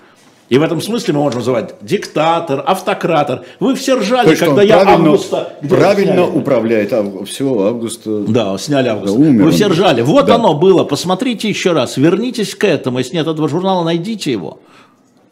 И 0.48 0.58
в 0.58 0.62
этом 0.62 0.80
смысле 0.80 1.14
мы 1.14 1.20
можем 1.20 1.38
называть 1.40 1.74
диктатор, 1.80 2.62
автократор. 2.66 3.44
Вы 3.58 3.74
все 3.74 3.98
ржали, 3.98 4.24
То 4.26 4.30
есть 4.30 4.42
когда 4.42 4.62
я 4.62 4.78
правильно, 4.78 5.08
августа... 5.10 5.52
правильно 5.68 6.12
сняли? 6.26 6.38
управляет. 6.38 6.92
А, 6.92 7.24
все, 7.24 7.66
августа. 7.66 8.20
Да, 8.28 8.58
сняли 8.58 8.88
август. 8.88 9.14
Да, 9.14 9.20
умер 9.20 9.44
Вы 9.44 9.50
все 9.52 9.68
ржали. 9.68 10.02
Вот 10.02 10.26
Да. 10.26 10.36
оно 10.36 10.54
было. 10.54 10.84
Посмотрите 10.84 11.48
еще 11.48 11.72
раз. 11.72 11.96
Вернитесь 11.96 12.54
к 12.54 12.62
этому. 12.64 12.98
Если 12.98 13.16
нет 13.16 13.26
этого 13.26 13.48
журнала, 13.48 13.84
найдите 13.84 14.30
его. 14.30 14.60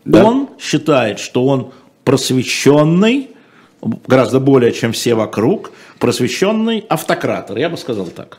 Да. 0.05 0.24
Он 0.24 0.49
считает, 0.59 1.18
что 1.20 1.47
он 1.47 1.70
просвещенный, 2.05 3.30
гораздо 4.07 4.40
более, 4.40 4.72
чем 4.72 4.92
все 4.92 5.14
вокруг, 5.14 5.70
просвещенный 6.01 6.84
автократор. 6.88 7.57
Я 7.57 7.68
бы 7.70 7.76
сказал 7.76 8.07
так. 8.07 8.38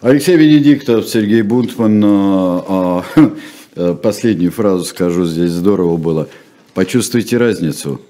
Алексей 0.00 0.36
Венедиктов, 0.36 1.08
Сергей 1.08 1.42
Бунтман. 1.42 2.02
а, 2.04 3.04
э, 3.16 3.28
последнюю 4.02 4.50
фразу 4.52 4.84
скажу, 4.84 5.24
здесь 5.24 5.50
здорово 5.50 5.96
было. 5.96 6.28
Почувствуйте 6.74 7.36
разницу. 7.36 8.00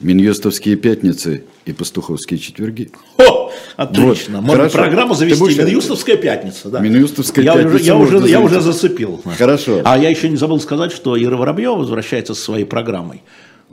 Минюстовские 0.00 0.76
пятницы 0.76 1.44
и 1.64 1.72
пастуховские 1.72 2.38
четверги. 2.38 2.90
О, 3.16 3.50
отлично. 3.76 4.36
Вот, 4.38 4.44
Можно 4.46 4.68
хорошо. 4.68 4.76
программу 4.78 5.14
Ты 5.14 5.20
завести. 5.20 5.40
будешь- 5.40 5.56
Минюстовская 5.56 6.16
пятница. 6.18 6.68
Да. 6.68 6.80
Минюстовская 6.80 7.42
я 7.44 7.54
пятница 7.54 7.74
Уже, 7.76 7.84
я, 7.84 7.96
уже, 7.96 8.28
я 8.28 8.40
уже 8.40 8.60
завести. 8.60 8.72
зацепил. 8.88 9.22
Хорошо. 9.38 9.80
А 9.84 9.96
я 9.98 10.10
еще 10.10 10.28
не 10.28 10.36
забыл 10.36 10.60
сказать, 10.60 10.92
что 10.92 11.16
Ира 11.22 11.36
Воробьева 11.36 11.76
возвращается 11.76 12.34
со 12.34 12.42
своей 12.42 12.66
программой. 12.66 13.22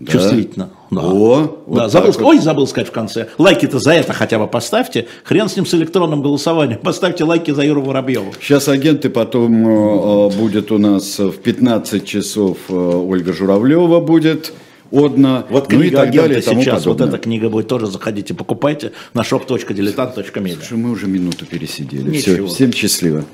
Чувствительно. 0.08 0.70
Да. 0.90 1.02
О, 1.02 1.64
вот 1.68 1.78
да, 1.78 1.90
забыл, 1.90 2.12
вот. 2.12 2.22
Ой, 2.22 2.40
забыл 2.40 2.66
сказать 2.68 2.90
в 2.90 2.92
конце. 2.92 3.30
Лайки-то 3.38 3.80
за 3.80 3.94
это 3.94 4.12
хотя 4.14 4.40
бы 4.40 4.48
поставьте. 4.48 5.08
Хрен 5.24 5.48
с 5.50 5.56
ним 5.56 5.66
с 5.66 5.74
электронным 5.76 6.22
голосованием. 6.22 6.80
Поставьте 6.80 7.24
лайки 7.24 7.52
за 7.52 7.64
Иру 7.64 7.82
Воробьеву. 7.82 8.34
Сейчас 8.42 8.68
агенты, 8.68 9.10
потом 9.10 9.68
э, 9.68 10.30
э, 10.32 10.38
будет 10.38 10.72
у 10.72 10.80
нас 10.80 11.20
в 11.20 11.34
15 11.34 12.06
часов 12.06 12.58
э, 12.70 12.74
Ольга 12.74 13.34
Журавлева 13.34 14.00
будет, 14.00 14.54
Одна, 14.92 15.44
Вот 15.50 15.72
ну 15.72 15.80
книга 15.80 15.88
и 15.88 15.90
так 15.90 16.12
далее 16.14 16.42
сейчас, 16.42 16.86
вот 16.86 16.98
подобное. 16.98 17.08
эта 17.08 17.18
книга 17.18 17.50
будет 17.50 17.68
тоже, 17.68 17.88
заходите, 17.88 18.36
покупайте 18.36 18.92
на 19.16 19.22
shop.diletant.media. 19.22 20.58
Слушай, 20.58 20.78
мы 20.78 20.92
уже 20.92 21.08
минуту 21.08 21.48
пересидели. 21.48 22.12
Ничего. 22.12 22.46
Все, 22.46 22.56
всем 22.56 22.74
счастливо. 22.74 23.26